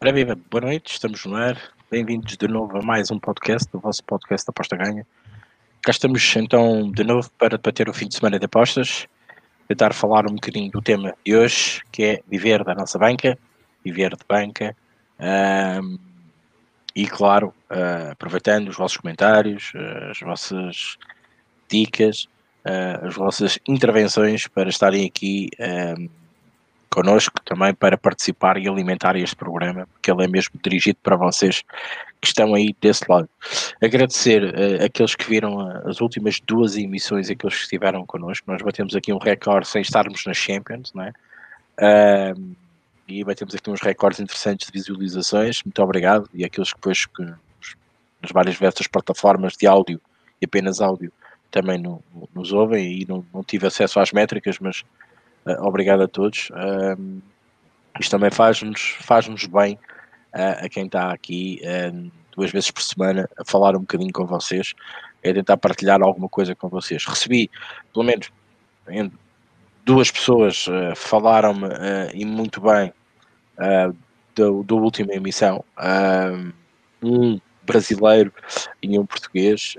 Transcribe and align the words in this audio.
Ora 0.00 0.12
viva, 0.12 0.38
boa 0.48 0.60
noite, 0.60 0.92
estamos 0.92 1.24
no 1.24 1.34
ar. 1.34 1.60
Bem-vindos 1.90 2.36
de 2.36 2.46
novo 2.46 2.78
a 2.78 2.82
mais 2.82 3.10
um 3.10 3.18
podcast, 3.18 3.68
o 3.72 3.80
vosso 3.80 4.04
podcast 4.04 4.46
da 4.46 4.52
Aposta 4.52 4.76
Ganha. 4.76 5.04
Cá 5.82 5.90
estamos 5.90 6.36
então 6.36 6.88
de 6.92 7.02
novo 7.02 7.28
para 7.36 7.56
debater 7.56 7.88
o 7.88 7.92
fim 7.92 8.06
de 8.06 8.14
semana 8.14 8.38
de 8.38 8.44
apostas, 8.44 9.08
tentar 9.66 9.92
falar 9.92 10.30
um 10.30 10.36
bocadinho 10.36 10.70
do 10.70 10.80
tema 10.80 11.16
de 11.26 11.34
hoje, 11.34 11.82
que 11.90 12.04
é 12.04 12.22
viver 12.28 12.62
da 12.62 12.76
nossa 12.76 12.96
banca, 12.96 13.36
viver 13.84 14.10
de 14.10 14.24
banca. 14.28 14.76
Um, 15.18 15.98
e 16.94 17.08
claro, 17.08 17.52
uh, 17.68 18.12
aproveitando 18.12 18.68
os 18.68 18.76
vossos 18.76 18.98
comentários, 18.98 19.72
uh, 19.74 20.10
as 20.12 20.20
vossas 20.20 20.96
dicas, 21.68 22.28
uh, 22.64 23.04
as 23.04 23.16
vossas 23.16 23.58
intervenções 23.66 24.46
para 24.46 24.68
estarem 24.68 25.04
aqui 25.04 25.50
connosco 26.98 27.40
também 27.44 27.72
para 27.72 27.96
participar 27.96 28.56
e 28.56 28.68
alimentar 28.68 29.14
este 29.14 29.36
programa, 29.36 29.86
porque 29.86 30.10
ele 30.10 30.24
é 30.24 30.26
mesmo 30.26 30.58
dirigido 30.60 30.98
para 31.00 31.14
vocês 31.14 31.62
que 32.20 32.26
estão 32.26 32.54
aí 32.54 32.74
desse 32.80 33.04
lado. 33.08 33.28
Agradecer 33.80 34.42
uh, 34.42 34.84
aqueles 34.84 35.14
que 35.14 35.28
viram 35.28 35.60
as 35.88 36.00
últimas 36.00 36.40
duas 36.40 36.76
emissões, 36.76 37.30
aqueles 37.30 37.54
que 37.54 37.62
estiveram 37.62 38.04
connosco. 38.04 38.50
Nós 38.50 38.60
batemos 38.60 38.96
aqui 38.96 39.12
um 39.12 39.18
recorde 39.18 39.68
sem 39.68 39.80
estarmos 39.80 40.24
nas 40.26 40.36
Champions, 40.36 40.92
não 40.92 41.04
é? 41.04 41.12
Uh, 42.34 42.56
e 43.06 43.22
batemos 43.22 43.54
aqui 43.54 43.70
uns 43.70 43.80
recordes 43.80 44.18
interessantes 44.18 44.66
de 44.66 44.72
visualizações. 44.72 45.62
Muito 45.62 45.80
obrigado. 45.80 46.28
E 46.34 46.44
aqueles 46.44 46.72
que 46.72 46.78
depois 46.80 47.06
que 47.06 47.22
nas 48.20 48.32
várias 48.32 48.56
diversas 48.56 48.88
plataformas 48.88 49.52
de 49.56 49.68
áudio 49.68 50.00
e 50.42 50.46
apenas 50.46 50.80
áudio 50.80 51.12
também 51.48 51.78
no, 51.78 52.02
nos 52.34 52.52
ouvem 52.52 53.00
e 53.00 53.06
não, 53.06 53.24
não 53.32 53.44
tive 53.44 53.68
acesso 53.68 54.00
às 54.00 54.10
métricas, 54.10 54.58
mas 54.58 54.84
obrigado 55.60 56.02
a 56.02 56.08
todos. 56.08 56.50
Uh, 56.50 57.22
isto 57.98 58.10
também 58.10 58.30
faz-nos 58.30 58.96
faz 59.00 59.28
-nos 59.28 59.46
bem 59.46 59.78
uh, 60.34 60.64
a 60.64 60.68
quem 60.68 60.86
está 60.86 61.12
aqui 61.12 61.60
duas 62.36 62.52
vezes 62.52 62.70
por 62.70 62.82
semana 62.82 63.28
a 63.36 63.44
falar 63.44 63.76
um 63.76 63.80
bocadinho 63.80 64.12
com 64.12 64.24
vocês, 64.24 64.74
a 65.24 65.32
tentar 65.32 65.56
partilhar 65.56 66.00
alguma 66.00 66.28
coisa 66.28 66.54
com 66.54 66.68
vocês. 66.68 67.04
Recebi, 67.04 67.50
pelo 67.92 68.04
menos, 68.04 68.30
duas 69.84 70.08
pessoas 70.10 70.66
falaram-me 70.94 71.66
e 72.14 72.24
muito 72.24 72.60
bem 72.60 72.92
do, 74.36 74.62
do 74.62 74.76
última 74.76 75.12
emissão. 75.14 75.64
um 77.02 77.40
brasileiro 77.64 78.32
e 78.80 78.96
um 78.96 79.04
português 79.04 79.74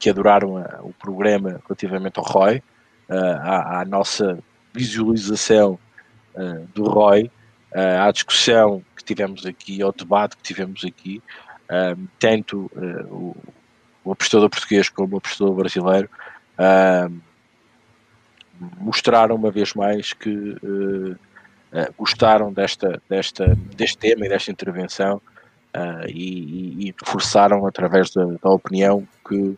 que 0.00 0.10
adoraram 0.10 0.56
o 0.82 0.92
programa 0.98 1.60
relativamente 1.64 2.18
ao 2.18 2.24
Roy, 2.24 2.60
à, 3.08 3.82
à 3.82 3.84
nossa 3.84 4.42
visualização 4.78 5.78
uh, 6.34 6.68
do 6.72 6.84
ROI, 6.84 7.30
uh, 7.74 8.02
à 8.06 8.12
discussão 8.12 8.82
que 8.96 9.02
tivemos 9.02 9.44
aqui, 9.44 9.82
ao 9.82 9.92
debate 9.92 10.36
que 10.36 10.42
tivemos 10.42 10.84
aqui, 10.84 11.20
uh, 11.64 12.08
tanto 12.18 12.70
o, 13.10 13.36
o 14.04 14.12
apostador 14.12 14.48
português 14.48 14.88
como 14.88 15.16
o 15.16 15.18
apostador 15.18 15.54
brasileiro 15.54 16.08
mostraram 18.78 19.36
uma 19.36 19.50
vez 19.52 19.72
mais 19.74 20.12
que 20.12 20.56
gostaram 21.96 22.52
desta, 22.52 23.00
desta, 23.08 23.54
deste 23.76 23.98
tema 23.98 24.26
e 24.26 24.28
desta 24.28 24.50
intervenção 24.50 25.22
e, 26.08 26.10
e, 26.10 26.88
e, 26.88 26.94
reforçaram 27.00 27.64
através 27.66 28.10
da, 28.10 28.24
da 28.24 28.50
opinião 28.50 29.06
que 29.28 29.56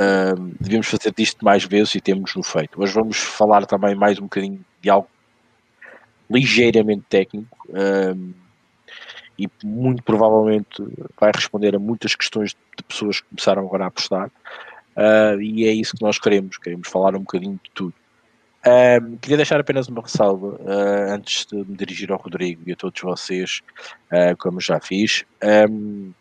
Uh, 0.00 0.54
devíamos 0.58 0.86
fazer 0.86 1.12
disto 1.14 1.44
mais 1.44 1.64
vezes 1.64 1.94
e 1.94 2.00
temos 2.00 2.34
no 2.34 2.42
feito. 2.42 2.80
Hoje 2.80 2.94
vamos 2.94 3.18
falar 3.18 3.66
também 3.66 3.94
mais 3.94 4.18
um 4.18 4.22
bocadinho 4.22 4.64
de 4.80 4.88
algo 4.88 5.08
ligeiramente 6.30 7.04
técnico 7.10 7.58
uh, 7.68 8.34
e 9.38 9.48
muito 9.62 10.02
provavelmente 10.02 10.82
vai 11.20 11.30
responder 11.34 11.76
a 11.76 11.78
muitas 11.78 12.14
questões 12.14 12.56
de 12.76 12.82
pessoas 12.84 13.20
que 13.20 13.28
começaram 13.28 13.66
agora 13.66 13.84
a 13.84 13.88
apostar. 13.88 14.30
Uh, 14.96 15.40
e 15.40 15.66
é 15.66 15.72
isso 15.72 15.96
que 15.96 16.02
nós 16.02 16.18
queremos, 16.18 16.56
queremos 16.56 16.88
falar 16.88 17.14
um 17.14 17.20
bocadinho 17.20 17.60
de 17.62 17.70
tudo. 17.74 17.94
queria 19.20 19.36
deixar 19.36 19.60
apenas 19.60 19.88
uma 19.88 20.00
ressalva 20.00 20.58
ah, 20.66 21.14
antes 21.14 21.44
de 21.46 21.56
me 21.56 21.76
dirigir 21.76 22.12
ao 22.12 22.18
Rodrigo 22.18 22.62
e 22.66 22.72
a 22.72 22.76
todos 22.76 23.00
vocês, 23.00 23.60
ah, 24.10 24.34
como 24.38 24.60
já 24.60 24.78
fiz. 24.80 25.24
Um, 25.70 26.12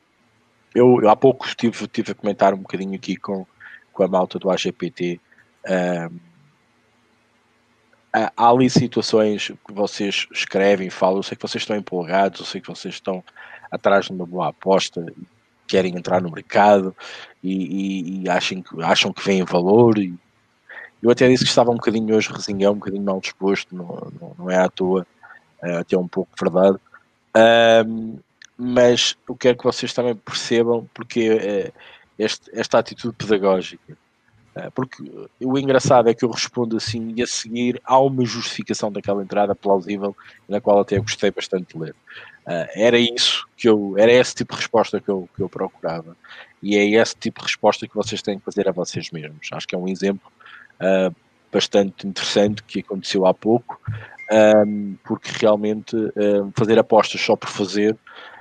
eu, 0.74 1.02
eu, 1.02 1.10
há 1.10 1.16
pouco 1.16 1.46
estive, 1.46 1.84
estive 1.84 2.14
a 2.14 2.16
comentar 2.16 2.54
um 2.54 2.60
bocadinho 2.60 2.96
aqui 2.96 3.16
com, 3.18 3.46
com 3.92 4.04
a 4.04 4.08
malta 4.08 4.40
do 4.40 4.50
AGPT. 4.50 5.20
Um, 5.68 6.20
há 8.14 8.50
ali 8.50 8.70
situações 8.70 9.52
que 9.66 9.74
vocês 9.74 10.28
escrevem, 10.32 10.90
falam, 10.90 11.18
eu 11.18 11.24
sei 11.24 11.36
que 11.36 11.42
vocês 11.42 11.62
estão 11.62 11.76
empolgados, 11.76 12.42
eu 12.42 12.46
sei 12.46 12.62
que 12.62 12.68
vocês 12.68 12.96
estão 12.96 13.24
atrás 13.72 14.06
de 14.06 14.12
uma 14.12 14.26
boa 14.26 14.50
aposta, 14.50 15.06
querem 15.68 15.96
entrar 15.96 16.22
no 16.22 16.32
mercado 16.32 16.96
e, 17.42 17.54
e, 17.54 18.24
e 18.24 18.30
acham, 18.30 18.62
que, 18.62 18.84
acham 18.84 19.14
que 19.14 19.24
vem 19.24 19.44
valor. 19.44 19.98
E 19.98 20.14
eu 21.02 21.10
até 21.10 21.28
disse 21.30 21.46
que 21.46 21.50
estava 21.50 21.72
um 21.72 21.76
bocadinho 21.76 22.14
hoje 22.16 22.32
resinhão, 22.32 22.74
um 22.74 22.78
bocadinho 22.78 23.04
mal 23.04 23.22
disposto, 23.22 23.74
não, 23.74 24.12
não, 24.20 24.36
não 24.38 24.50
é 24.50 24.58
à 24.58 24.70
toa, 24.70 25.08
é 25.64 25.78
até 25.78 25.98
um 25.98 26.08
pouco 26.08 26.32
verdade. 26.40 26.78
Um, 27.88 28.20
mas 28.58 29.16
eu 29.28 29.36
quero 29.36 29.58
que 29.58 29.64
vocês 29.64 29.94
também 29.94 30.16
percebam 30.16 30.88
porque 30.94 31.22
é, 31.22 31.72
este, 32.22 32.52
esta 32.54 32.80
atitude 32.80 33.16
pedagógica. 33.16 33.98
Eh, 34.56 34.70
porque 34.72 35.02
o 35.40 35.58
engraçado 35.58 36.10
é 36.10 36.14
que 36.14 36.26
eu 36.26 36.30
respondo 36.30 36.76
assim 36.76 37.14
e 37.16 37.24
a 37.24 37.28
seguir 37.28 37.82
há 37.86 37.98
uma 38.00 38.26
justificação 38.26 38.92
daquela 38.92 39.24
entrada 39.24 39.56
plausível 39.56 40.16
na 40.48 40.60
qual 40.60 40.80
até 40.80 41.00
gostei 41.00 41.32
bastante 41.32 41.74
de 41.74 41.80
ler. 41.80 41.96
Uh, 42.46 42.68
era 42.76 42.98
isso 42.98 43.48
que 43.56 43.70
eu, 43.70 43.94
era 43.98 44.12
esse 44.12 44.34
tipo 44.36 44.54
de 44.54 44.62
resposta 44.62 45.00
que 45.00 45.10
eu, 45.10 45.30
que 45.36 45.42
eu 45.44 45.48
procurava 45.48 46.18
e 46.62 46.76
é 46.76 46.84
esse 46.84 47.16
tipo 47.16 47.40
de 47.40 47.46
resposta 47.46 47.88
que 47.88 47.96
vocês 47.96 48.22
têm 48.22 48.40
que 48.40 48.44
fazer 48.46 48.68
a 48.68 48.72
vocês 48.72 49.10
mesmos. 49.12 49.48
Acho 49.54 49.68
que 49.68 49.76
é 49.76 49.78
um 49.78 49.88
exemplo 49.88 50.30
uh, 50.82 51.16
bastante 51.52 52.08
interessante 52.08 52.64
que 52.64 52.80
aconteceu 52.80 53.26
há 53.26 53.34
pouco, 53.34 53.80
um, 54.66 54.96
porque 55.04 55.30
realmente 55.40 55.96
fazer 56.56 56.80
apostas 56.80 57.22
só 57.22 57.36
por 57.36 57.50
fazer, 57.50 57.96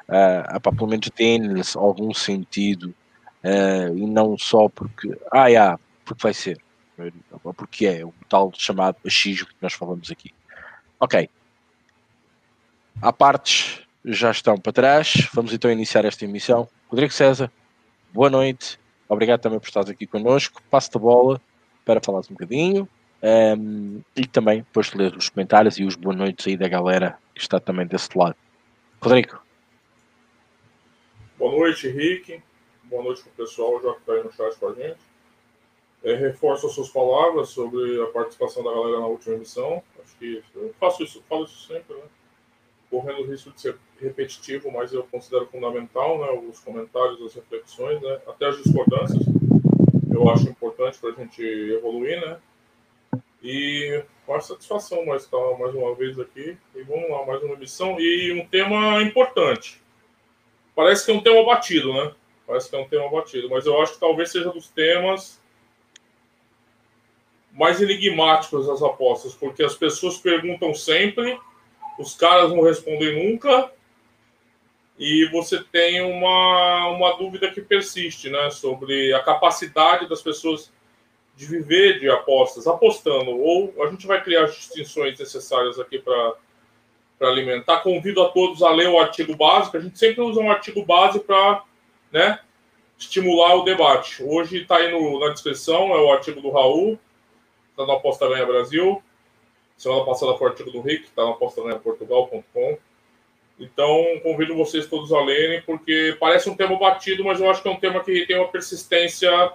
uh, 0.08 0.72
pelo 0.72 0.88
menos 0.88 1.10
tem-lhes 1.10 1.76
algum 1.76 2.14
sentido 2.14 2.94
uh, 3.44 3.96
e 3.96 4.06
não 4.06 4.36
só 4.38 4.68
porque, 4.68 5.16
ah, 5.32 5.48
yeah, 5.48 5.78
porque 6.04 6.22
vai 6.22 6.34
ser, 6.34 6.60
porque 7.56 7.86
é 7.86 8.04
o 8.04 8.12
tal 8.28 8.52
chamado 8.54 8.96
achismo 9.06 9.48
que 9.48 9.54
nós 9.60 9.72
falamos 9.72 10.10
aqui. 10.10 10.32
Ok. 10.98 11.28
Há 13.00 13.12
partes 13.12 13.82
já 14.04 14.30
estão 14.30 14.58
para 14.58 14.72
trás, 14.72 15.28
vamos 15.32 15.52
então 15.52 15.70
iniciar 15.70 16.04
esta 16.04 16.24
emissão. 16.24 16.68
Rodrigo 16.88 17.12
César, 17.12 17.50
boa 18.12 18.28
noite, 18.28 18.78
obrigado 19.08 19.40
também 19.40 19.58
por 19.58 19.66
estar 19.66 19.88
aqui 19.88 20.06
connosco. 20.06 20.62
Passo-te 20.70 20.96
a 20.96 21.00
bola 21.00 21.40
para 21.84 22.00
falar 22.00 22.18
um 22.18 22.32
bocadinho 22.32 22.88
um, 23.22 23.26
ehm, 23.26 24.00
e 24.16 24.26
também 24.26 24.58
depois 24.58 24.90
de 24.90 24.98
ler 24.98 25.16
os 25.16 25.28
comentários 25.28 25.78
e 25.78 25.84
os 25.84 25.94
boas 25.96 26.16
noites 26.16 26.46
aí 26.46 26.56
da 26.56 26.68
galera 26.68 27.18
que 27.34 27.40
está 27.40 27.58
também 27.58 27.86
desse 27.86 28.16
lado. 28.16 28.36
Rodrigo. 29.00 29.40
Boa 31.38 31.52
noite, 31.52 31.88
Henrique 31.88 32.42
boa 32.90 33.04
noite 33.04 33.22
para 33.22 33.30
o 33.30 33.46
pessoal 33.46 33.80
já 33.80 33.92
que 33.92 34.00
está 34.00 34.12
aí 34.14 34.24
no 34.24 34.32
chat 34.32 34.58
com 34.58 34.68
a 34.68 34.74
gente. 34.74 34.98
É, 36.02 36.14
reforço 36.14 36.66
as 36.66 36.72
suas 36.72 36.88
palavras 36.88 37.50
sobre 37.50 38.02
a 38.02 38.06
participação 38.06 38.64
da 38.64 38.70
galera 38.72 39.00
na 39.00 39.06
última 39.06 39.36
emissão. 39.36 39.82
Acho 40.02 40.16
que 40.16 40.42
eu 40.54 40.74
faço 40.80 41.04
isso, 41.04 41.22
falo 41.28 41.44
isso 41.44 41.66
sempre, 41.68 41.94
né? 41.94 42.02
Correndo 42.90 43.20
o 43.20 43.26
risco 43.26 43.52
de 43.52 43.60
ser 43.60 43.76
repetitivo, 44.00 44.72
mas 44.72 44.92
eu 44.92 45.04
considero 45.04 45.46
fundamental, 45.46 46.18
né? 46.18 46.48
Os 46.48 46.58
comentários, 46.58 47.22
as 47.22 47.34
reflexões, 47.34 48.00
né? 48.00 48.20
Até 48.26 48.46
as 48.46 48.56
discordâncias. 48.60 49.22
Eu 50.12 50.28
acho 50.28 50.48
importante 50.48 50.98
para 50.98 51.10
a 51.10 51.12
gente 51.12 51.42
evoluir, 51.42 52.20
né? 52.20 52.38
E 53.42 54.02
com 54.26 54.40
satisfação 54.40 55.04
mais 55.04 55.24
estar 55.24 55.58
mais 55.58 55.74
uma 55.74 55.94
vez 55.94 56.18
aqui. 56.18 56.56
E 56.74 56.82
vamos 56.82 57.10
lá, 57.10 57.24
mais 57.26 57.42
uma 57.42 57.54
emissão. 57.54 58.00
E 58.00 58.32
um 58.32 58.46
tema 58.48 59.02
importante. 59.02 59.80
Parece 60.74 61.04
que 61.04 61.12
é 61.12 61.14
um 61.14 61.22
tema 61.22 61.44
batido, 61.44 61.92
né? 61.92 62.14
Parece 62.50 62.68
que 62.68 62.74
é 62.74 62.80
um 62.80 62.88
tema 62.88 63.08
batido, 63.08 63.48
mas 63.48 63.64
eu 63.64 63.80
acho 63.80 63.92
que 63.92 64.00
talvez 64.00 64.32
seja 64.32 64.50
dos 64.50 64.66
temas 64.66 65.40
mais 67.52 67.80
enigmáticos 67.80 68.66
das 68.66 68.82
apostas, 68.82 69.34
porque 69.34 69.62
as 69.62 69.76
pessoas 69.76 70.16
perguntam 70.18 70.74
sempre, 70.74 71.38
os 71.96 72.16
caras 72.16 72.50
não 72.50 72.60
respondem 72.60 73.30
nunca, 73.30 73.70
e 74.98 75.26
você 75.26 75.62
tem 75.62 76.02
uma, 76.02 76.88
uma 76.88 77.16
dúvida 77.16 77.52
que 77.52 77.60
persiste, 77.60 78.28
né, 78.28 78.50
sobre 78.50 79.14
a 79.14 79.22
capacidade 79.22 80.08
das 80.08 80.20
pessoas 80.20 80.72
de 81.36 81.46
viver 81.46 82.00
de 82.00 82.10
apostas, 82.10 82.66
apostando, 82.66 83.30
ou 83.30 83.72
a 83.84 83.90
gente 83.90 84.08
vai 84.08 84.20
criar 84.24 84.46
as 84.46 84.56
distinções 84.56 85.16
necessárias 85.16 85.78
aqui 85.78 86.00
para 86.00 86.34
alimentar. 87.20 87.78
Convido 87.78 88.20
a 88.24 88.28
todos 88.28 88.60
a 88.60 88.72
ler 88.72 88.88
o 88.88 88.98
artigo 88.98 89.36
básico, 89.36 89.76
a 89.76 89.80
gente 89.80 89.96
sempre 89.96 90.20
usa 90.20 90.40
um 90.40 90.50
artigo 90.50 90.84
base 90.84 91.20
para 91.20 91.69
né, 92.12 92.40
estimular 92.98 93.54
o 93.56 93.62
debate. 93.62 94.22
Hoje 94.22 94.62
está 94.62 94.76
aí 94.76 94.90
no, 94.90 95.18
na 95.20 95.32
descrição, 95.32 95.94
é 95.94 96.00
o 96.00 96.12
artigo 96.12 96.40
do 96.40 96.50
Raul, 96.50 96.98
está 97.70 97.86
no 97.86 97.92
Aposta 97.92 98.28
Ganha 98.28 98.46
Brasil. 98.46 99.02
Semana 99.76 100.04
passada 100.04 100.36
foi 100.36 100.48
o 100.48 100.50
artigo 100.50 100.70
do 100.70 100.80
Rick, 100.80 101.04
está 101.04 101.22
no 101.22 101.30
apostaganhaportugal.com. 101.30 102.78
Então, 103.58 104.20
convido 104.22 104.54
vocês 104.54 104.86
todos 104.86 105.12
a 105.12 105.22
lerem, 105.22 105.62
porque 105.62 106.16
parece 106.18 106.48
um 106.48 106.56
tema 106.56 106.78
batido, 106.78 107.24
mas 107.24 107.40
eu 107.40 107.50
acho 107.50 107.62
que 107.62 107.68
é 107.68 107.70
um 107.70 107.80
tema 107.80 108.02
que 108.02 108.26
tem 108.26 108.36
uma 108.36 108.48
persistência 108.48 109.52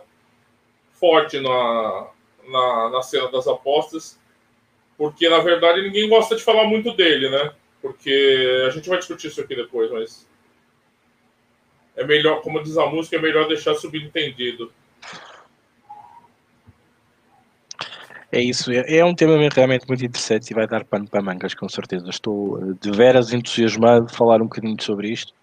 forte 0.94 1.40
na, 1.40 2.08
na, 2.48 2.90
na 2.90 3.02
cena 3.02 3.30
das 3.32 3.48
apostas, 3.48 4.20
porque, 4.98 5.28
na 5.28 5.40
verdade, 5.40 5.82
ninguém 5.82 6.08
gosta 6.08 6.36
de 6.36 6.44
falar 6.44 6.66
muito 6.66 6.94
dele, 6.94 7.30
né? 7.30 7.54
Porque 7.82 8.64
a 8.68 8.70
gente 8.70 8.88
vai 8.88 8.98
discutir 8.98 9.28
isso 9.28 9.42
aqui 9.42 9.56
depois, 9.56 9.92
mas 9.92 10.28
é 11.96 12.06
melhor, 12.06 12.42
como 12.42 12.62
diz 12.62 12.78
a 12.78 12.86
música, 12.88 13.16
é 13.16 13.22
melhor 13.22 13.48
deixar 13.48 13.76
subentendido. 13.76 14.72
É 18.32 18.42
isso, 18.42 18.70
é, 18.72 18.98
é 18.98 19.06
um 19.06 19.16
tema 19.16 19.38
realmente 19.54 19.88
muito 19.88 20.04
interessante 20.04 20.50
e 20.50 20.54
vai 20.54 20.68
dar 20.68 20.84
pano 20.84 21.08
para 21.08 21.22
mangas, 21.22 21.54
com 21.54 21.70
certeza. 21.70 22.10
Estou 22.10 22.60
eh, 22.62 22.74
de 22.82 22.92
veras 22.92 23.32
entusiasmado 23.32 24.08
de 24.08 24.14
falar 24.14 24.42
um 24.42 24.46
bocadinho 24.46 24.82
sobre 24.82 25.10
isto. 25.10 25.34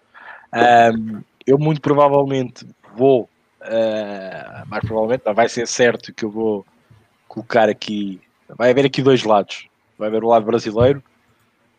Um, 0.53 1.23
eu 1.47 1.57
muito 1.57 1.81
provavelmente 1.81 2.67
vou, 2.95 3.23
uh, 3.61 4.67
mais 4.67 4.83
provavelmente, 4.85 5.23
não 5.25 5.33
vai 5.33 5.49
ser 5.49 5.67
certo 5.67 6.13
que 6.13 6.23
eu 6.23 6.29
vou 6.29 6.63
colocar 7.27 7.67
aqui. 7.67 8.21
Vai 8.47 8.69
haver 8.69 8.85
aqui 8.85 9.01
dois 9.01 9.23
lados. 9.23 9.67
Vai 9.97 10.09
haver 10.09 10.23
o 10.23 10.27
lado 10.27 10.45
brasileiro 10.45 11.03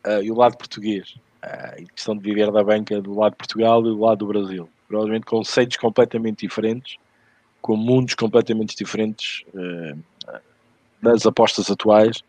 uh, 0.05 0.21
e 0.21 0.33
o 0.33 0.35
lado 0.35 0.57
português. 0.57 1.15
Uh, 1.45 1.83
e 1.83 1.87
questão 1.89 2.17
de 2.17 2.23
viver 2.23 2.51
da 2.51 2.65
banca 2.65 3.01
do 3.03 3.19
lado 3.19 3.33
de 3.33 3.39
Portugal 3.39 3.81
e 3.81 3.85
do 3.85 4.01
lado 4.01 4.19
do 4.19 4.27
Brasil. 4.27 4.69
Provavelmente 4.89 5.27
conceitos 5.27 5.77
completamente 5.77 6.47
diferentes, 6.47 6.97
com 7.61 7.77
mundos 7.77 8.15
completamente 8.15 8.75
diferentes. 8.75 9.45
Uh, 9.53 9.99
das 11.05 11.27
apostas 11.27 11.71
atuais 11.71 12.23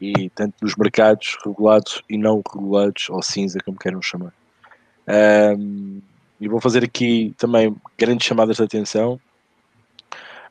e 0.00 0.30
tanto 0.30 0.54
dos 0.60 0.74
mercados 0.74 1.36
regulados 1.44 2.02
e 2.08 2.16
não 2.16 2.42
regulados, 2.52 3.08
ou 3.10 3.22
cinza, 3.22 3.60
como 3.64 3.78
queiram 3.78 4.02
chamar. 4.02 4.32
Um, 5.06 6.00
e 6.40 6.48
vou 6.48 6.60
fazer 6.60 6.82
aqui 6.82 7.34
também 7.38 7.76
grandes 7.96 8.26
chamadas 8.26 8.56
de 8.56 8.62
atenção, 8.62 9.20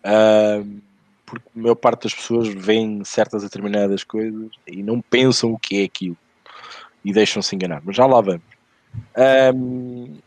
um, 0.06 0.80
porque 1.26 1.50
a 1.56 1.60
maior 1.60 1.76
parte 1.76 2.04
das 2.04 2.14
pessoas 2.14 2.48
veem 2.48 3.04
certas 3.04 3.44
determinadas 3.44 4.04
coisas 4.04 4.52
e 4.68 4.82
não 4.84 5.02
pensam 5.02 5.52
o 5.52 5.60
que 5.60 5.82
é 5.82 5.84
aquilo 5.84 6.18
e 7.04 7.12
deixam-se 7.12 7.56
enganar. 7.56 7.82
Mas 7.84 7.96
já 7.96 8.06
lá 8.06 8.22
vamos. 8.22 8.42
Um, 9.56 10.18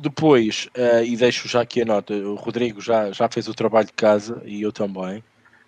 depois, 0.00 0.68
uh, 0.76 1.02
e 1.04 1.16
deixo 1.16 1.48
já 1.48 1.62
aqui 1.62 1.82
a 1.82 1.84
nota, 1.84 2.14
o 2.14 2.34
Rodrigo 2.34 2.80
já, 2.80 3.10
já 3.10 3.28
fez 3.28 3.48
o 3.48 3.54
trabalho 3.54 3.86
de 3.86 3.92
casa 3.92 4.40
e 4.44 4.62
eu 4.62 4.72
também 4.72 5.22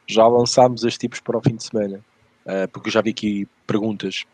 já 0.06 0.26
lançámos 0.26 0.84
as 0.84 0.96
tipos 0.96 1.20
para 1.20 1.38
o 1.38 1.42
fim 1.42 1.56
de 1.56 1.64
semana, 1.64 2.00
uh, 2.46 2.68
porque 2.72 2.90
já 2.90 3.00
vi 3.00 3.10
aqui 3.10 3.48
perguntas 3.66 4.24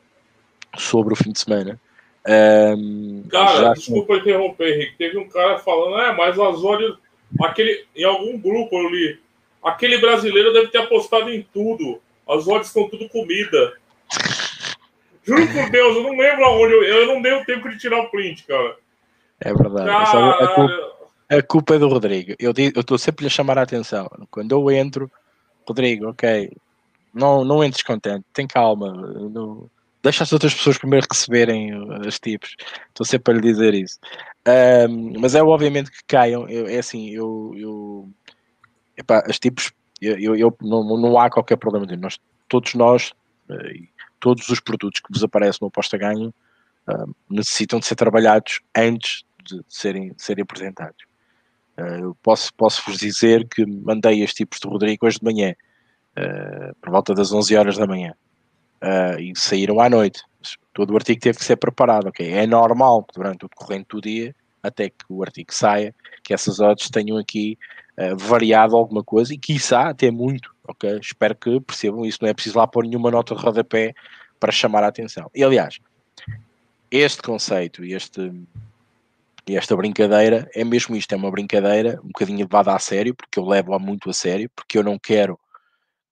sobre 0.77 1.13
o 1.13 1.17
fim 1.17 1.33
de 1.33 1.41
semana. 1.41 1.81
Um, 2.29 3.23
cara, 3.31 3.73
desculpa 3.73 4.17
interromper, 4.17 4.75
Henrique. 4.75 4.99
Teve 4.99 5.19
um 5.19 5.29
cara 5.29 5.59
falando, 5.59 6.01
é, 6.01 6.17
mas 6.17 6.37
o 6.37 6.45
Azório, 6.45 6.99
aquele, 7.41 7.85
em 7.95 8.05
algum 8.05 8.39
grupo 8.39 8.77
eu 8.77 8.91
li, 8.91 9.21
aquele 9.63 9.99
brasileiro 9.99 10.53
deve 10.53 10.69
ter 10.69 10.79
apostado 10.79 11.31
em 11.31 11.47
tudo. 11.53 12.01
As 12.29 12.49
odds 12.49 12.69
estão 12.69 12.89
tudo 12.89 13.09
comida. 13.09 13.75
Juro 15.27 15.47
por 15.49 15.71
Deus, 15.71 15.97
eu 15.97 16.03
não 16.03 16.11
lembro 16.11 16.45
aonde. 16.45 16.73
Eu, 16.73 16.83
eu 16.85 17.07
não 17.07 17.21
dei 17.21 17.33
o 17.33 17.45
tempo 17.45 17.69
de 17.69 17.79
tirar 17.79 18.01
o 18.01 18.11
print, 18.11 18.45
cara. 18.45 18.77
É 19.41 19.53
verdade. 19.53 19.91
A 19.91 20.55
culpa, 20.55 20.97
a 21.29 21.43
culpa 21.43 21.75
é 21.75 21.79
do 21.79 21.89
Rodrigo. 21.89 22.35
Eu 22.39 22.53
estou 22.57 22.97
sempre 22.97 23.27
a 23.27 23.31
chamar 23.31 23.59
a 23.59 23.63
atenção. 23.63 24.09
Quando 24.31 24.53
eu 24.53 24.71
entro, 24.71 25.11
Rodrigo, 25.67 26.09
ok, 26.09 26.51
não, 27.13 27.45
não 27.45 27.65
entres 27.65 27.83
contente, 27.83 28.25
tem 28.33 28.47
calma, 28.47 28.93
não, 28.93 29.69
deixa 30.03 30.23
as 30.23 30.33
outras 30.33 30.55
pessoas 30.55 30.79
primeiro 30.79 31.07
receberem 31.11 31.75
os 32.07 32.19
tipos, 32.21 32.55
estou 32.89 33.05
sempre 33.05 33.33
a 33.33 33.37
lhe 33.37 33.43
dizer 33.43 33.75
isso. 33.75 33.99
Um, 34.89 35.19
mas 35.19 35.35
é 35.35 35.43
obviamente 35.43 35.91
que 35.91 36.05
caiam, 36.07 36.49
eu, 36.49 36.69
é 36.69 36.79
assim, 36.79 37.11
eu, 37.11 37.53
eu 37.57 38.09
epá, 38.97 39.25
os 39.29 39.39
tipos, 39.39 39.73
eu, 40.01 40.19
eu, 40.19 40.37
eu 40.37 40.57
não, 40.61 40.85
não 40.97 41.19
há 41.19 41.29
qualquer 41.31 41.57
problema 41.57 41.87
nós, 41.97 42.21
todos 42.49 42.75
nós, 42.75 43.13
uh, 43.51 43.87
todos 44.21 44.49
os 44.49 44.61
produtos 44.61 45.01
que 45.01 45.13
vos 45.13 45.23
aparecem 45.23 45.59
no 45.63 45.69
aposta 45.69 45.97
ganho 45.97 46.33
uh, 46.89 47.15
necessitam 47.29 47.79
de 47.79 47.87
ser 47.87 47.95
trabalhados 47.95 48.61
antes 48.77 49.25
de 49.45 49.63
serem, 49.69 50.13
de 50.13 50.23
serem 50.23 50.43
apresentados. 50.43 51.05
Uh, 51.79 52.05
eu 52.05 52.17
posso, 52.23 52.53
posso 52.55 52.83
vos 52.87 52.99
dizer 52.99 53.47
que 53.49 53.67
mandei 53.67 54.23
estes 54.23 54.37
tipos 54.37 54.59
de 54.61 54.69
Rodrigo 54.69 55.07
hoje 55.07 55.19
de 55.19 55.25
manhã, 55.25 55.55
uh, 56.17 56.75
por 56.81 56.91
volta 56.91 57.15
das 57.15 57.33
11 57.33 57.57
horas 57.57 57.77
da 57.77 57.87
manhã, 57.87 58.15
e 59.19 59.33
saíram 59.35 59.81
à 59.81 59.89
noite. 59.89 60.23
Todo 60.73 60.93
o 60.93 60.97
artigo 60.97 61.21
teve 61.21 61.39
que 61.39 61.45
ser 61.45 61.57
preparado, 61.57 62.09
ok? 62.09 62.31
É 62.31 62.47
normal 62.47 63.05
durante 63.15 63.45
o 63.45 63.49
decorrente 63.49 63.89
do 63.91 64.01
dia, 64.01 64.35
até 64.63 64.91
que 64.91 65.05
o 65.09 65.23
artigo 65.23 65.53
saia, 65.53 65.95
que 66.23 66.33
essas 66.33 66.61
odds 66.61 66.91
tenham 66.91 67.17
aqui 67.17 67.59
variado 68.19 68.77
alguma 68.77 69.03
coisa 69.03 69.33
e 69.33 69.39
quiçá 69.39 69.89
até 69.89 70.11
muito, 70.11 70.55
ok? 70.69 70.99
Espero 71.01 71.35
que 71.35 71.61
percebam 71.61 72.05
isso, 72.05 72.19
não 72.23 72.29
é 72.29 72.35
preciso 72.35 72.59
lá 72.59 72.67
pôr 72.67 72.85
nenhuma 72.85 73.11
nota 73.11 73.35
de 73.35 73.43
rodapé 73.43 73.95
para 74.39 74.53
chamar 74.53 74.85
a 74.85 74.89
atenção. 74.89 75.31
E 75.35 75.43
aliás, 75.43 75.79
este 76.91 77.23
conceito 77.23 77.85
e 77.85 77.95
este 77.95 78.33
esta 79.49 79.77
brincadeira 79.77 80.51
é 80.53 80.65
mesmo 80.65 80.97
isto, 80.97 81.13
é 81.13 81.17
uma 81.17 81.31
brincadeira 81.31 82.01
um 82.03 82.09
bocadinho 82.09 82.41
levada 82.41 82.75
a 82.75 82.79
sério, 82.81 83.15
porque 83.15 83.39
eu 83.39 83.45
levo-a 83.45 83.79
muito 83.79 84.11
a 84.11 84.13
sério, 84.13 84.51
porque 84.57 84.77
eu 84.77 84.83
não 84.83 84.99
quero 84.99 85.39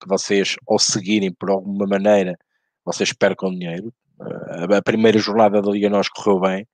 que 0.01 0.09
vocês, 0.09 0.57
ao 0.69 0.79
seguirem 0.79 1.33
por 1.33 1.51
alguma 1.51 1.87
maneira, 1.87 2.39
vocês 2.85 3.13
percam 3.13 3.51
dinheiro. 3.51 3.93
Uh, 4.21 4.75
a 4.77 4.83
primeira 4.83 5.19
jornada 5.19 5.61
da 5.61 5.71
Liga 5.71 5.91
Nós 5.91 6.09
correu 6.09 6.41
bem. 6.41 6.69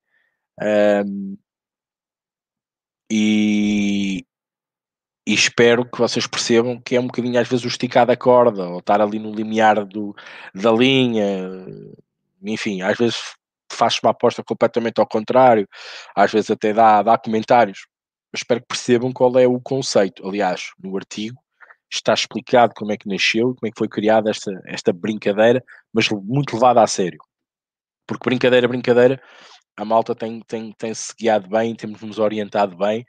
Um, 1.06 1.38
e, 3.11 4.25
e, 5.31 5.35
espero 5.35 5.85
que 5.85 5.99
vocês 5.99 6.27
percebam 6.27 6.81
que 6.81 6.97
é 6.97 7.00
um 7.00 7.06
bocadinho 7.06 7.41
às 7.41 7.49
vezes 7.49 7.65
o 7.65 7.69
esticar 7.69 8.06
da 8.06 8.17
corda, 8.17 8.69
ou 8.69 8.79
estar 8.79 9.00
ali 9.00 9.19
no 9.19 9.32
limiar 9.32 9.85
do, 9.85 10.15
da 10.55 10.73
linha, 10.73 11.49
enfim, 12.43 12.82
às 12.82 12.97
vezes 12.99 13.17
faz 13.73 13.99
uma 14.03 14.11
aposta 14.11 14.43
completamente 14.43 15.00
ao 15.00 15.06
contrário, 15.06 15.69
às 16.15 16.32
vezes 16.32 16.50
até 16.50 16.73
dá, 16.73 17.03
dá 17.03 17.17
comentários. 17.17 17.87
Mas 18.32 18.41
espero 18.41 18.61
que 18.61 18.69
percebam 18.69 19.12
qual 19.12 19.38
é 19.38 19.47
o 19.47 19.61
conceito. 19.61 20.27
Aliás, 20.27 20.71
no 20.82 20.97
artigo 20.97 21.41
está 21.91 22.15
explicado 22.15 22.73
como 22.76 22.93
é 22.93 22.97
que 22.97 23.09
nasceu, 23.09 23.55
como 23.55 23.67
é 23.67 23.71
que 23.71 23.79
foi 23.79 23.88
criada 23.88 24.31
esta, 24.31 24.53
esta 24.67 24.93
brincadeira, 24.93 25.62
mas 25.93 26.09
muito 26.09 26.54
levada 26.54 26.83
a 26.83 26.87
sério. 26.87 27.19
Porque 28.07 28.28
brincadeira, 28.28 28.69
brincadeira, 28.69 29.21
a 29.76 29.85
malta 29.85 30.14
tem, 30.14 30.40
tem, 30.47 30.73
tem 30.73 30.95
se 30.95 31.12
guiado 31.19 31.49
bem, 31.49 31.75
temos-nos 31.75 32.19
orientado 32.19 32.76
bem 32.76 33.04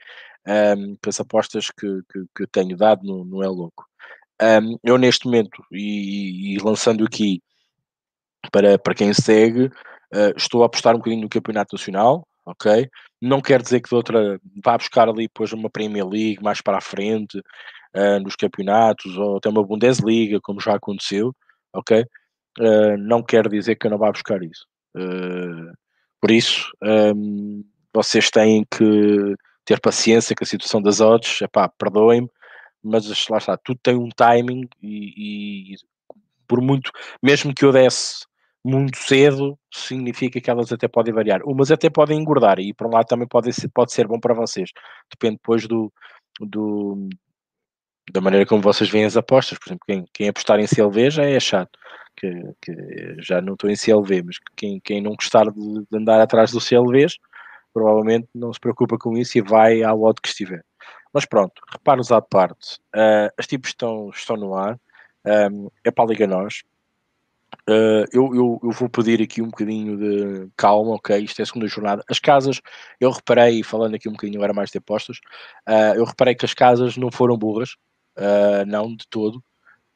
um, 0.47 0.97
as 1.07 1.19
apostas 1.19 1.67
que, 1.69 2.01
que, 2.11 2.25
que, 2.35 2.47
tenho 2.47 2.75
dado 2.75 3.03
no, 3.03 3.23
no 3.23 3.43
É 3.43 3.47
Louco. 3.47 3.85
Um, 4.41 4.77
eu 4.83 4.97
neste 4.97 5.25
momento, 5.25 5.63
e, 5.71 6.55
e, 6.55 6.57
lançando 6.63 7.05
aqui 7.05 7.41
para, 8.51 8.79
para 8.79 8.95
quem 8.95 9.13
segue, 9.13 9.69
Uh, 10.13 10.35
estou 10.35 10.61
a 10.61 10.65
apostar 10.65 10.93
um 10.93 10.97
bocadinho 10.97 11.21
no 11.21 11.29
Campeonato 11.29 11.73
Nacional, 11.73 12.27
ok? 12.45 12.89
Não 13.21 13.41
quer 13.41 13.61
dizer 13.61 13.79
que 13.79 13.87
de 13.87 13.95
outra 13.95 14.37
vá 14.63 14.77
buscar 14.77 15.07
ali 15.07 15.23
depois 15.23 15.53
uma 15.53 15.69
Premier 15.69 16.05
League 16.05 16.43
mais 16.43 16.59
para 16.59 16.79
a 16.79 16.81
frente 16.81 17.37
uh, 17.37 18.19
nos 18.21 18.35
campeonatos 18.35 19.17
ou 19.17 19.37
até 19.37 19.47
uma 19.47 19.65
Bundesliga, 19.65 20.39
como 20.41 20.59
já 20.59 20.75
aconteceu, 20.75 21.33
ok? 21.73 22.05
Uh, 22.59 22.97
não 22.97 23.23
quer 23.23 23.47
dizer 23.47 23.75
que 23.75 23.87
eu 23.87 23.91
não 23.91 23.97
vá 23.97 24.11
buscar 24.11 24.43
isso. 24.43 24.65
por 26.19 26.29
isso, 26.29 26.69
um, 26.83 27.63
vocês 27.93 28.29
têm 28.29 28.65
que 28.69 29.33
ter 29.71 29.79
paciência 29.79 30.35
com 30.35 30.43
a 30.43 30.47
situação 30.47 30.81
das 30.81 30.99
odds, 30.99 31.41
epá, 31.41 31.69
perdoem-me, 31.69 32.29
mas 32.83 33.05
lá 33.29 33.37
está, 33.37 33.55
tudo 33.57 33.79
tem 33.81 33.95
um 33.95 34.09
timing 34.09 34.67
e, 34.81 35.73
e 35.73 35.75
por 36.47 36.61
muito, 36.61 36.91
mesmo 37.23 37.53
que 37.53 37.63
eu 37.63 37.71
desse 37.71 38.25
muito 38.63 38.97
cedo, 38.97 39.57
significa 39.73 40.39
que 40.39 40.49
elas 40.49 40.71
até 40.71 40.87
podem 40.87 41.13
variar. 41.13 41.41
Umas 41.45 41.71
até 41.71 41.89
podem 41.89 42.19
engordar 42.19 42.59
e 42.59 42.73
por 42.73 42.87
um 42.87 42.91
lado 42.91 43.07
também 43.07 43.27
pode 43.27 43.51
ser, 43.53 43.69
pode 43.69 43.91
ser 43.91 44.07
bom 44.07 44.19
para 44.19 44.35
vocês. 44.35 44.69
Depende 45.09 45.37
depois 45.37 45.67
do, 45.67 45.91
do, 46.39 47.09
da 48.11 48.21
maneira 48.21 48.45
como 48.45 48.61
vocês 48.61 48.89
veem 48.89 49.05
as 49.05 49.17
apostas. 49.17 49.57
Por 49.57 49.69
exemplo, 49.69 49.85
quem, 49.87 50.05
quem 50.13 50.27
apostar 50.27 50.59
em 50.59 50.67
CLV 50.67 51.09
já 51.09 51.23
é 51.23 51.39
chato, 51.39 51.71
que, 52.15 52.29
que 52.61 53.15
já 53.19 53.41
não 53.41 53.53
estou 53.53 53.69
em 53.69 53.75
CLV, 53.75 54.23
mas 54.23 54.37
quem, 54.55 54.79
quem 54.81 55.01
não 55.01 55.15
gostar 55.15 55.45
de, 55.45 55.85
de 55.89 55.97
andar 55.97 56.21
atrás 56.21 56.51
do 56.51 56.59
CLVs, 56.61 57.17
provavelmente 57.73 58.27
não 58.33 58.53
se 58.53 58.59
preocupa 58.59 58.97
com 58.97 59.17
isso 59.17 59.37
e 59.37 59.41
vai 59.41 59.83
ao 59.83 59.99
lado 60.01 60.21
que 60.21 60.27
estiver. 60.27 60.63
Mas 61.13 61.25
pronto, 61.25 61.61
reparos 61.71 62.11
à 62.11 62.21
parte. 62.21 62.79
Uh, 62.95 63.31
as 63.37 63.47
tipos 63.47 63.69
estão, 63.69 64.09
estão 64.09 64.37
no 64.37 64.55
ar. 64.55 64.79
Um, 65.25 65.69
é 65.83 65.91
para 65.91 66.05
a 66.05 66.07
Liga 66.07 66.25
Nós. 66.25 66.63
Uh, 67.69 68.07
eu, 68.11 68.33
eu, 68.33 68.59
eu, 68.63 68.71
vou 68.71 68.89
pedir 68.89 69.21
aqui 69.21 69.41
um 69.41 69.49
bocadinho 69.49 69.97
de 69.97 70.49
calma, 70.55 70.95
ok? 70.95 71.17
Isto 71.17 71.41
é 71.41 71.43
a 71.43 71.45
segunda 71.45 71.67
jornada. 71.67 72.03
As 72.09 72.19
casas, 72.19 72.61
eu 72.99 73.11
reparei, 73.11 73.61
falando 73.61 73.95
aqui 73.95 74.07
um 74.07 74.13
bocadinho 74.13 74.39
agora 74.39 74.53
mais 74.53 74.71
de 74.71 74.77
apostas, 74.77 75.17
uh, 75.67 75.95
eu 75.95 76.05
reparei 76.05 76.33
que 76.33 76.45
as 76.45 76.53
casas 76.53 76.97
não 76.97 77.11
foram 77.11 77.37
burras, 77.37 77.75
não 78.67 78.95
de 78.95 79.07
todo. 79.09 79.43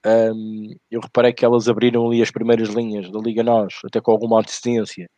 Um, 0.05 0.75
eu 0.91 1.01
reparei 1.01 1.34
que 1.34 1.44
elas 1.44 1.67
abriram 1.67 2.05
ali 2.05 2.22
as 2.22 2.29
primeiras 2.29 2.70
linhas 2.70 3.10
da 3.10 3.20
Liga 3.20 3.41
Nós, 3.41 3.79
até 3.84 4.00
com 4.00 4.12
alguma 4.12 4.39
antecedência, 4.39 5.10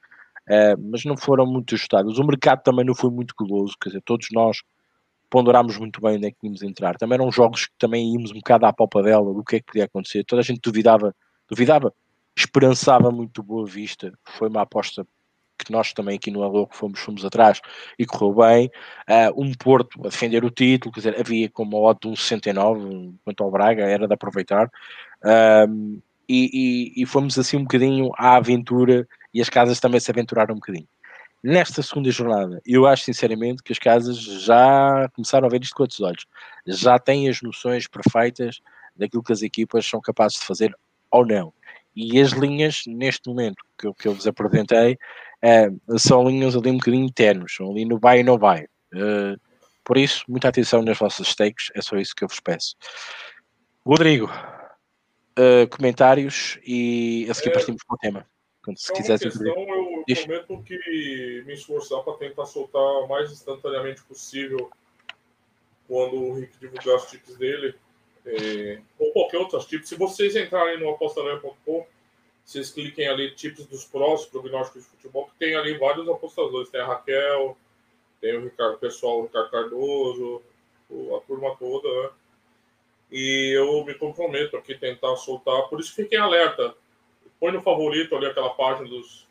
uh, 0.48 0.90
mas 0.92 1.06
não 1.06 1.18
foram 1.18 1.46
muito 1.46 1.76
ajustadas. 1.76 2.18
O 2.18 2.24
mercado 2.24 2.64
também 2.64 2.86
não 2.86 2.96
foi 2.96 3.10
muito 3.10 3.34
goloso, 3.38 3.76
quer 3.82 3.90
dizer, 3.90 4.02
todos 4.04 4.28
nós 4.32 4.58
ponderámos 5.30 5.78
muito 5.78 6.02
bem 6.02 6.18
onde 6.18 6.28
é 6.28 6.32
que 6.32 6.38
íamos 6.44 6.62
entrar. 6.62 6.98
Também 6.98 7.16
eram 7.16 7.32
jogos 7.32 7.66
que 7.66 7.74
também 7.78 8.14
íamos 8.14 8.32
um 8.32 8.36
bocado 8.36 8.66
à 8.66 8.74
palpa 8.74 9.04
dela, 9.04 9.34
do 9.34 9.44
que 9.44 9.58
é 9.58 9.60
que 9.60 9.66
podia 9.66 9.86
acontecer. 9.86 10.24
Toda 10.24 10.42
a 10.42 10.44
gente 10.44 10.62
duvidava, 10.62 11.14
duvidava, 11.50 11.94
esperançava 12.36 13.12
muito 13.12 13.44
boa 13.44 13.66
vista. 13.66 14.14
Foi 14.24 14.48
uma 14.48 14.62
aposta 14.62 15.06
que 15.58 15.72
nós 15.72 15.92
também 15.92 16.16
aqui 16.16 16.30
no 16.30 16.44
Alô 16.44 16.68
fomos, 16.72 17.00
fomos 17.00 17.26
atrás 17.26 17.60
e 17.98 18.06
correu 18.06 18.34
bem. 18.34 18.72
Uh, 19.10 19.44
um 19.44 19.54
Porto 19.54 20.00
a 20.02 20.10
defender 20.10 20.46
o 20.46 20.52
título, 20.52 20.94
quer 20.94 21.00
dizer, 21.00 21.20
havia 21.20 21.50
como 21.50 21.78
odd 21.78 22.00
de 22.02 22.08
um 22.08 22.16
69 22.16 23.14
quanto 23.24 23.44
ao 23.44 23.52
Braga, 23.52 23.84
era 23.84 24.08
de 24.08 24.14
aproveitar. 24.14 24.70
Um, 25.68 26.00
e, 26.30 26.94
e, 26.98 27.02
e, 27.02 27.06
fomos 27.06 27.40
assim 27.40 27.58
um 27.58 27.64
bocadinho 27.64 28.12
à 28.18 28.36
aventura 28.36 29.08
e 29.38 29.42
as 29.42 29.50
casas 29.50 29.80
também 29.80 30.00
se 30.00 30.10
aventuraram 30.10 30.56
um 30.56 30.58
bocadinho. 30.58 30.88
Nesta 31.44 31.84
segunda 31.84 32.10
jornada, 32.10 32.60
eu 32.66 32.88
acho 32.88 33.04
sinceramente 33.04 33.62
que 33.62 33.72
as 33.72 33.78
casas 33.78 34.18
já 34.18 35.08
começaram 35.14 35.46
a 35.46 35.50
ver 35.50 35.62
isto 35.62 35.76
com 35.76 35.84
outros 35.84 36.02
olhos, 36.02 36.26
já 36.66 36.98
têm 36.98 37.30
as 37.30 37.40
noções 37.44 37.88
perfeitas 37.88 38.60
daquilo 38.96 39.22
que 39.22 39.32
as 39.32 39.44
equipas 39.44 39.86
são 39.86 40.02
capazes 40.02 40.40
de 40.40 40.46
fazer 40.48 40.76
ou 41.12 41.24
não. 41.24 41.54
E 41.96 42.20
as 42.20 42.32
linhas, 42.32 42.82
neste 42.88 43.30
momento 43.30 43.64
que, 43.78 43.94
que 43.94 44.08
eu 44.08 44.16
vos 44.16 44.26
apresentei, 44.26 44.98
uh, 45.46 46.00
são 46.00 46.28
linhas 46.28 46.56
ali 46.56 46.72
um 46.72 46.78
bocadinho 46.78 47.12
ternos, 47.12 47.54
são 47.54 47.70
ali 47.70 47.86
no 47.86 48.00
vai 48.00 48.22
e 48.22 48.24
não 48.24 48.40
vai. 48.40 48.64
Uh, 48.92 49.40
por 49.86 49.98
isso, 49.98 50.24
muita 50.28 50.50
atenção 50.50 50.82
nas 50.82 50.98
vossas 50.98 51.28
stakes, 51.28 51.70
é 51.76 51.82
só 51.84 51.96
isso 51.96 52.16
que 52.16 52.24
eu 52.24 52.28
vos 52.28 52.40
peço. 52.40 52.76
Rodrigo, 53.86 54.26
uh, 54.26 55.68
comentários 55.70 56.58
e 56.66 57.28
a 57.30 57.36
seguir 57.36 57.50
é, 57.50 57.54
partimos 57.54 57.84
para 57.84 57.94
o 57.94 57.98
tema. 58.00 58.37
Quando 58.68 58.80
se 58.80 58.92
quiser 58.92 59.18
questão, 59.18 59.46
eu 59.48 60.04
Deixa. 60.06 60.26
prometo 60.26 60.62
que 60.64 61.42
me 61.46 61.54
esforçar 61.54 62.04
para 62.04 62.18
tentar 62.18 62.46
soltar 62.46 62.82
o 62.82 63.08
mais 63.08 63.32
instantaneamente 63.32 64.04
possível 64.04 64.70
quando 65.88 66.18
o 66.18 66.34
Rick 66.34 66.60
divulgar 66.60 66.98
os 66.98 67.06
tips 67.06 67.38
dele. 67.38 67.74
É, 68.26 68.82
ou 69.00 69.14
qualquer 69.14 69.38
outro 69.38 69.58
tipo. 69.60 69.88
Se 69.88 69.96
vocês 69.96 70.36
entrarem 70.36 70.78
no 70.82 70.90
apostaria.com, 70.90 71.88
vocês 72.44 72.70
cliquem 72.70 73.08
ali 73.08 73.34
tips 73.34 73.66
dos 73.68 73.86
prós, 73.86 74.26
prognósticos 74.26 74.84
de 74.84 74.90
futebol, 74.90 75.28
que 75.28 75.40
tem 75.40 75.56
ali 75.56 75.78
vários 75.78 76.06
apostadores. 76.10 76.70
Tem 76.70 76.82
a 76.82 76.88
Raquel, 76.88 77.58
tem 78.20 78.36
o 78.36 78.44
Ricardo, 78.44 78.78
pessoal, 78.80 79.22
o 79.22 79.24
Ricardo 79.24 79.50
Cardoso, 79.50 80.42
a 81.16 81.22
turma 81.22 81.56
toda, 81.56 81.88
né? 81.88 82.10
E 83.14 83.58
eu 83.58 83.86
me 83.86 83.94
comprometo 83.94 84.58
aqui 84.58 84.74
a 84.74 84.78
tentar 84.78 85.16
soltar. 85.16 85.70
Por 85.70 85.80
isso 85.80 85.96
fiquem 85.96 86.20
alerta. 86.20 86.76
Põe 87.40 87.52
no 87.52 87.62
favorito 87.62 88.16
ali 88.16 88.26
aquela 88.26 88.50
página 88.52 88.88
dos, 88.88 89.28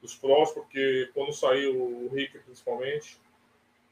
dos 0.00 0.14
prós, 0.14 0.52
porque 0.52 1.10
quando 1.14 1.32
sair 1.32 1.66
o 1.68 2.08
Rick, 2.12 2.38
principalmente, 2.40 3.18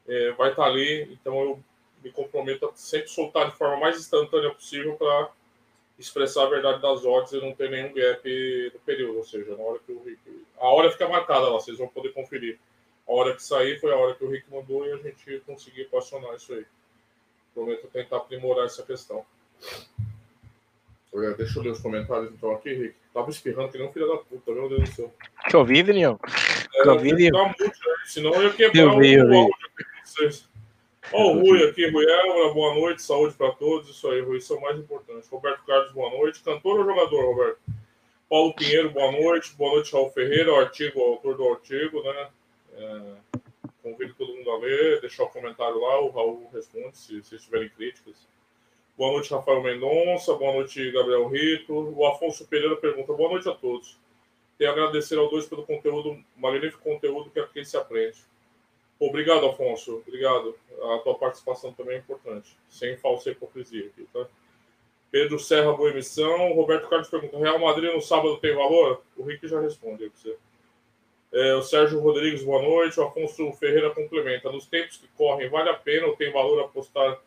é, 0.06 0.32
vai 0.32 0.50
estar 0.50 0.64
ali. 0.64 1.12
Então 1.12 1.40
eu 1.40 1.64
me 2.02 2.10
comprometo 2.10 2.66
a 2.66 2.72
sempre 2.74 3.08
soltar 3.08 3.50
de 3.50 3.56
forma 3.56 3.76
mais 3.76 3.98
instantânea 3.98 4.52
possível 4.52 4.96
para 4.96 5.30
expressar 5.98 6.44
a 6.44 6.50
verdade 6.50 6.80
das 6.80 7.04
odds 7.04 7.32
e 7.32 7.40
não 7.40 7.54
ter 7.54 7.70
nenhum 7.70 7.92
gap 7.92 8.70
no 8.72 8.80
período. 8.80 9.18
Ou 9.18 9.24
seja, 9.24 9.56
na 9.56 9.62
hora 9.62 9.78
que 9.78 9.92
o 9.92 10.02
Rick. 10.02 10.20
A 10.58 10.68
hora 10.68 10.90
fica 10.90 11.08
marcada 11.08 11.48
lá, 11.48 11.52
vocês 11.52 11.78
vão 11.78 11.88
poder 11.88 12.12
conferir. 12.12 12.58
A 13.06 13.12
hora 13.12 13.34
que 13.34 13.42
sair 13.42 13.78
foi 13.80 13.92
a 13.92 13.96
hora 13.96 14.14
que 14.14 14.24
o 14.24 14.30
Rick 14.30 14.50
mandou 14.50 14.86
e 14.86 14.92
a 14.92 14.96
gente 14.96 15.42
conseguiu 15.44 15.84
equacionar 15.84 16.34
isso 16.34 16.54
aí. 16.54 16.64
Prometo 17.52 17.88
tentar 17.88 18.18
aprimorar 18.18 18.66
essa 18.66 18.82
questão. 18.82 19.26
Deixa 21.36 21.58
eu 21.58 21.62
ler 21.62 21.70
os 21.70 21.80
comentários 21.80 22.32
então 22.32 22.52
aqui, 22.52 22.72
Rick. 22.72 22.94
Tava 23.12 23.30
espirrando 23.30 23.70
que 23.70 23.78
nem 23.78 23.88
um 23.88 23.92
filho 23.92 24.08
da 24.08 24.18
puta, 24.18 24.52
meu 24.52 24.68
Deus 24.68 24.88
do 24.88 24.94
céu. 24.94 25.14
Covid, 25.50 25.82
Daniel? 25.82 26.20
É, 26.74 26.82
Covid? 26.84 27.30
Tá 27.30 27.44
muito, 27.44 27.80
senão 28.04 28.34
eu 28.34 28.42
ia 28.44 28.52
quebrar 28.52 28.82
eu 28.82 28.98
vi, 28.98 29.16
o, 29.16 29.32
eu 29.32 29.38
áudio 29.38 29.56
aqui 29.74 29.84
com 29.84 30.06
vocês. 30.06 30.48
Ó, 31.12 31.32
o 31.32 31.40
Rui 31.40 31.68
aqui, 31.68 31.90
Rui 31.90 32.04
Évora, 32.04 32.54
boa 32.54 32.74
noite, 32.74 33.02
saúde 33.02 33.34
para 33.34 33.50
todos. 33.52 33.88
Isso 33.88 34.08
aí, 34.08 34.20
Rui, 34.20 34.38
isso 34.38 34.54
é 34.54 34.56
o 34.56 34.60
mais 34.60 34.78
importante. 34.78 35.26
Roberto 35.28 35.64
Carlos, 35.64 35.92
boa 35.92 36.10
noite. 36.10 36.40
Cantor 36.40 36.78
ou 36.78 36.84
jogador, 36.84 37.34
Roberto? 37.34 37.58
Paulo 38.28 38.54
Pinheiro, 38.54 38.90
boa 38.90 39.10
noite. 39.10 39.52
Boa 39.56 39.74
noite, 39.74 39.92
Raul 39.92 40.10
Ferreira, 40.10 40.52
o 40.52 40.56
artigo, 40.56 41.00
o 41.00 41.02
autor 41.02 41.36
do 41.36 41.48
artigo, 41.48 42.00
né? 42.02 42.28
É... 42.74 43.00
Convido 43.82 44.14
todo 44.14 44.36
mundo 44.36 44.50
a 44.50 44.58
ler, 44.58 45.00
deixar 45.00 45.24
o 45.24 45.30
comentário 45.30 45.80
lá, 45.80 46.00
o 46.00 46.10
Raul 46.10 46.48
responde 46.52 46.96
se, 46.96 47.20
se 47.24 47.38
tiverem 47.38 47.68
críticas. 47.70 48.28
Boa 49.00 49.12
noite, 49.12 49.32
Rafael 49.32 49.62
Mendonça. 49.62 50.34
Boa 50.34 50.52
noite, 50.52 50.90
Gabriel 50.90 51.26
Rito. 51.26 51.72
O 51.72 52.06
Afonso 52.06 52.46
Pereira 52.46 52.76
pergunta: 52.76 53.14
Boa 53.14 53.30
noite 53.30 53.48
a 53.48 53.54
todos. 53.54 53.98
A 54.60 54.68
agradecer 54.68 55.16
ao 55.16 55.26
dois 55.30 55.46
pelo 55.46 55.64
conteúdo, 55.64 56.22
magnífico 56.36 56.82
conteúdo 56.82 57.30
que 57.30 57.40
aqui 57.40 57.64
se 57.64 57.78
aprende. 57.78 58.18
Obrigado, 58.98 59.46
Afonso. 59.46 60.02
Obrigado. 60.06 60.54
A 60.82 60.98
tua 60.98 61.14
participação 61.14 61.72
também 61.72 61.94
é 61.94 61.98
importante. 62.00 62.54
Sem 62.68 62.94
falsa 62.98 63.30
hipocrisia 63.30 63.86
aqui, 63.86 64.06
tá? 64.12 64.26
Pedro 65.10 65.38
Serra, 65.38 65.72
boa 65.72 65.88
emissão. 65.88 66.52
Roberto 66.52 66.86
Carlos 66.90 67.08
pergunta: 67.08 67.38
Real 67.38 67.58
Madrid 67.58 67.94
no 67.94 68.02
sábado 68.02 68.36
tem 68.36 68.54
valor? 68.54 69.02
O 69.16 69.22
Rick 69.22 69.48
já 69.48 69.62
responde 69.62 70.04
aí 70.04 70.10
você. 70.14 70.36
É, 71.32 71.54
o 71.54 71.62
Sérgio 71.62 72.00
Rodrigues, 72.00 72.44
boa 72.44 72.60
noite. 72.60 73.00
O 73.00 73.04
Afonso 73.04 73.50
Ferreira 73.54 73.88
complementa. 73.94 74.52
Nos 74.52 74.66
tempos 74.66 74.98
que 74.98 75.08
correm, 75.16 75.48
vale 75.48 75.70
a 75.70 75.74
pena 75.74 76.06
ou 76.06 76.16
tem 76.16 76.30
valor 76.30 76.60
apostar 76.60 77.18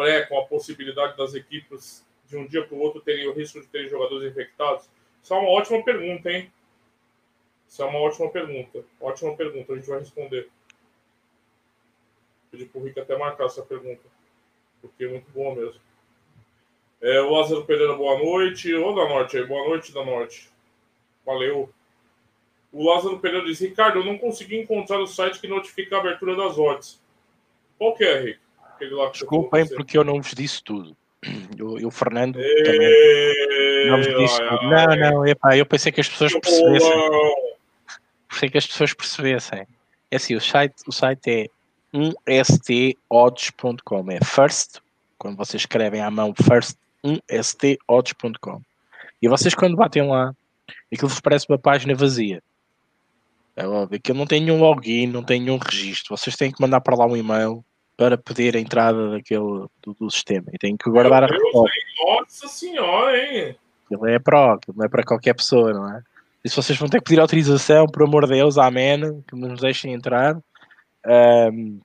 pré 0.00 0.24
com 0.24 0.38
a 0.38 0.46
possibilidade 0.46 1.14
das 1.14 1.34
equipes 1.34 2.06
de 2.26 2.38
um 2.38 2.46
dia 2.46 2.64
para 2.64 2.74
o 2.74 2.80
outro 2.80 3.02
terem 3.02 3.28
o 3.28 3.34
risco 3.34 3.60
de 3.60 3.66
terem 3.66 3.86
jogadores 3.86 4.30
infectados? 4.30 4.88
Isso 5.22 5.34
é 5.34 5.36
uma 5.36 5.50
ótima 5.50 5.84
pergunta, 5.84 6.30
hein? 6.30 6.50
Isso 7.68 7.82
é 7.82 7.84
uma 7.84 7.98
ótima 7.98 8.30
pergunta. 8.30 8.82
Ótima 8.98 9.36
pergunta, 9.36 9.72
a 9.72 9.76
gente 9.76 9.88
vai 9.88 9.98
responder. 9.98 10.48
Pedi 12.50 12.64
para 12.64 12.80
o 12.80 12.84
Rico 12.84 12.98
até 12.98 13.16
marcar 13.18 13.44
essa 13.44 13.62
pergunta, 13.62 14.00
porque 14.80 15.04
é 15.04 15.08
muito 15.08 15.30
boa 15.32 15.54
mesmo. 15.54 15.80
É, 17.02 17.20
o 17.20 17.30
Lázaro 17.30 17.64
Pereira, 17.66 17.94
boa 17.94 18.18
noite. 18.18 18.74
Ô, 18.74 18.92
da 18.94 19.06
Norte 19.06 19.36
aí, 19.36 19.46
boa 19.46 19.68
noite, 19.68 19.92
da 19.92 20.04
Norte. 20.04 20.50
Valeu. 21.24 21.70
O 22.72 22.84
Lázaro 22.84 23.20
Pereira 23.20 23.46
diz: 23.46 23.60
Ricardo, 23.60 23.98
eu 23.98 24.04
não 24.04 24.18
consegui 24.18 24.58
encontrar 24.58 24.98
o 24.98 25.06
site 25.06 25.40
que 25.40 25.46
notifica 25.46 25.96
a 25.96 26.00
abertura 26.00 26.34
das 26.34 26.58
odds. 26.58 27.00
Qual 27.78 27.94
que 27.94 28.04
é, 28.04 28.20
Rick? 28.20 28.49
Desculpa, 29.12 29.60
hein, 29.60 29.68
porque 29.74 29.98
eu 29.98 30.04
não 30.04 30.20
vos 30.20 30.32
disse 30.32 30.62
tudo. 30.62 30.96
E 31.22 31.84
o 31.84 31.90
Fernando 31.90 32.38
também 32.64 33.86
não 33.86 33.98
vos 33.98 34.16
disse 34.16 34.38
tudo. 34.38 34.62
Não, 34.62 34.86
não, 34.96 35.26
epá, 35.26 35.54
eu 35.56 35.66
pensei 35.66 35.92
que 35.92 36.00
as 36.00 36.08
pessoas 36.08 36.32
percebessem. 36.32 36.90
Pensei 38.28 38.48
que 38.48 38.58
as 38.58 38.66
pessoas 38.66 38.94
percebessem. 38.94 39.66
É 40.10 40.16
assim, 40.16 40.34
o 40.34 40.40
site, 40.40 40.74
o 40.86 40.92
site 40.92 41.30
é 41.30 41.46
1stodds.com. 41.94 44.10
É 44.10 44.18
first, 44.24 44.78
quando 45.18 45.36
vocês 45.36 45.60
escrevem 45.62 46.00
à 46.00 46.10
mão 46.10 46.34
first, 46.34 46.76
1stodds.com. 47.04 48.62
E 49.22 49.28
vocês, 49.28 49.54
quando 49.54 49.76
batem 49.76 50.08
lá, 50.08 50.34
aquilo 50.92 51.08
vos 51.08 51.20
parece 51.20 51.46
uma 51.48 51.58
página 51.58 51.94
vazia. 51.94 52.42
É 53.54 53.64
óbvio 53.66 54.00
que 54.00 54.12
não 54.12 54.26
tem 54.26 54.40
nenhum 54.40 54.60
login, 54.60 55.06
não 55.06 55.22
tem 55.22 55.40
nenhum 55.40 55.58
registro. 55.58 56.16
Vocês 56.16 56.34
têm 56.34 56.50
que 56.50 56.60
mandar 56.60 56.80
para 56.80 56.96
lá 56.96 57.06
um 57.06 57.16
e-mail 57.16 57.64
para 58.00 58.16
pedir 58.16 58.56
a 58.56 58.58
entrada 58.58 59.10
daquele, 59.10 59.66
do, 59.82 59.94
do 60.00 60.10
sistema. 60.10 60.46
E 60.54 60.58
têm 60.58 60.74
que 60.74 60.88
guardar 60.88 61.22
a 61.22 61.26
resposta. 61.26 61.76
Nossa 62.02 62.48
senhora, 62.48 63.14
hein? 63.14 63.54
Aquilo 63.84 64.06
é 64.06 64.18
para, 64.18 64.58
não 64.74 64.86
é 64.86 64.88
para 64.88 65.02
qualquer 65.02 65.34
pessoa, 65.34 65.70
não 65.74 65.86
é? 65.86 66.02
E 66.42 66.48
se 66.48 66.56
vocês 66.56 66.78
vão 66.78 66.88
ter 66.88 66.96
que 67.00 67.04
pedir 67.04 67.20
autorização, 67.20 67.84
por 67.84 68.02
amor 68.04 68.24
de 68.24 68.36
Deus, 68.36 68.56
amém, 68.56 69.22
que 69.28 69.36
nos 69.36 69.60
deixem 69.60 69.92
entrar. 69.92 70.34
Um, 71.06 71.78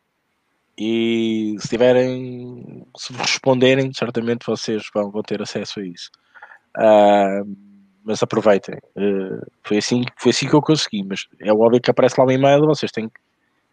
e 0.77 1.57
se 1.59 1.67
tiverem, 1.67 2.85
se 2.95 3.11
responderem, 3.11 3.91
certamente 3.91 4.45
vocês 4.45 4.83
vão, 4.93 5.11
vão 5.11 5.21
ter 5.21 5.41
acesso 5.41 5.81
a 5.81 5.85
isso. 5.85 6.09
Mas 8.05 8.23
aproveitem. 8.23 8.75
Uh, 8.95 9.45
foi, 9.63 9.79
assim, 9.79 10.05
foi 10.15 10.29
assim 10.29 10.47
que 10.47 10.55
eu 10.55 10.61
consegui, 10.61 11.03
mas 11.03 11.27
é 11.41 11.51
óbvio 11.51 11.81
que 11.81 11.91
aparece 11.91 12.15
lá 12.17 12.25
um 12.25 12.31
e-mail, 12.31 12.65
vocês 12.67 12.89
têm 12.89 13.09
que. 13.09 13.24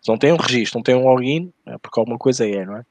Se 0.02 0.09
não 0.09 0.18
têm 0.18 0.32
um 0.32 0.37
registro, 0.37 0.78
não 0.78 0.82
têm 0.82 0.97
um 0.97 1.04
login, 1.04 1.52
é 1.64 1.78
porque 1.78 1.99
alguma 2.00 2.18
coisa 2.18 2.47
é, 2.47 2.66
não 2.66 2.76
é? 2.76 2.85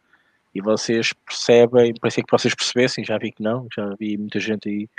E 0.55 0.61
vocês 0.61 1.11
percebem, 1.13 1.93
parecia 1.99 2.23
que 2.23 2.31
vocês 2.31 2.55
percebessem, 2.55 3.03
já 3.03 3.17
vi 3.17 3.31
que 3.31 3.43
não, 3.43 3.67
já 3.75 3.93
vi 3.99 4.17
muita 4.17 4.39
gente 4.39 4.69
aí 4.69 4.89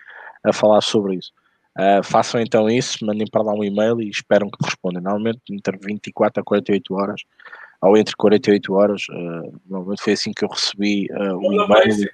a 0.45 0.53
falar 0.53 0.83
sobre 0.83 1.17
isso. 1.17 1.33
Uh, 1.79 2.03
façam 2.03 2.41
então 2.41 2.69
isso, 2.69 3.05
mandem 3.05 3.27
para 3.27 3.43
lá 3.43 3.55
um 3.55 3.65
e-mail 3.65 4.01
e 4.03 4.11
esperam 4.11 4.51
que 4.51 4.63
respondam. 4.63 5.03
Normalmente 5.03 5.41
entre 5.51 5.79
24 5.79 6.43
a 6.43 6.45
48 6.45 6.95
horas, 6.95 7.23
ou 7.81 7.97
entre 7.97 8.15
48 8.15 8.75
horas, 8.75 9.03
uh, 9.09 9.61
normalmente 9.67 10.03
foi 10.03 10.13
assim 10.13 10.33
que 10.33 10.45
eu 10.45 10.49
recebi 10.49 11.09
uh, 11.13 11.37
o 11.37 11.53
e-mail. 11.53 12.11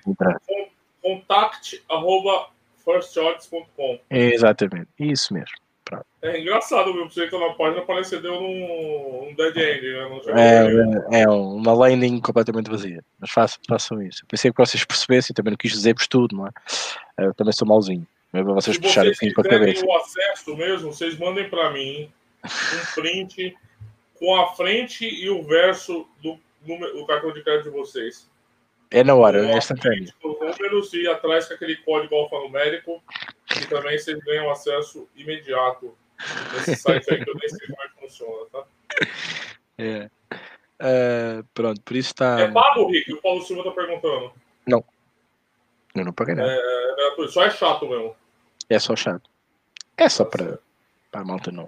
Contact 1.03 1.83
arroba 1.89 2.49
firstodds.com. 2.85 3.99
É 4.11 4.35
exatamente, 4.35 4.89
isso 4.99 5.35
mesmo. 5.35 5.57
É 6.21 6.41
engraçado, 6.41 6.93
viu? 6.93 7.09
Você 7.09 7.25
entra 7.25 7.39
na 7.39 7.55
página, 7.55 7.83
parece 7.83 8.17
que 8.17 8.23
deu 8.23 8.41
num, 8.41 9.35
dead 9.37 9.57
end, 9.57 10.33
né? 10.35 11.11
é, 11.11 11.23
é, 11.23 11.29
uma 11.29 11.73
landing 11.73 12.21
completamente 12.21 12.71
vazia. 12.71 13.05
Mas 13.19 13.31
façam, 13.31 13.61
façam 13.69 14.03
isso. 14.03 14.25
Eu 14.25 14.29
pensei 14.29 14.51
que 14.51 14.57
vocês 14.57 14.85
percebessem, 14.85 15.35
também 15.35 15.53
não 15.53 15.57
quis 15.57 15.73
dizer-vos 15.73 16.07
tudo, 16.09 16.37
não 16.37 16.47
é? 16.47 16.51
Eu 17.19 17.35
também 17.35 17.53
sou 17.53 17.67
malzinho. 17.67 18.07
Mas 18.33 18.45
vocês 18.45 18.77
Se 18.77 18.83
vocês 18.83 19.11
assim 19.11 19.33
com 19.33 19.41
a 19.41 19.45
cabeça. 19.45 19.87
o 19.87 19.97
acesso 19.97 20.57
mesmo, 20.57 20.93
vocês 20.93 21.17
mandem 21.19 21.49
para 21.49 21.71
mim. 21.71 22.11
um 22.45 22.95
print 22.95 23.57
com 24.19 24.37
a 24.37 24.49
frente 24.55 25.07
e 25.07 25.31
o 25.31 25.43
verso 25.43 26.07
do, 26.23 26.39
do 26.65 27.07
cartão 27.07 27.33
de 27.33 27.43
crédito 27.43 27.71
de 27.71 27.71
vocês. 27.71 28.29
É 28.91 29.05
na 29.05 29.15
hora, 29.15 29.47
é 29.47 29.57
instantâneo. 29.57 30.13
Os 30.23 30.59
números 30.59 30.93
e 30.95 31.07
atrás 31.09 31.47
com 31.47 31.55
aquele 31.55 31.77
código 31.77 32.15
alfanumérico, 32.15 33.03
que 33.47 33.67
também 33.69 33.99
vocês 33.99 34.19
ganham 34.21 34.51
acesso 34.51 35.09
imediato 35.15 35.95
nesse 36.55 36.77
site 36.77 37.13
aí 37.13 37.25
que 37.25 37.31
eu 37.31 37.35
nem 37.35 37.49
sei 37.49 37.67
como 37.67 37.83
é 37.83 37.89
que 37.89 38.01
funciona, 38.01 38.47
tá? 38.53 38.65
É. 39.81 40.11
Uh, 40.81 41.45
pronto, 41.55 41.81
por 41.83 41.97
isso 41.97 42.09
está. 42.09 42.41
É 42.41 42.51
pago, 42.51 42.91
Rick? 42.91 43.13
O 43.13 43.23
Paulo 43.23 43.43
Silva 43.43 43.63
tá 43.63 43.71
perguntando. 43.71 44.33
Não. 44.67 44.85
Eu 45.95 46.05
não 46.05 46.13
paguei 46.13 46.35
nada. 46.35 46.51
É, 46.51 46.57
é 46.57 46.97
gratuito, 46.97 47.33
só 47.33 47.45
é 47.45 47.51
chato 47.51 47.89
mesmo. 47.89 48.17
É 48.69 48.79
só 48.81 48.97
chato. 48.97 49.31
É 49.97 50.09
só 50.09 50.25
para, 50.25 50.59
para 51.13 51.21
a 51.21 51.25
malta 51.25 51.53
não, 51.53 51.67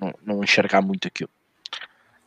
não, 0.00 0.14
não 0.22 0.44
enxergar 0.44 0.82
muito 0.82 1.08
aquilo. 1.08 1.30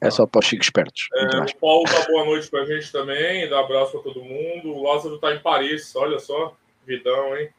É 0.02 0.10
só 0.10 0.26
para 0.26 0.40
os 0.40 0.46
chicos 0.46 0.66
espertos. 0.66 1.08
É, 1.14 1.38
o 1.42 1.56
Paulo 1.58 1.84
dá 1.84 2.06
boa 2.08 2.26
noite 2.26 2.50
para 2.50 2.64
a 2.64 2.66
gente 2.66 2.92
também, 2.92 3.48
dá 3.48 3.60
abraço 3.60 3.92
para 3.92 4.02
todo 4.02 4.24
mundo. 4.24 4.74
O 4.74 4.82
Lázaro 4.82 5.16
está 5.16 5.32
em 5.34 5.40
Paris, 5.40 5.96
olha 5.96 6.18
só, 6.18 6.58
vidão, 6.86 7.38
hein? 7.38 7.54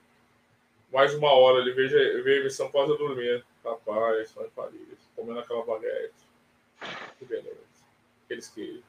Mais 0.93 1.15
uma 1.15 1.31
hora, 1.31 1.61
ele 1.61 1.73
veio, 1.73 2.25
veio 2.25 2.47
em 2.47 2.51
São 2.51 2.71
Paulo 2.71 2.97
dormir. 2.97 3.45
Rapaz, 3.65 4.31
só 4.31 4.45
em 4.45 4.51
Paris, 4.51 4.99
comendo 5.15 5.39
aquela 5.39 5.65
baguete. 5.65 6.13
Que 7.19 7.25
beleza. 7.25 7.57
Aqueles 8.25 8.49
que. 8.49 8.83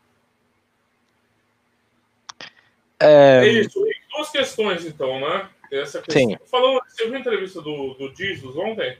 É, 2.99 3.45
é 3.45 3.47
isso, 3.47 3.85
duas 4.11 4.29
questões 4.31 4.83
então, 4.83 5.19
né? 5.19 5.49
Essa 5.71 6.01
questão. 6.01 6.29
Sim. 6.29 6.37
Falando, 6.45 6.81
você 6.87 7.05
viu 7.05 7.15
a 7.15 7.19
entrevista 7.19 7.61
do, 7.61 7.93
do 7.93 8.15
Jesus 8.15 8.55
ontem? 8.55 8.97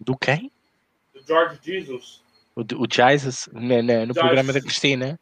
Do 0.00 0.16
quem? 0.16 0.50
Do 1.14 1.22
George 1.24 1.58
Jesus. 1.62 2.22
O, 2.58 2.62
o 2.62 3.60
né, 3.60 3.82
né, 3.82 4.04
no 4.04 4.12
programa 4.12 4.52
da 4.52 4.60
Cristina. 4.60 5.18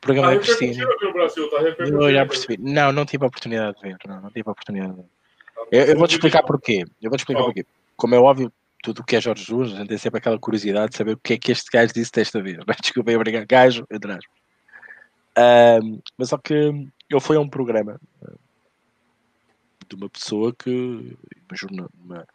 Programa 0.00 0.28
tá 0.28 0.34
da 0.36 0.40
Cristina. 0.40 0.86
No 1.02 1.12
Brasil, 1.12 1.50
tá 1.50 1.56
eu 1.58 2.12
já 2.12 2.24
percebi. 2.24 2.56
Não, 2.58 2.90
não 2.90 3.04
tive 3.04 3.24
a 3.24 3.26
oportunidade 3.26 3.76
de 3.76 3.82
ver. 3.82 3.98
Não, 4.08 4.20
não 4.22 4.30
tive 4.30 4.48
a 4.48 4.52
oportunidade 4.52 4.92
de 4.92 4.96
ver. 4.96 5.08
Tá 5.54 5.66
eu, 5.70 5.84
eu 5.84 5.98
vou-te 5.98 6.14
explicar 6.14 6.42
porquê. 6.42 6.86
Eu 7.02 7.10
vou-te 7.10 7.20
explicar 7.20 7.42
oh. 7.42 7.44
porquê. 7.44 7.66
Como 7.96 8.14
é 8.14 8.18
óbvio, 8.18 8.50
tudo 8.82 9.00
o 9.00 9.04
que 9.04 9.16
é 9.16 9.20
Jorge 9.20 9.44
Jesus, 9.44 9.74
a 9.74 9.76
gente 9.76 9.88
tem 9.88 9.98
sempre 9.98 10.18
aquela 10.18 10.38
curiosidade 10.38 10.92
de 10.92 10.96
saber 10.96 11.12
o 11.12 11.18
que 11.18 11.34
é 11.34 11.38
que 11.38 11.52
este 11.52 11.70
gajo 11.70 11.92
disse 11.92 12.12
desta 12.12 12.40
vez. 12.40 12.56
Desculpa, 12.80 13.12
obrigado, 13.12 13.46
gajo, 13.46 13.86
entre 13.90 14.12
aspas. 14.12 14.40
Um, 15.84 16.00
mas 16.16 16.30
só 16.30 16.38
que 16.38 16.54
ele 16.54 17.20
foi 17.20 17.36
a 17.36 17.40
um 17.40 17.48
programa 17.48 18.00
de 19.86 19.96
uma 19.96 20.08
pessoa 20.08 20.54
que, 20.54 21.16
uma, 21.70 22.26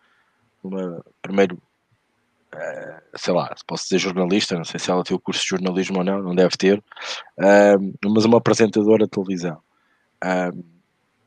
uma, 0.63 1.05
primeiro, 1.21 1.55
uh, 1.55 1.61
sei 3.15 3.33
lá, 3.33 3.53
posso 3.65 3.85
dizer 3.85 3.99
jornalista, 3.99 4.55
não 4.55 4.65
sei 4.65 4.79
se 4.79 4.91
ela 4.91 5.03
tem 5.03 5.15
o 5.15 5.19
curso 5.19 5.41
de 5.41 5.49
jornalismo 5.49 5.99
ou 5.99 6.03
não, 6.03 6.21
não 6.21 6.35
deve 6.35 6.57
ter, 6.57 6.79
uh, 6.79 8.09
mas 8.09 8.25
uma 8.25 8.37
apresentadora 8.37 9.05
de 9.05 9.11
televisão 9.11 9.57
uh, 10.23 10.65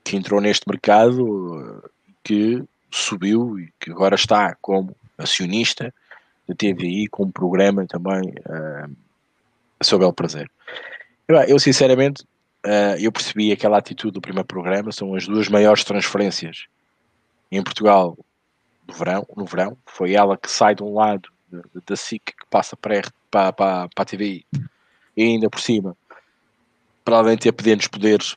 que 0.04 0.16
entrou 0.16 0.40
neste 0.40 0.68
mercado, 0.68 1.82
que 2.22 2.62
subiu 2.90 3.58
e 3.58 3.72
que 3.80 3.90
agora 3.90 4.14
está 4.14 4.54
como 4.60 4.94
acionista 5.16 5.92
da 6.48 6.54
TVI 6.54 7.08
com 7.08 7.24
um 7.24 7.30
programa 7.30 7.86
também 7.86 8.22
uh, 8.46 8.96
sobre 9.82 10.06
o 10.06 10.12
prazer. 10.12 10.50
Eu, 11.46 11.58
sinceramente 11.58 12.24
eu 12.98 13.12
percebi 13.12 13.52
aquela 13.52 13.78
atitude 13.78 14.14
do 14.14 14.20
primeiro 14.20 14.46
programa, 14.46 14.90
são 14.90 15.14
as 15.14 15.26
duas 15.26 15.46
maiores 15.48 15.84
transferências 15.84 16.66
em 17.52 17.62
Portugal 17.62 18.16
no 18.88 18.94
verão, 18.94 19.26
no 19.36 19.44
verão. 19.44 19.76
foi 19.86 20.14
ela 20.14 20.36
que 20.36 20.50
sai 20.50 20.74
de 20.74 20.82
um 20.82 20.94
lado 20.94 21.28
da 21.86 21.96
SIC 21.96 22.24
que 22.24 22.46
passa 22.50 22.76
para, 22.76 23.02
para, 23.30 23.52
para, 23.52 23.88
para 23.88 24.02
a 24.02 24.04
TVI 24.04 24.44
e 25.16 25.22
ainda 25.22 25.48
por 25.50 25.60
cima 25.60 25.96
para 27.04 27.18
além 27.18 27.36
de 27.36 27.42
ter 27.42 27.52
pequenos 27.52 27.86
poderes 27.86 28.32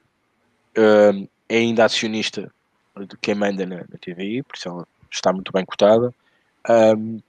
uh, 0.78 1.28
é 1.50 1.58
ainda 1.58 1.86
acionista 1.86 2.52
de 2.98 3.18
quem 3.18 3.36
manda 3.36 3.66
na, 3.66 3.78
na 3.78 3.98
TVI, 4.00 4.44
por 4.44 4.56
isso 4.56 4.68
ela 4.68 4.88
está 5.10 5.34
muito 5.34 5.52
bem 5.52 5.66
cotada 5.66 6.14
um, 6.70 7.20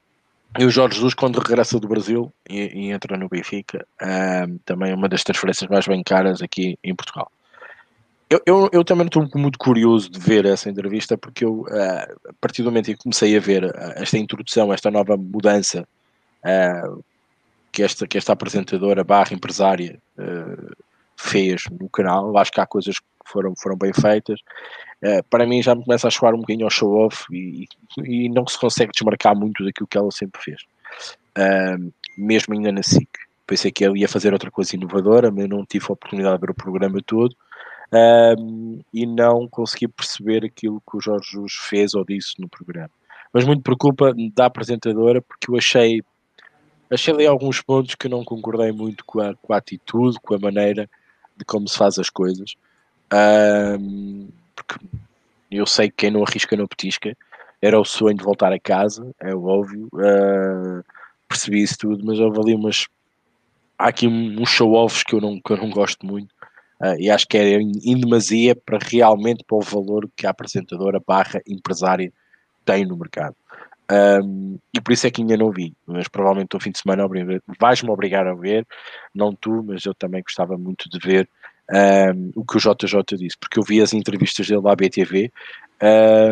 e 0.58 0.66
o 0.66 0.70
Jorge 0.70 0.96
Jesus, 0.96 1.14
quando 1.14 1.38
regressa 1.38 1.80
do 1.80 1.88
Brasil 1.88 2.30
e, 2.48 2.58
e 2.58 2.90
entra 2.90 3.16
no 3.16 3.28
Benfica, 3.28 3.87
um, 4.02 4.58
também 4.58 4.92
é 4.92 4.94
uma 4.94 5.08
das 5.08 5.24
transferências 5.24 5.68
mais 5.70 5.87
bem 5.87 6.02
caras 6.02 6.42
aqui 6.42 6.78
em 6.85 6.94
Portugal. 6.94 7.32
Eu, 8.32 8.40
eu, 8.46 8.68
eu 8.72 8.82
também 8.82 9.06
estou 9.06 9.28
muito 9.34 9.58
curioso 9.58 10.10
de 10.10 10.18
ver 10.18 10.46
essa 10.46 10.70
entrevista, 10.70 11.18
porque 11.18 11.44
eu, 11.44 11.66
uh, 11.68 12.30
a 12.30 12.32
partir 12.40 12.62
do 12.62 12.70
momento 12.70 12.90
em 12.90 12.94
que 12.94 13.02
comecei 13.02 13.36
a 13.36 13.40
ver 13.40 13.62
uh, 13.62 13.92
esta 13.96 14.16
introdução, 14.16 14.72
esta 14.72 14.90
nova 14.90 15.18
mudança 15.18 15.86
uh, 16.42 17.04
que, 17.70 17.82
esta, 17.82 18.06
que 18.06 18.16
esta 18.16 18.32
apresentadora 18.32 19.04
barra 19.04 19.34
empresária 19.34 20.00
fez 21.14 21.64
no 21.78 21.90
canal, 21.90 22.34
acho 22.38 22.50
que 22.50 22.60
há 22.60 22.66
coisas 22.66 22.98
que 22.98 23.06
foram, 23.26 23.52
foram 23.54 23.76
bem 23.76 23.92
feitas. 23.92 24.40
Uh, 25.04 25.22
para 25.28 25.46
mim 25.46 25.62
já 25.62 25.74
me 25.74 25.84
começa 25.84 26.08
a 26.08 26.10
soar 26.10 26.34
um 26.34 26.40
bocadinho 26.40 26.64
ao 26.64 26.70
show-off 26.70 27.26
e, 27.30 27.68
e, 28.02 28.30
não 28.30 28.46
se 28.46 28.58
consegue 28.58 28.92
desmarcar 28.92 29.36
muito 29.36 29.62
daquilo 29.62 29.86
que 29.86 29.98
ela 29.98 30.10
sempre 30.10 30.40
fez. 30.40 30.62
Uh, 31.36 31.92
mesmo 32.16 32.54
ainda 32.54 32.72
na 32.72 32.82
SIC. 32.82 33.10
Pensei 33.46 33.70
que 33.70 33.84
ela 33.84 33.98
ia 33.98 34.08
fazer 34.08 34.32
outra 34.32 34.50
coisa 34.50 34.74
inovadora, 34.74 35.30
mas 35.30 35.46
não 35.50 35.66
tive 35.66 35.84
a 35.90 35.92
oportunidade 35.92 36.36
de 36.36 36.40
ver 36.40 36.50
o 36.50 36.54
programa 36.54 36.98
todo. 37.04 37.36
Uh, 37.92 38.83
e 38.92 39.05
não 39.05 39.46
consegui 39.46 39.87
perceber 39.87 40.46
aquilo 40.46 40.83
que 40.88 40.96
o 40.96 41.00
Jorge 41.00 41.33
Jesus 41.33 41.52
fez 41.68 41.94
ou 41.94 42.05
disse 42.05 42.40
no 42.40 42.48
programa. 42.48 42.90
Mas 43.33 43.44
muito 43.44 43.62
por 43.62 43.76
culpa 43.76 44.14
da 44.35 44.46
apresentadora, 44.46 45.20
porque 45.20 45.50
eu 45.50 45.57
achei 45.57 46.02
achei 46.90 47.12
ali 47.14 47.26
alguns 47.26 47.61
pontos 47.62 47.94
que 47.94 48.07
eu 48.07 48.11
não 48.11 48.24
concordei 48.24 48.70
muito 48.70 49.05
com 49.05 49.20
a, 49.20 49.35
com 49.35 49.52
a 49.52 49.57
atitude, 49.57 50.18
com 50.20 50.35
a 50.35 50.38
maneira 50.38 50.88
de 51.37 51.44
como 51.44 51.66
se 51.68 51.76
faz 51.76 51.98
as 51.98 52.11
coisas. 52.11 52.55
Um, 53.12 54.28
porque 54.55 54.76
eu 55.50 55.66
sei 55.66 55.88
que 55.90 55.96
quem 55.96 56.11
não 56.11 56.22
arrisca 56.22 56.57
não 56.57 56.66
petisca. 56.66 57.16
Era 57.61 57.78
o 57.78 57.85
sonho 57.85 58.16
de 58.16 58.24
voltar 58.24 58.52
a 58.52 58.59
casa, 58.59 59.14
é 59.20 59.35
óbvio. 59.35 59.88
Uh, 59.94 60.83
percebi 61.28 61.62
isso 61.62 61.78
tudo, 61.78 62.05
mas 62.05 62.18
houve 62.18 62.40
ali 62.40 62.55
umas. 62.55 62.88
Há 63.78 63.88
aqui 63.88 64.07
uns 64.07 64.48
show-offs 64.48 65.02
que, 65.02 65.14
eu 65.14 65.20
não, 65.20 65.40
que 65.40 65.52
eu 65.52 65.57
não 65.57 65.70
gosto 65.70 66.05
muito. 66.05 66.35
Uh, 66.82 66.98
e 66.98 67.10
acho 67.10 67.28
que 67.28 67.38
é 67.38 67.60
em 67.60 68.00
demasia 68.00 68.56
para 68.56 68.78
realmente 68.82 69.44
para 69.44 69.56
o 69.56 69.60
valor 69.60 70.10
que 70.16 70.26
a 70.26 70.30
apresentadora 70.30 71.00
barra 71.06 71.40
empresária 71.46 72.12
tem 72.64 72.84
no 72.84 72.96
mercado. 72.96 73.36
Um, 73.90 74.58
e 74.74 74.80
por 74.80 74.92
isso 74.92 75.06
é 75.06 75.10
que 75.10 75.20
ainda 75.20 75.36
não 75.36 75.50
vi, 75.50 75.74
mas 75.86 76.08
provavelmente 76.08 76.54
no 76.54 76.60
fim 76.60 76.70
de 76.70 76.78
semana 76.78 77.06
vais-me 77.60 77.90
obrigar 77.90 78.26
a 78.26 78.34
ver, 78.34 78.66
não 79.14 79.34
tu, 79.34 79.62
mas 79.62 79.84
eu 79.84 79.94
também 79.94 80.22
gostava 80.22 80.56
muito 80.56 80.88
de 80.88 80.98
ver 80.98 81.28
um, 81.70 82.30
o 82.34 82.44
que 82.44 82.56
o 82.56 82.60
JJ 82.60 83.18
disse, 83.18 83.36
porque 83.38 83.58
eu 83.58 83.62
vi 83.62 83.82
as 83.82 83.92
entrevistas 83.92 84.48
dele 84.48 84.68
à 84.68 84.74
BTV, 84.74 85.30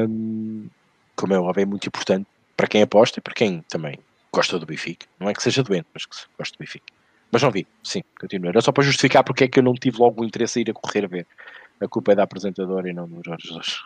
um, 0.09 0.69
como 1.15 1.35
é 1.35 1.39
óbvio, 1.39 1.63
é 1.63 1.67
muito 1.67 1.87
importante 1.87 2.27
para 2.57 2.67
quem 2.67 2.83
aposta 2.83 3.19
e 3.19 3.23
para 3.23 3.35
quem 3.35 3.63
também 3.69 3.99
gosta 4.33 4.59
do 4.59 4.67
Benfica. 4.67 5.07
Não 5.19 5.29
é 5.29 5.35
que 5.35 5.43
seja 5.43 5.63
doente, 5.63 5.87
mas 5.93 6.07
que 6.07 6.17
gosta 6.39 6.57
do 6.57 6.61
Benfica. 6.61 7.00
Mas 7.31 7.43
não 7.43 7.51
vi, 7.51 7.67
sim, 7.83 8.03
continuo. 8.19 8.49
Era 8.49 8.61
só 8.61 8.73
para 8.73 8.83
justificar 8.83 9.23
porque 9.23 9.45
é 9.45 9.49
que 9.49 9.59
eu 9.59 9.63
não 9.63 9.75
tive 9.75 9.99
logo 9.99 10.23
o 10.23 10.25
interesse 10.25 10.59
a 10.59 10.63
ir 10.63 10.71
a 10.71 10.75
correr 10.75 11.05
a 11.05 11.09
ver. 11.09 11.27
A 11.81 11.89
culpa 11.89 12.13
é 12.13 12.15
da 12.15 12.25
apresentadora 12.25 12.89
e 12.89 12.93
não 12.93 13.09
do 13.09 13.23
Jorge 13.25 13.49
Jesus. 13.49 13.83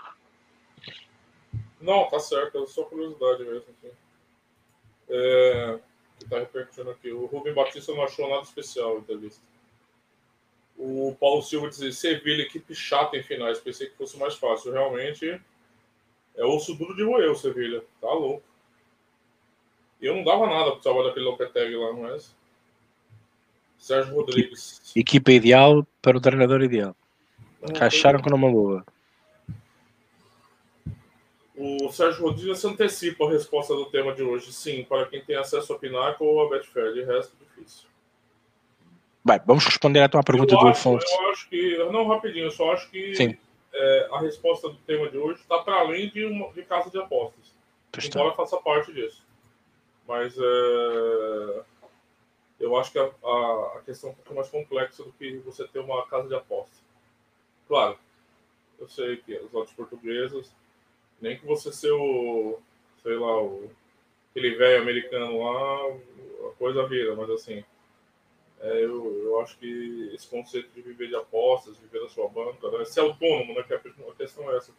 Não, 1.81 2.09
tá 2.09 2.19
certo, 2.19 2.63
é 2.63 2.67
só 2.67 2.85
curiosidade 2.85 3.45
mesmo. 3.45 3.65
Assim. 3.69 3.93
É, 5.11 5.79
que 6.19 6.25
tá 6.25 6.39
repercutindo 6.39 6.91
aqui. 6.91 7.13
O 7.13 7.27
Rubem 7.27 7.53
Batista 7.53 7.93
não 7.93 8.03
achou 8.03 8.29
nada 8.29 8.43
especial 8.43 8.95
na 8.95 9.01
entrevista. 9.01 9.41
O 10.77 11.15
Paulo 11.21 11.43
Silva 11.43 11.69
diz: 11.69 11.99
Sevilha, 11.99 12.43
equipe 12.43 12.75
chata 12.75 13.17
em 13.17 13.23
finais. 13.23 13.61
Pensei 13.61 13.89
que 13.89 13.97
fosse 13.97 14.19
mais 14.19 14.35
fácil. 14.35 14.73
Realmente 14.73 15.41
é 16.35 16.45
osso 16.45 16.75
duro 16.75 16.97
de 16.97 17.05
roer 17.05 17.31
o 17.31 17.37
Sevilha. 17.37 17.85
Tá 18.01 18.13
louco. 18.13 18.43
E 20.01 20.07
eu 20.07 20.17
não 20.17 20.25
dava 20.25 20.47
nada 20.47 20.73
pro 20.73 20.81
trabalho 20.81 21.09
daquele 21.09 21.27
Lopetegui 21.27 21.77
lá, 21.77 21.93
mas. 21.93 22.35
Sérgio 23.85 24.15
Rodrigues. 24.15 24.81
Equipa 24.97 25.31
ideal 25.31 25.87
para 26.01 26.17
o 26.17 26.21
treinador 26.21 26.63
ideal. 26.63 26.97
Acharam 27.79 28.19
que 28.19 28.31
não 28.31 28.39
é 28.39 28.41
uma 28.41 28.51
boa. 28.51 28.87
O 31.55 31.93
Sérgio 31.93 32.23
Rodrigues 32.23 32.65
antecipa 32.65 33.27
a 33.27 33.31
resposta 33.31 33.75
do 33.75 33.85
tema 33.85 34.15
de 34.15 34.23
hoje. 34.23 34.51
Sim, 34.55 34.85
para 34.85 35.05
quem 35.05 35.23
tem 35.23 35.37
acesso 35.37 35.75
a 35.75 35.79
Pinaco 35.79 36.25
ou 36.25 36.47
a 36.47 36.49
Betfair. 36.49 36.95
De 36.95 37.05
resto, 37.05 37.37
difícil. 37.39 37.87
Bem, 39.23 39.39
vamos 39.45 39.67
responder 39.67 40.01
à 40.01 40.09
tua 40.09 40.23
pergunta 40.23 40.55
eu 40.55 40.61
do 40.61 40.69
acho, 40.69 40.89
Eu 40.89 41.31
acho 41.31 41.49
que. 41.51 41.77
Não, 41.77 42.09
rapidinho, 42.09 42.47
eu 42.47 42.51
só 42.51 42.73
acho 42.73 42.91
que 42.91 43.39
é, 43.75 44.09
a 44.11 44.21
resposta 44.21 44.71
do 44.71 44.77
tema 44.87 45.11
de 45.11 45.19
hoje 45.19 45.43
está 45.43 45.59
para 45.59 45.81
além 45.81 46.09
de, 46.09 46.25
uma, 46.25 46.51
de 46.55 46.63
casa 46.63 46.89
de 46.89 46.99
apostas. 46.99 47.53
Está. 47.99 48.19
Embora 48.19 48.35
faça 48.35 48.57
parte 48.57 48.95
disso. 48.95 49.23
Mas 50.09 50.35
é, 50.39 51.63
eu 52.59 52.77
acho 52.77 52.93
que 52.93 52.99
a, 52.99 53.05
a, 53.05 53.73
a, 53.77 53.83
questão 53.85 54.11
é 54.11 54.13
um 54.13 54.17
pouco 54.17 54.35
mais 54.35 54.49
complexa 54.49 55.03
do 55.03 55.13
que 55.13 55.39
você 55.39 55.67
ter 55.67 55.81
uma 55.81 56.07
casa 56.07 56.29
de 56.29 56.35
apostas. 56.35 56.83
Claro, 57.67 57.99
eu 58.79 58.89
sei 58.89 59.17
que 59.19 59.37
as 59.37 59.51
lojas 59.51 59.75
portuguesas, 59.75 60.55
nem 61.21 61.39
que 61.39 61.47
você 61.47 61.73
ser 61.73 61.93
o, 61.93 62.59
sei 63.03 63.17
lá, 63.17 63.43
o, 63.43 63.71
aquele 64.31 64.55
velho 64.57 64.83
americano 64.83 65.43
lá, 65.43 65.99
coisa 66.59 66.87
vira, 66.87 67.15
mas 67.15 67.31
assim, 67.31 67.65
é, 68.61 68.85
eu, 68.85 69.23
eu 69.25 69.41
acho 69.41 69.59
que 69.59 70.11
esse 70.15 70.27
conceito 70.27 70.71
de 70.75 70.81
viver 70.81 71.09
de 71.09 71.17
apostas, 71.17 71.77
viver 71.77 72.01
da 72.01 72.09
sua 72.09 72.29
banca, 72.29 72.71
né? 72.71 72.85
ser 72.85 73.01
autônomo, 73.01 73.55
né? 73.55 73.63
Que 73.63 73.75
a 73.75 74.15
questão 74.15 74.51
é 74.51 74.57
essa. 74.57 74.73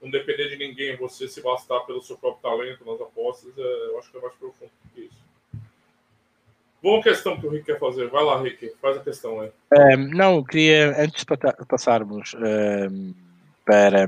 Não 0.00 0.10
depender 0.10 0.50
de 0.50 0.56
ninguém, 0.56 0.96
você 0.96 1.26
se 1.26 1.40
bastar 1.40 1.80
pelo 1.80 2.02
seu 2.02 2.16
próprio 2.16 2.42
talento 2.42 2.84
nas 2.84 3.00
apostas, 3.00 3.56
é, 3.56 3.86
eu 3.86 3.98
acho 3.98 4.10
que 4.10 4.18
é 4.18 4.20
mais 4.20 4.34
profundo 4.34 4.70
que 4.94 5.00
isso. 5.02 5.23
Boa 6.84 7.02
questão 7.02 7.40
que 7.40 7.46
o 7.46 7.50
Rick 7.50 7.64
quer 7.64 7.78
fazer. 7.78 8.10
Vai 8.10 8.22
lá, 8.22 8.38
Rick, 8.42 8.74
faz 8.78 8.98
a 8.98 9.00
questão 9.00 9.40
aí. 9.40 9.50
Um, 9.72 10.10
não, 10.10 10.36
eu 10.36 10.44
queria, 10.44 11.02
antes 11.02 11.24
de 11.24 11.66
passarmos 11.66 12.34
um, 12.34 13.14
para 13.64 14.06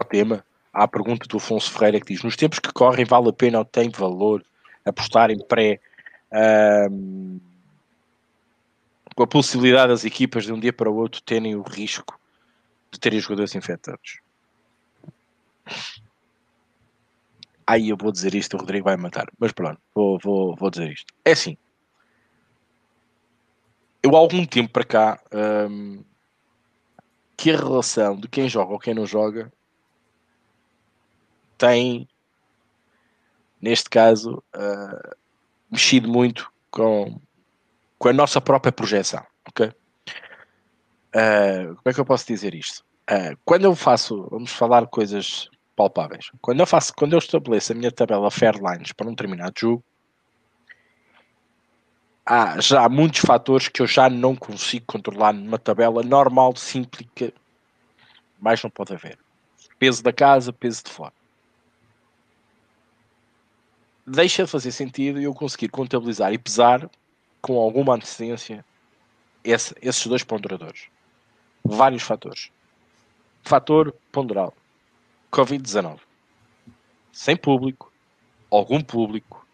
o 0.00 0.04
tema, 0.06 0.42
há 0.72 0.84
a 0.84 0.88
pergunta 0.88 1.28
do 1.28 1.36
Afonso 1.36 1.70
Ferreira 1.70 2.00
que 2.00 2.14
diz: 2.14 2.22
Nos 2.22 2.36
tempos 2.36 2.58
que 2.58 2.72
correm, 2.72 3.04
vale 3.04 3.28
a 3.28 3.32
pena 3.34 3.58
ou 3.58 3.66
tem 3.66 3.90
valor 3.90 4.42
apostar 4.82 5.30
em 5.30 5.44
pré 5.44 5.78
com 9.14 9.22
a 9.22 9.26
possibilidade 9.26 9.92
das 9.92 10.06
equipas 10.06 10.44
de 10.44 10.54
um 10.54 10.58
dia 10.58 10.72
para 10.72 10.90
o 10.90 10.96
outro 10.96 11.20
terem 11.20 11.54
o 11.54 11.60
risco 11.60 12.18
de 12.90 12.98
terem 12.98 13.20
jogadores 13.20 13.54
infectados? 13.54 14.20
Aí 17.68 17.90
eu 17.90 17.98
vou 17.98 18.10
dizer 18.10 18.34
isto, 18.34 18.56
o 18.56 18.60
Rodrigo 18.60 18.86
vai 18.86 18.96
matar. 18.96 19.26
Mas 19.38 19.52
pronto, 19.52 19.78
vou, 19.94 20.18
vou, 20.18 20.56
vou 20.56 20.70
dizer 20.70 20.90
isto. 20.90 21.12
É 21.22 21.32
assim. 21.32 21.54
Eu 24.02 24.16
há 24.16 24.18
algum 24.18 24.46
tempo 24.46 24.72
para 24.72 24.86
cá 24.86 25.20
um, 25.70 26.02
que 27.36 27.50
a 27.50 27.56
relação 27.58 28.16
de 28.16 28.26
quem 28.26 28.48
joga 28.48 28.72
ou 28.72 28.78
quem 28.78 28.94
não 28.94 29.04
joga 29.04 29.52
tem, 31.58 32.08
neste 33.60 33.90
caso, 33.90 34.42
uh, 34.56 35.16
mexido 35.70 36.08
muito 36.08 36.50
com, 36.70 37.20
com 37.98 38.08
a 38.08 38.14
nossa 38.14 38.40
própria 38.40 38.72
projeção, 38.72 39.22
ok? 39.46 39.66
Uh, 41.14 41.74
como 41.74 41.82
é 41.84 41.92
que 41.92 42.00
eu 42.00 42.06
posso 42.06 42.26
dizer 42.26 42.54
isto? 42.54 42.82
Uh, 43.10 43.36
quando 43.44 43.64
eu 43.64 43.74
faço, 43.74 44.26
vamos 44.30 44.52
falar 44.52 44.86
coisas 44.86 45.50
palpáveis. 45.78 46.30
Quando 46.40 46.60
eu 46.60 46.66
faço, 46.66 46.92
quando 46.92 47.12
eu 47.12 47.18
estabeleço 47.18 47.72
a 47.72 47.74
minha 47.74 47.92
tabela 47.92 48.30
Fairlines 48.30 48.92
para 48.92 49.06
um 49.06 49.10
determinado 49.10 49.54
jogo, 49.56 49.84
há 52.26 52.60
já 52.60 52.88
muitos 52.88 53.20
fatores 53.20 53.68
que 53.68 53.80
eu 53.80 53.86
já 53.86 54.10
não 54.10 54.34
consigo 54.34 54.84
controlar 54.86 55.32
numa 55.32 55.58
tabela 55.58 56.02
normal, 56.02 56.56
simplica, 56.56 57.32
mais 58.40 58.60
não 58.62 58.70
pode 58.70 58.92
haver. 58.92 59.18
Peso 59.78 60.02
da 60.02 60.12
casa, 60.12 60.52
peso 60.52 60.82
de 60.84 60.90
fora 60.90 61.12
deixa 64.08 64.44
de 64.44 64.50
fazer 64.50 64.72
sentido 64.72 65.20
eu 65.20 65.34
conseguir 65.34 65.68
contabilizar 65.68 66.32
e 66.32 66.38
pesar 66.38 66.90
com 67.40 67.58
alguma 67.58 67.94
antecedência 67.94 68.64
esse, 69.44 69.74
esses 69.80 70.06
dois 70.06 70.24
ponderadores. 70.24 70.86
Vários 71.64 72.02
fatores. 72.02 72.50
Fator 73.42 73.94
ponderal. 74.10 74.54
Covid-19. 75.32 75.98
Sem 77.12 77.36
público, 77.36 77.92
algum 78.50 78.80
público, 78.80 79.46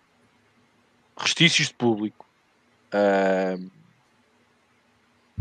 restícios 1.16 1.68
de 1.68 1.74
público, 1.74 2.26
uh, 2.92 3.70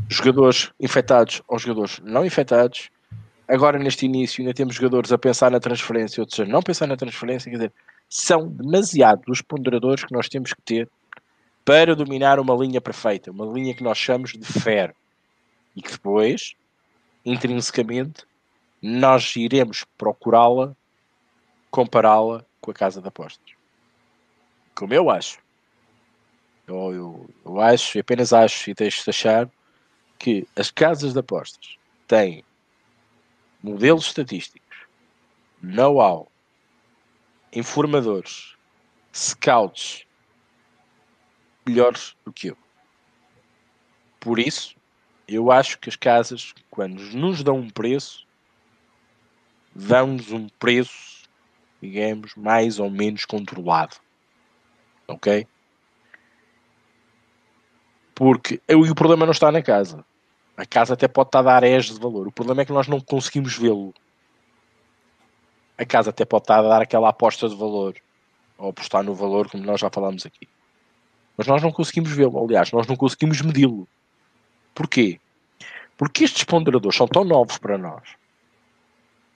jogadores 0.08 0.72
infectados 0.80 1.42
ou 1.48 1.60
jogadores 1.60 2.00
não 2.04 2.26
infectados. 2.26 2.90
Agora, 3.48 3.78
neste 3.78 4.06
início, 4.06 4.42
ainda 4.42 4.54
temos 4.54 4.76
jogadores 4.76 5.12
a 5.12 5.18
pensar 5.18 5.52
na 5.52 5.60
transferência, 5.60 6.22
outros 6.22 6.40
a 6.40 6.46
não 6.46 6.62
pensar 6.62 6.88
na 6.88 6.96
transferência. 6.96 7.50
Quer 7.50 7.58
dizer, 7.58 7.74
são 8.10 8.48
demasiados 8.48 9.26
os 9.28 9.42
ponderadores 9.42 10.04
que 10.04 10.14
nós 10.14 10.30
temos 10.30 10.54
que 10.54 10.62
ter 10.62 10.90
para 11.66 11.96
dominar 11.96 12.40
uma 12.40 12.56
linha 12.56 12.82
perfeita, 12.82 13.32
uma 13.32 13.46
linha 13.46 13.74
que 13.74 13.84
nós 13.84 13.98
chamamos 13.98 14.32
de 14.32 14.46
fair 14.46 14.96
e 15.76 15.82
que 15.82 15.92
depois, 15.92 16.54
intrinsecamente, 17.26 18.26
nós 18.86 19.34
iremos 19.38 19.86
procurá-la, 19.98 20.76
compará-la 21.72 22.46
com 22.60 22.70
a 22.70 22.74
casa 22.74 23.02
de 23.02 23.08
apostas. 23.08 23.54
Como 24.76 24.94
eu 24.94 25.10
acho. 25.10 25.40
Eu, 26.68 26.94
eu, 26.94 27.30
eu 27.46 27.62
acho, 27.62 27.98
apenas 27.98 28.34
acho 28.34 28.70
e 28.70 28.74
deixo-te 28.74 29.10
achar 29.10 29.50
que 30.20 30.46
as 30.54 30.70
casas 30.70 31.14
de 31.14 31.20
apostas 31.20 31.78
têm 32.08 32.44
modelos 33.64 34.08
estatísticos, 34.08 34.78
know-how, 35.62 36.30
informadores, 37.54 38.58
scouts 39.14 40.06
melhores 41.66 42.18
do 42.26 42.34
que 42.34 42.48
eu. 42.48 42.58
Por 44.20 44.40
isso, 44.40 44.76
eu 45.26 45.54
acho 45.54 45.80
que 45.80 45.88
as 45.88 45.96
casas, 45.96 46.54
quando 46.70 47.00
nos 47.16 47.44
dão 47.44 47.60
um 47.60 47.70
preço, 47.70 48.28
dão-nos 49.76 50.32
um 50.32 50.48
preço, 50.60 51.28
digamos, 51.82 52.36
mais 52.36 52.80
ou 52.80 52.90
menos 52.90 53.26
controlado. 53.26 53.96
Ok? 55.08 55.48
Porque 58.16 58.62
o 58.70 58.96
problema 58.96 59.26
não 59.26 59.32
está 59.32 59.52
na 59.52 59.62
casa. 59.62 60.06
A 60.56 60.66
casa 60.66 60.94
até 60.94 61.08
pode 61.08 61.30
estar 61.30 61.40
a 61.40 61.42
dar 61.42 61.64
ES 61.64 61.86
de 61.86 62.00
valor. 62.00 62.28
O 62.28 62.32
problema 62.32 62.62
é 62.62 62.66
que 62.66 62.72
nós 62.72 62.88
não 62.88 63.00
conseguimos 63.02 63.58
vê-lo 63.58 63.94
a 65.78 65.86
casa 65.86 66.12
até 66.12 66.26
pode 66.26 66.44
estar 66.44 66.60
a 66.60 66.68
dar 66.68 66.82
aquela 66.82 67.10
aposta 67.10 67.50
de 67.50 67.56
valor, 67.56 67.96
ou 68.58 68.70
apostar 68.70 69.04
no 69.04 69.16
valor, 69.16 69.50
como 69.50 69.64
nós 69.64 69.80
já 69.80 69.90
falámos 69.90 70.26
aqui. 70.26 70.48
Mas 71.36 71.48
nós 71.48 71.62
não 71.62 71.72
conseguimos 71.72 72.12
vê-lo, 72.12 72.44
aliás, 72.44 72.72
nós 72.72 72.88
não 72.88 72.96
conseguimos 72.96 73.42
medi-lo. 73.42 73.88
Porquê? 74.74 75.20
Porque 75.98 76.24
estes 76.24 76.44
ponderadores 76.44 76.98
são 76.98 77.08
tão 77.08 77.24
novos 77.24 77.58
para 77.58 77.78
nós, 77.78 78.16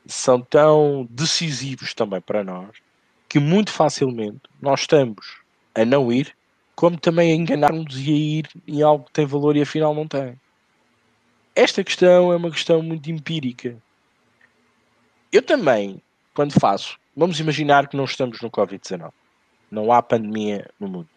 são 0.07 0.41
tão 0.41 1.07
decisivos 1.09 1.93
também 1.93 2.21
para 2.21 2.43
nós, 2.43 2.69
que 3.27 3.39
muito 3.39 3.71
facilmente 3.71 4.41
nós 4.61 4.81
estamos 4.81 5.41
a 5.75 5.85
não 5.85 6.11
ir, 6.11 6.35
como 6.75 6.99
também 6.99 7.31
a 7.31 7.35
enganar-nos 7.35 7.97
e 7.97 8.09
a 8.09 8.15
ir 8.15 8.49
em 8.67 8.81
algo 8.81 9.05
que 9.05 9.13
tem 9.13 9.25
valor 9.25 9.55
e 9.55 9.61
afinal 9.61 9.93
não 9.93 10.07
tem. 10.07 10.39
Esta 11.55 11.83
questão 11.83 12.31
é 12.31 12.35
uma 12.35 12.51
questão 12.51 12.81
muito 12.81 13.09
empírica. 13.09 13.75
Eu 15.31 15.41
também 15.41 16.01
quando 16.37 16.51
faço, 16.51 16.99
vamos 17.15 17.39
imaginar 17.39 17.87
que 17.87 17.97
não 17.97 18.05
estamos 18.05 18.39
no 18.41 18.51
Covid-19, 18.51 19.11
não 19.71 19.91
há 19.91 20.03
pandemia 20.03 20.69
no 20.79 20.87
mundo. 20.87 21.09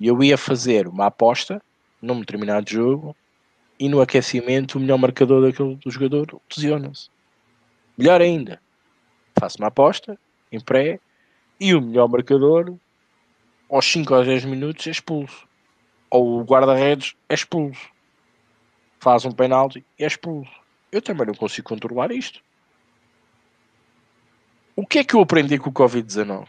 E 0.00 0.06
eu 0.06 0.24
ia 0.24 0.38
fazer 0.38 0.88
uma 0.88 1.04
aposta 1.04 1.60
num 2.00 2.20
determinado 2.20 2.70
jogo 2.70 3.14
e 3.78 3.90
no 3.90 4.00
aquecimento 4.00 4.76
o 4.76 4.80
melhor 4.80 4.96
marcador 4.96 5.42
daquele 5.42 5.76
do 5.76 5.90
jogador 5.90 6.40
lesiona-se. 6.56 7.10
Melhor 7.96 8.20
ainda, 8.20 8.60
faço 9.38 9.58
uma 9.58 9.68
aposta 9.68 10.18
em 10.50 10.60
pré 10.60 10.98
e 11.60 11.74
o 11.74 11.80
melhor 11.80 12.08
marcador 12.08 12.76
aos 13.70 13.86
5 13.86 14.14
ou 14.14 14.24
10 14.24 14.44
minutos 14.44 14.86
é 14.86 14.90
expulso. 14.90 15.46
Ou 16.10 16.40
o 16.40 16.44
guarda-redes 16.44 17.14
é 17.28 17.34
expulso. 17.34 17.88
Faz 19.00 19.24
um 19.24 19.32
penalti 19.32 19.84
e 19.98 20.04
é 20.04 20.06
expulso. 20.06 20.52
Eu 20.90 21.02
também 21.02 21.26
não 21.26 21.34
consigo 21.34 21.68
controlar 21.68 22.10
isto. 22.10 22.40
O 24.76 24.84
que 24.86 24.98
é 24.98 25.04
que 25.04 25.14
eu 25.14 25.20
aprendi 25.20 25.58
com 25.58 25.70
o 25.70 25.72
Covid-19? 25.72 26.48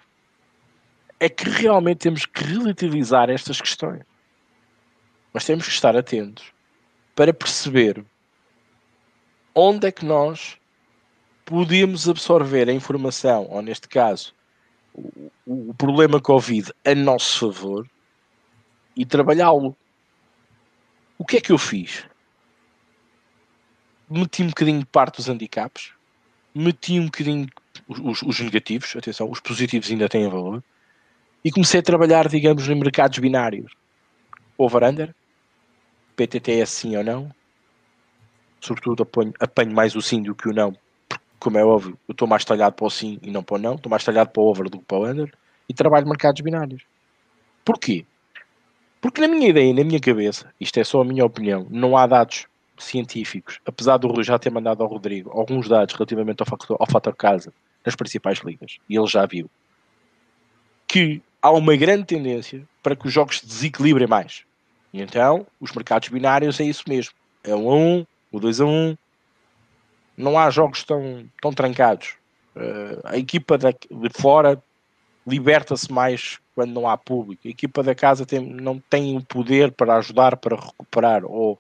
É 1.20 1.30
que 1.30 1.48
realmente 1.48 2.00
temos 2.00 2.26
que 2.26 2.44
relativizar 2.44 3.30
estas 3.30 3.62
questões. 3.62 4.04
Mas 5.32 5.46
temos 5.46 5.66
que 5.66 5.72
estar 5.72 5.96
atentos 5.96 6.52
para 7.16 7.34
perceber 7.34 8.04
onde 9.54 9.88
é 9.88 9.92
que 9.92 10.06
nós 10.06 10.58
podemos 11.46 12.10
absorver 12.10 12.68
a 12.68 12.74
informação, 12.74 13.48
ou 13.50 13.62
neste 13.62 13.88
caso, 13.88 14.34
o, 14.94 15.32
o 15.46 15.74
problema 15.76 16.20
Covid 16.20 16.74
a 16.84 16.96
nosso 16.96 17.40
favor 17.40 17.88
e 18.96 19.06
trabalhá-lo. 19.06 19.78
O 21.18 21.26
que 21.26 21.38
é 21.38 21.42
que 21.42 21.52
eu 21.52 21.58
fiz? 21.58 22.06
Meti 24.10 24.44
um 24.44 24.48
bocadinho 24.48 24.80
de 24.80 24.86
parte 24.86 25.18
dos 25.18 25.28
handicaps, 25.28 25.92
meti 26.54 27.00
um 27.00 27.06
bocadinho 27.06 27.48
os, 27.88 28.22
os, 28.22 28.40
negativos, 28.40 28.96
atenção, 28.96 29.30
os 29.30 29.40
positivos 29.40 29.90
ainda 29.90 30.10
têm 30.10 30.30
valor, 30.30 30.64
e 31.44 31.52
comecei 31.52 31.80
a 31.80 31.84
trabalhar, 31.84 32.28
digamos, 32.28 32.68
em 32.68 32.76
mercados 32.76 33.20
binários. 33.20 33.72
Over-under, 34.58 35.14
PTT 36.16 36.60
é 36.60 36.66
sim 36.66 36.96
ou 36.96 37.04
não, 37.04 37.32
sobretudo 38.60 39.04
apanho, 39.04 39.34
apanho 39.40 39.72
mais 39.72 39.96
o 39.96 40.02
sim 40.02 40.24
do 40.24 40.34
que 40.34 40.50
o 40.50 40.54
não, 40.54 40.76
como 41.40 41.58
é 41.58 41.66
óbvio, 41.66 41.98
eu 42.08 42.12
estou 42.12 42.28
mais 42.28 42.44
talhado 42.46 42.76
para 42.76 42.86
o 42.86 42.90
sim 42.90 43.20
e 43.22 43.32
não 43.32 43.44
para 43.44 43.56
o 43.56 43.60
não, 43.60 43.76
estou 43.76 43.90
mais 43.90 44.04
talhado 44.04 44.30
para 44.30 44.42
o 44.42 44.46
over 44.46 44.70
do 44.70 44.80
que 44.80 44.86
para 44.86 44.98
o 44.98 45.06
under, 45.06 45.32
e 45.68 45.74
trabalho 45.74 46.08
mercados 46.08 46.42
binários. 46.42 46.84
Porquê? 47.64 48.06
Porque 49.02 49.22
na 49.22 49.28
minha 49.28 49.50
ideia, 49.50 49.74
na 49.74 49.84
minha 49.84 50.00
cabeça, 50.00 50.52
isto 50.60 50.80
é 50.80 50.84
só 50.84 51.02
a 51.02 51.06
minha 51.06 51.26
opinião, 51.26 51.68
não 51.70 51.98
há 51.98 52.08
dados 52.08 52.48
científicos, 52.78 53.60
apesar 53.66 53.98
do 53.98 54.08
Rui 54.08 54.24
já 54.24 54.38
ter 54.38 54.50
mandado 54.50 54.84
ao 54.84 54.90
Rodrigo 54.90 55.32
alguns 55.32 55.68
dados 55.68 55.96
relativamente 55.96 56.42
ao 56.42 56.48
fator, 56.48 56.78
ao 56.80 56.88
fator 56.88 57.16
casa 57.16 57.54
nas 57.86 57.96
principais 57.96 58.40
ligas, 58.40 58.78
e 58.90 58.98
ele 58.98 59.08
já 59.08 59.26
viu 59.26 59.50
que 60.88 61.22
há 61.42 61.52
uma 61.52 61.76
grande 61.76 62.06
tendência 62.06 62.64
para 62.82 62.96
que 62.96 63.08
os 63.08 63.14
jogos 63.14 63.40
se 63.40 63.46
desequilibrem 63.46 64.08
mais. 64.08 64.44
E 64.94 65.02
então, 65.02 65.46
os 65.60 65.72
mercados 65.74 66.10
binários 66.10 66.60
é 66.60 66.64
isso 66.64 66.84
mesmo. 66.88 67.14
É 67.44 67.56
um 67.56 67.70
a 67.70 67.76
um, 67.76 68.06
o 68.32 68.40
2 68.40 68.62
a 68.62 68.66
1. 68.66 68.98
Não 70.18 70.38
há 70.38 70.50
jogos 70.50 70.84
tão, 70.84 71.26
tão 71.42 71.52
trancados. 71.54 72.16
Uh, 72.56 73.02
a 73.04 73.18
equipa 73.18 73.58
de 73.58 74.10
fora 74.14 74.62
liberta-se 75.28 75.92
mais 75.92 76.40
quando 76.54 76.72
não 76.72 76.88
há 76.88 76.98
público. 76.98 77.42
A 77.46 77.52
equipa 77.52 77.84
da 77.84 77.94
casa 77.94 78.26
tem, 78.26 78.40
não 78.40 78.80
tem 78.80 79.18
o 79.18 79.24
poder 79.24 79.72
para 79.74 79.98
ajudar, 79.98 80.38
para 80.38 80.56
recuperar, 80.56 81.26
ou 81.26 81.60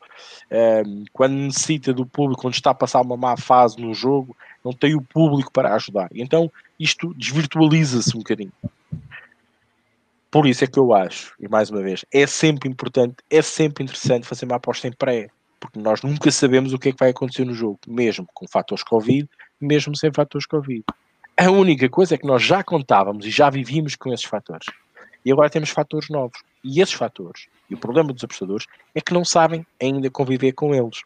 um, 0.85 1.03
quando 1.11 1.33
necessita 1.33 1.93
do 1.93 2.05
público, 2.05 2.43
quando 2.43 2.53
está 2.53 2.71
a 2.71 2.75
passar 2.75 3.01
uma 3.01 3.17
má 3.17 3.35
fase 3.35 3.77
no 3.77 3.93
jogo, 3.93 4.35
não 4.63 4.71
tem 4.71 4.95
o 4.95 5.01
público 5.01 5.51
para 5.51 5.75
ajudar. 5.75 6.09
Então 6.13 6.49
isto 6.79 7.13
desvirtualiza-se 7.15 8.15
um 8.15 8.19
bocadinho. 8.19 8.53
Por 10.31 10.47
isso 10.47 10.63
é 10.63 10.67
que 10.67 10.79
eu 10.79 10.93
acho, 10.93 11.33
e 11.39 11.47
mais 11.47 11.69
uma 11.69 11.81
vez, 11.81 12.05
é 12.11 12.27
sempre 12.27 12.69
importante, 12.69 13.15
é 13.29 13.41
sempre 13.41 13.83
interessante 13.83 14.27
fazer 14.27 14.45
uma 14.45 14.57
aposta 14.57 14.87
em 14.87 14.91
pré, 14.91 15.29
porque 15.65 15.79
nós 15.79 16.01
nunca 16.01 16.31
sabemos 16.31 16.73
o 16.73 16.79
que 16.79 16.89
é 16.89 16.91
que 16.91 16.99
vai 16.99 17.09
acontecer 17.09 17.43
no 17.43 17.53
jogo, 17.53 17.79
mesmo 17.87 18.27
com 18.33 18.47
fatores 18.47 18.83
Covid, 18.83 19.27
mesmo 19.59 19.95
sem 19.95 20.11
fatores 20.13 20.45
Covid. 20.45 20.83
A 21.37 21.49
única 21.49 21.89
coisa 21.89 22.15
é 22.15 22.17
que 22.17 22.27
nós 22.27 22.43
já 22.43 22.63
contávamos 22.63 23.25
e 23.25 23.29
já 23.29 23.49
vivíamos 23.49 23.95
com 23.95 24.13
esses 24.13 24.25
fatores. 24.25 24.67
E 25.23 25.31
agora 25.31 25.49
temos 25.49 25.69
fatores 25.69 26.09
novos. 26.09 26.39
E 26.63 26.81
esses 26.81 26.93
fatores, 26.93 27.47
e 27.69 27.73
o 27.73 27.77
problema 27.77 28.13
dos 28.13 28.23
apostadores, 28.23 28.67
é 28.93 29.01
que 29.01 29.13
não 29.13 29.25
sabem 29.25 29.65
ainda 29.81 30.09
conviver 30.09 30.53
com 30.53 30.73
eles. 30.73 31.01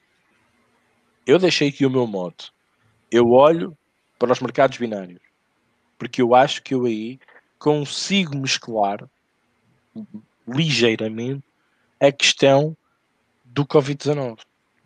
Eu 1.25 1.39
deixei 1.39 1.69
aqui 1.69 1.85
o 1.85 1.89
meu 1.89 2.05
modo. 2.05 2.45
Eu 3.09 3.29
olho 3.31 3.77
para 4.17 4.31
os 4.31 4.39
mercados 4.39 4.77
binários. 4.77 5.21
Porque 5.97 6.21
eu 6.21 6.35
acho 6.35 6.61
que 6.61 6.73
eu 6.73 6.85
aí 6.85 7.19
consigo 7.57 8.37
mesclar 8.37 9.09
ligeiramente 10.47 11.43
a 11.99 12.11
questão 12.11 12.75
do 13.43 13.65
Covid-19. 13.65 14.39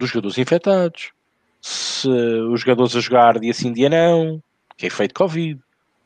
Dos 0.04 0.10
jogadores 0.10 0.38
infectados. 0.38 1.14
Se 1.62 2.10
os 2.10 2.60
jogadores 2.60 2.94
a 2.94 3.00
jogar 3.00 3.40
dia 3.40 3.54
sim, 3.54 3.72
dia 3.72 3.90
não. 3.90 4.44
Que 4.76 4.86
é 4.86 4.88
efeito 4.88 5.14
Covid. 5.14 5.58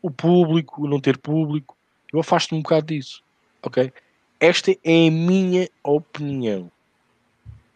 O 0.03 0.11
público, 0.11 0.83
o 0.83 0.87
não 0.87 0.99
ter 0.99 1.17
público 1.17 1.75
eu 2.13 2.19
afasto-me 2.19 2.59
um 2.59 2.61
bocado 2.61 2.85
disso. 2.85 3.23
Ok? 3.63 3.91
Esta 4.39 4.71
é 4.71 5.07
a 5.07 5.11
minha 5.11 5.67
opinião. 5.83 6.71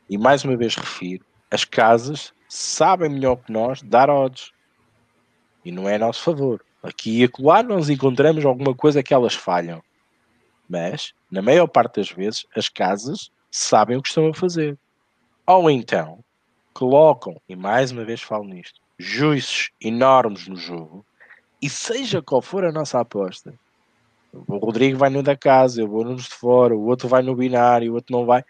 E 0.07 0.15
mais 0.15 0.43
uma 0.43 0.55
vez 0.55 0.75
refiro: 0.75 1.25
as 1.49 1.65
casas 1.65 2.31
sabem 2.47 3.09
melhor 3.09 3.37
que 3.37 3.51
nós 3.51 3.81
dar 3.81 4.07
odds. 4.11 4.51
E 5.65 5.71
não 5.71 5.89
é 5.89 5.95
a 5.95 5.99
nosso 5.99 6.21
favor. 6.21 6.63
Aqui 6.83 7.21
e 7.21 7.23
acolá 7.23 7.63
nós 7.63 7.89
encontramos 7.89 8.45
alguma 8.45 8.75
coisa 8.75 9.01
que 9.01 9.13
elas 9.13 9.33
falham. 9.33 9.81
Mas, 10.69 11.15
na 11.31 11.41
maior 11.41 11.65
parte 11.65 11.95
das 11.95 12.11
vezes, 12.11 12.45
as 12.55 12.69
casas 12.69 13.31
sabem 13.49 13.97
o 13.97 14.03
que 14.03 14.09
estão 14.09 14.27
a 14.27 14.33
fazer. 14.35 14.77
Ou 15.45 15.69
então, 15.69 16.19
colocam, 16.73 17.39
e 17.47 17.55
mais 17.55 17.91
uma 17.91 18.05
vez 18.05 18.21
falo 18.21 18.45
nisto, 18.45 18.79
juízes 18.97 19.69
enormes 19.81 20.47
no 20.47 20.55
jogo, 20.55 21.05
e 21.61 21.69
seja 21.69 22.21
qual 22.21 22.41
for 22.41 22.65
a 22.65 22.71
nossa 22.71 22.99
aposta, 22.99 23.53
o 24.33 24.57
Rodrigo 24.57 24.97
vai 24.97 25.09
no 25.09 25.21
da 25.21 25.35
casa, 25.35 25.81
eu 25.81 25.87
vou 25.87 26.05
nos 26.05 26.23
de 26.23 26.35
fora, 26.35 26.75
o 26.75 26.85
outro 26.85 27.07
vai 27.07 27.21
no 27.21 27.35
binário, 27.35 27.91
o 27.91 27.95
outro 27.95 28.15
não 28.15 28.25
vai. 28.25 28.43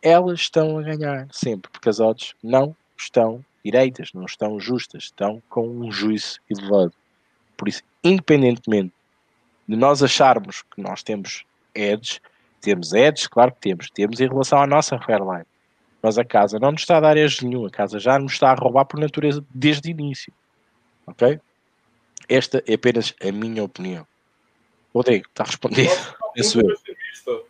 Elas 0.00 0.40
estão 0.40 0.78
a 0.78 0.82
ganhar 0.82 1.26
sempre, 1.32 1.70
porque 1.70 1.88
as 1.88 1.98
odds 1.98 2.34
não 2.42 2.76
estão 2.96 3.44
direitas, 3.64 4.12
não 4.12 4.24
estão 4.24 4.60
justas, 4.60 5.04
estão 5.04 5.42
com 5.48 5.66
um 5.66 5.90
juízo 5.90 6.38
elevado. 6.48 6.92
Por 7.56 7.68
isso, 7.68 7.82
independentemente 8.02 8.92
de 9.66 9.76
nós 9.76 10.02
acharmos 10.02 10.62
que 10.62 10.80
nós 10.80 11.02
temos 11.02 11.44
edges, 11.74 12.20
temos 12.60 12.92
edges, 12.92 13.26
claro 13.26 13.52
que 13.52 13.60
temos, 13.60 13.90
temos 13.90 14.20
em 14.20 14.28
relação 14.28 14.60
à 14.60 14.66
nossa 14.66 14.98
Fairline. 14.98 15.46
Mas 16.04 16.18
a 16.18 16.24
casa 16.24 16.58
não 16.58 16.70
nos 16.70 16.82
está 16.82 16.98
a 16.98 17.00
dar 17.00 17.16
edges 17.16 17.40
nenhum, 17.40 17.64
a 17.64 17.70
casa 17.70 17.98
já 17.98 18.18
nos 18.18 18.34
está 18.34 18.50
a 18.50 18.54
roubar 18.54 18.84
por 18.84 19.00
natureza 19.00 19.42
desde 19.48 19.88
o 19.88 19.90
início. 19.90 20.34
Ok? 21.06 21.40
Esta 22.28 22.62
é 22.66 22.74
apenas 22.74 23.14
a 23.26 23.32
minha 23.32 23.64
opinião. 23.64 24.06
Rodrigo, 24.94 25.26
está 25.26 25.44
respondido. 25.44 25.90
Isso 26.36 26.60
eu. 27.24 27.48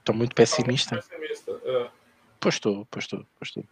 Estou 0.00 0.12
muito 0.12 0.34
pessimista. 0.34 0.96
Muito 0.96 1.08
pessimista 1.08 1.52
é. 1.64 1.90
Pois 2.40 2.56
estou, 2.56 2.84
pois 2.90 3.04
estou, 3.04 3.24
pois 3.38 3.50
estou. 3.50 3.64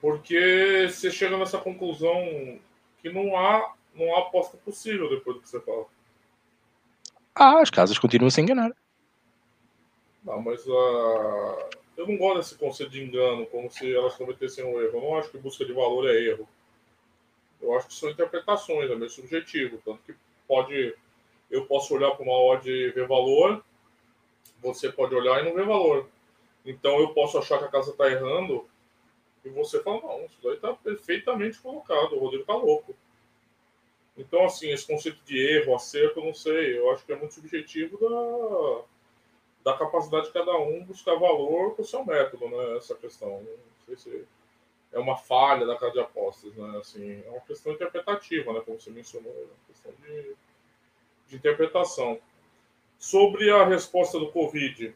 Porque 0.00 0.88
você 0.88 1.10
chega 1.10 1.36
nessa 1.36 1.58
conclusão 1.58 2.58
que 3.02 3.12
não 3.12 3.36
há, 3.36 3.74
não 3.94 4.16
há 4.16 4.20
aposta 4.20 4.56
possível 4.56 5.10
depois 5.10 5.36
do 5.36 5.42
que 5.42 5.50
você 5.50 5.60
fala. 5.60 5.84
Ah, 7.34 7.60
as 7.60 7.68
casas 7.68 7.98
continuam 7.98 8.28
a 8.28 8.30
se 8.30 8.40
enganar. 8.40 8.72
Não, 10.24 10.40
mas 10.40 10.66
uh, 10.66 11.70
eu 11.96 12.06
não 12.06 12.16
gosto 12.16 12.38
desse 12.38 12.54
conceito 12.56 12.92
de 12.92 13.02
engano, 13.02 13.46
como 13.46 13.70
se 13.70 13.94
elas 13.94 14.14
cometessem 14.16 14.64
um 14.64 14.80
erro. 14.80 14.98
Eu 14.98 15.00
não 15.02 15.16
acho 15.16 15.30
que 15.30 15.38
busca 15.38 15.64
de 15.64 15.72
valor 15.72 16.08
é 16.08 16.18
erro. 16.18 16.48
Eu 17.60 17.74
acho 17.76 17.88
que 17.88 17.94
são 17.94 18.10
interpretações, 18.10 18.90
é 18.90 18.94
meio 18.94 19.10
subjetivo. 19.10 19.80
Tanto 19.84 20.02
que 20.02 20.14
pode. 20.46 20.94
Eu 21.50 21.66
posso 21.66 21.94
olhar 21.94 22.12
para 22.12 22.22
uma 22.22 22.38
odd 22.38 22.70
e 22.70 22.90
ver 22.90 23.06
valor, 23.06 23.64
você 24.62 24.90
pode 24.90 25.14
olhar 25.14 25.40
e 25.40 25.44
não 25.44 25.54
ver 25.54 25.66
valor. 25.66 26.08
Então 26.64 27.00
eu 27.00 27.12
posso 27.12 27.38
achar 27.38 27.58
que 27.58 27.64
a 27.64 27.68
casa 27.68 27.90
está 27.90 28.08
errando 28.10 28.68
e 29.44 29.48
você 29.48 29.82
fala, 29.82 30.00
não, 30.02 30.24
isso 30.26 30.38
daí 30.42 30.54
está 30.54 30.72
perfeitamente 30.74 31.58
colocado, 31.58 32.14
o 32.14 32.18
Rodrigo 32.18 32.42
está 32.42 32.54
louco. 32.54 32.94
Então, 34.16 34.44
assim, 34.44 34.70
esse 34.70 34.86
conceito 34.86 35.18
de 35.24 35.38
erro, 35.38 35.74
acerto, 35.74 36.20
eu 36.20 36.26
não 36.26 36.34
sei. 36.34 36.78
Eu 36.78 36.90
acho 36.90 37.04
que 37.04 37.12
é 37.12 37.16
muito 37.16 37.34
subjetivo 37.34 37.98
da, 37.98 38.84
da 39.64 39.76
capacidade 39.76 40.26
de 40.26 40.32
cada 40.32 40.56
um 40.56 40.84
buscar 40.84 41.14
valor 41.14 41.74
com 41.74 41.82
o 41.82 41.84
seu 41.84 42.04
método, 42.04 42.48
né? 42.48 42.76
Essa 42.76 42.94
questão. 42.94 43.42
Não 43.42 43.86
sei 43.86 43.96
se 43.96 44.24
é 44.92 44.98
uma 44.98 45.16
falha 45.16 45.66
da 45.66 45.76
casa 45.76 45.92
de 45.92 46.00
apostas, 46.00 46.54
né? 46.54 46.78
Assim, 46.78 47.22
é 47.24 47.30
uma 47.30 47.40
questão 47.40 47.72
interpretativa, 47.72 48.52
né? 48.52 48.60
Como 48.64 48.80
você 48.80 48.90
mencionou, 48.90 49.32
é 49.32 49.44
uma 49.44 49.66
questão 49.66 49.92
de, 50.02 50.36
de 51.28 51.36
interpretação. 51.36 52.18
Sobre 52.98 53.50
a 53.50 53.64
resposta 53.64 54.18
do 54.18 54.30
Covid, 54.30 54.94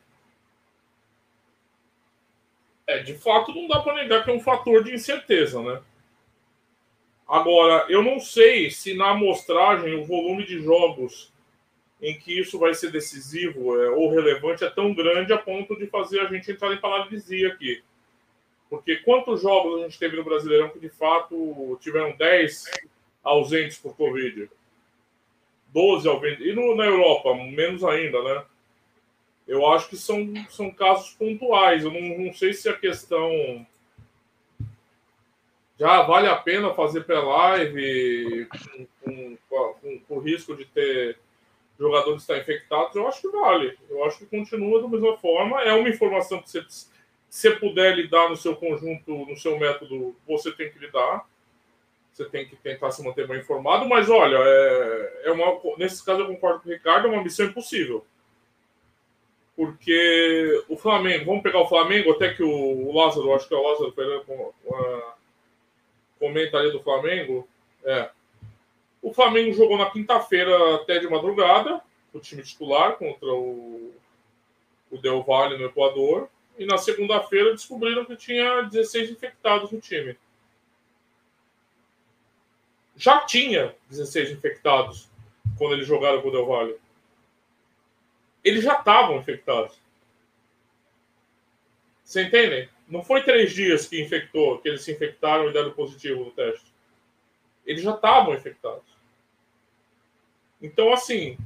é, 2.87 2.99
de 2.99 3.15
fato, 3.15 3.55
não 3.55 3.67
dá 3.67 3.81
para 3.81 3.95
negar 3.95 4.25
que 4.25 4.31
é 4.31 4.35
um 4.35 4.41
fator 4.41 4.85
de 4.85 4.95
incerteza, 4.95 5.63
né? 5.63 5.83
Agora, 7.27 7.87
eu 7.89 8.03
não 8.03 8.21
sei 8.21 8.71
se 8.71 8.95
na 8.95 9.11
amostragem 9.11 9.95
o 9.95 10.05
volume 10.05 10.45
de 10.45 10.63
jogos 10.63 11.33
em 12.05 12.19
que 12.19 12.39
isso 12.39 12.59
vai 12.59 12.75
ser 12.75 12.93
decisivo 12.93 13.81
é, 13.81 13.89
ou 13.89 14.11
relevante 14.11 14.63
é 14.63 14.69
tão 14.69 14.93
grande 14.93 15.33
a 15.33 15.39
ponto 15.39 15.75
de 15.75 15.87
fazer 15.87 16.21
a 16.21 16.27
gente 16.27 16.53
entrar 16.53 16.71
em 16.75 16.81
paralisia 16.81 17.49
aqui. 17.49 17.83
Porque 18.69 18.97
quantos 18.97 19.41
jogos 19.41 19.81
a 19.81 19.85
gente 19.85 19.99
teve 19.99 20.15
no 20.15 20.23
Brasileirão 20.23 20.69
que 20.69 20.79
de 20.79 20.91
fato 20.91 21.79
tiveram 21.81 22.15
10 22.15 22.65
ausentes 23.23 23.79
por 23.79 23.97
Covid? 23.97 24.51
12 25.73 26.07
ausentes. 26.07 26.47
E 26.47 26.53
no, 26.53 26.77
na 26.77 26.85
Europa, 26.85 27.35
menos 27.35 27.83
ainda, 27.83 28.23
né? 28.23 28.45
Eu 29.49 29.67
acho 29.67 29.89
que 29.89 29.97
são, 29.97 30.31
são 30.51 30.71
casos 30.71 31.11
pontuais. 31.13 31.85
Eu 31.85 31.91
não, 31.91 32.19
não 32.19 32.33
sei 32.35 32.53
se 32.53 32.69
a 32.69 32.77
questão. 32.77 33.67
Já 35.79 36.03
vale 36.03 36.29
a 36.29 36.37
pena 36.37 36.75
fazer 36.75 37.05
pré-live 37.05 38.47
com, 38.47 38.87
com, 39.01 39.39
com, 39.49 39.99
com, 40.01 40.17
o 40.17 40.21
risco 40.21 40.55
de 40.55 40.67
ter 40.67 41.19
jogadores 41.79 42.23
estar 42.23 42.39
infectados? 42.39 42.95
Eu 42.95 43.07
acho 43.09 43.21
que 43.21 43.29
vale. 43.29 43.77
Eu 43.89 44.05
acho 44.05 44.19
que 44.19 44.27
continua 44.27 44.83
da 44.83 44.89
mesma 44.89 45.17
forma. 45.19 45.63
É 45.63 45.73
uma 45.73 45.89
informação 45.89 46.41
que 46.41 46.51
você 46.51 46.65
se 47.29 47.51
puder 47.57 47.97
lidar 47.97 48.29
no 48.29 48.37
seu 48.37 48.55
conjunto, 48.55 49.27
no 49.27 49.37
seu 49.37 49.59
método, 49.59 50.15
você 50.27 50.53
tem 50.53 50.71
que 50.71 50.79
lidar. 50.79 51.27
Você 52.13 52.25
tem 52.27 52.47
que 52.47 52.55
tentar 52.55 52.93
se 52.93 53.03
manter 53.03 53.27
bem 53.27 53.41
informado. 53.41 53.89
Mas 53.89 54.09
olha, 54.09 54.39
é, 54.39 55.23
é 55.25 55.33
uma, 55.33 55.61
nesse 55.77 56.05
caso 56.05 56.21
eu 56.21 56.29
concordo 56.29 56.61
com 56.61 56.69
o 56.69 56.73
Ricardo, 56.73 57.09
é 57.09 57.11
uma 57.11 57.25
missão 57.25 57.47
impossível. 57.47 58.07
Porque 59.57 60.65
o 60.69 60.77
Flamengo, 60.77 61.27
vamos 61.27 61.43
pegar 61.43 61.61
o 61.61 61.69
Flamengo, 61.69 62.13
até 62.13 62.33
que 62.33 62.43
o, 62.43 62.93
Lázaro, 62.93 63.35
acho 63.35 63.49
que 63.49 63.55
é 63.55 63.57
o 63.57 63.63
Lázaro 63.63 63.93
comenta 66.19 66.57
ali 66.57 66.71
do 66.71 66.83
Flamengo. 66.83 67.49
É. 67.85 68.11
O 69.05 69.13
Flamengo 69.13 69.53
jogou 69.53 69.77
na 69.77 69.91
quinta-feira 69.91 70.77
até 70.77 70.99
de 70.99 71.07
madrugada, 71.07 71.79
o 72.11 72.19
time 72.19 72.43
titular 72.43 72.97
contra 72.97 73.29
o, 73.29 73.93
o 74.91 74.97
Del 74.97 75.23
Valle 75.23 75.59
no 75.59 75.67
Equador 75.67 76.31
e 76.59 76.65
na 76.65 76.79
segunda-feira 76.79 77.53
descobriram 77.53 78.07
que 78.07 78.17
tinha 78.17 78.63
16 78.63 79.11
infectados 79.11 79.71
no 79.71 79.79
time. 79.79 80.17
Já 82.97 83.21
tinha 83.21 83.77
16 83.91 84.31
infectados 84.31 85.07
quando 85.59 85.75
eles 85.75 85.87
jogaram 85.87 86.23
com 86.23 86.29
o 86.29 86.33
Del 86.33 86.47
Valle. 86.47 86.77
Eles 88.43 88.65
já 88.65 88.79
estavam 88.79 89.19
infectados. 89.19 89.79
Você 92.03 92.23
entende? 92.23 92.71
Não 92.89 93.05
foi 93.05 93.23
três 93.23 93.53
dias 93.53 93.87
que 93.87 94.01
infectou, 94.01 94.61
que 94.61 94.69
eles 94.69 94.81
se 94.81 94.93
infectaram 94.93 95.51
e 95.51 95.53
deram 95.53 95.73
positivo 95.73 96.25
no 96.25 96.31
teste. 96.31 96.73
Eles 97.67 97.83
já 97.83 97.95
estavam 97.95 98.33
infectados. 98.33 98.94
Então, 100.65 100.95
assim, 100.95 101.37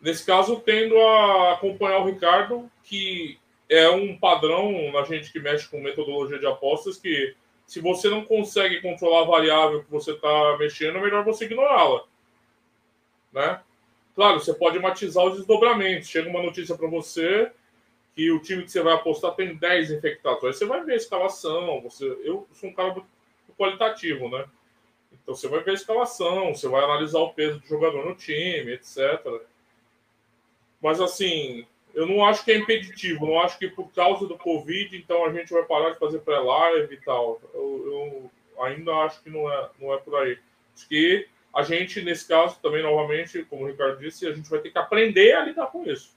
nesse 0.00 0.24
caso, 0.24 0.58
tendo 0.60 0.98
a 0.98 1.52
acompanhar 1.52 1.98
o 1.98 2.06
Ricardo, 2.06 2.70
que 2.82 3.38
é 3.68 3.90
um 3.90 4.16
padrão 4.16 4.90
na 4.90 5.04
gente 5.04 5.30
que 5.30 5.38
mexe 5.38 5.68
com 5.68 5.78
metodologia 5.78 6.38
de 6.38 6.46
apostas, 6.46 6.96
que 6.96 7.36
se 7.66 7.78
você 7.78 8.08
não 8.08 8.24
consegue 8.24 8.80
controlar 8.80 9.20
a 9.20 9.26
variável 9.26 9.84
que 9.84 9.90
você 9.90 10.12
está 10.12 10.56
mexendo, 10.58 10.96
é 10.96 11.00
melhor 11.02 11.22
você 11.24 11.44
ignorá-la. 11.44 12.04
Né? 13.34 13.60
Claro, 14.14 14.40
você 14.40 14.54
pode 14.54 14.78
matizar 14.78 15.26
os 15.26 15.36
desdobramentos. 15.36 16.08
Chega 16.08 16.30
uma 16.30 16.42
notícia 16.42 16.74
para 16.74 16.88
você 16.88 17.52
que 18.14 18.30
o 18.30 18.40
time 18.40 18.62
que 18.62 18.70
você 18.70 18.82
vai 18.82 18.94
apostar 18.94 19.34
tem 19.34 19.56
10 19.56 19.90
infectados. 19.90 20.42
Aí 20.42 20.54
você 20.54 20.64
vai 20.64 20.82
ver 20.84 20.94
a 20.94 20.96
escalação. 20.96 21.82
Você, 21.82 22.06
eu 22.24 22.48
sou 22.54 22.70
um 22.70 22.74
cara 22.74 22.96
qualitativo, 23.58 24.30
né? 24.30 24.46
Então 25.12 25.34
você 25.34 25.48
vai 25.48 25.62
ver 25.62 25.72
a 25.72 25.74
escalação, 25.74 26.54
você 26.54 26.68
vai 26.68 26.82
analisar 26.82 27.20
o 27.20 27.32
peso 27.32 27.60
do 27.60 27.66
jogador 27.66 28.04
no 28.04 28.14
time, 28.14 28.72
etc. 28.72 29.42
Mas 30.80 31.00
assim, 31.00 31.66
eu 31.94 32.06
não 32.06 32.24
acho 32.24 32.44
que 32.44 32.52
é 32.52 32.58
impeditivo, 32.58 33.26
não 33.26 33.40
acho 33.40 33.58
que 33.58 33.68
por 33.68 33.92
causa 33.92 34.26
do 34.26 34.38
Covid, 34.38 34.96
então 34.96 35.24
a 35.24 35.32
gente 35.32 35.52
vai 35.52 35.62
parar 35.64 35.90
de 35.90 35.98
fazer 35.98 36.20
pré-live 36.20 36.94
e 36.94 37.00
tal. 37.00 37.40
Eu, 37.54 38.30
eu, 38.56 38.64
ainda 38.64 38.92
acho 38.96 39.22
que 39.22 39.30
não 39.30 39.50
é, 39.50 39.70
não 39.80 39.92
é 39.92 39.98
por 39.98 40.16
aí. 40.16 40.38
Acho 40.74 40.88
que 40.88 41.28
a 41.54 41.62
gente, 41.62 42.00
nesse 42.00 42.26
caso, 42.26 42.58
também, 42.62 42.82
novamente, 42.82 43.44
como 43.44 43.64
o 43.64 43.66
Ricardo 43.66 43.98
disse, 43.98 44.26
a 44.26 44.32
gente 44.32 44.48
vai 44.48 44.60
ter 44.60 44.70
que 44.70 44.78
aprender 44.78 45.34
a 45.34 45.44
lidar 45.44 45.66
com 45.66 45.84
isso. 45.84 46.16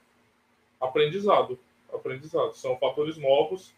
Aprendizado. 0.80 1.58
Aprendizado. 1.92 2.54
São 2.54 2.78
fatores 2.78 3.18
novos. 3.18 3.74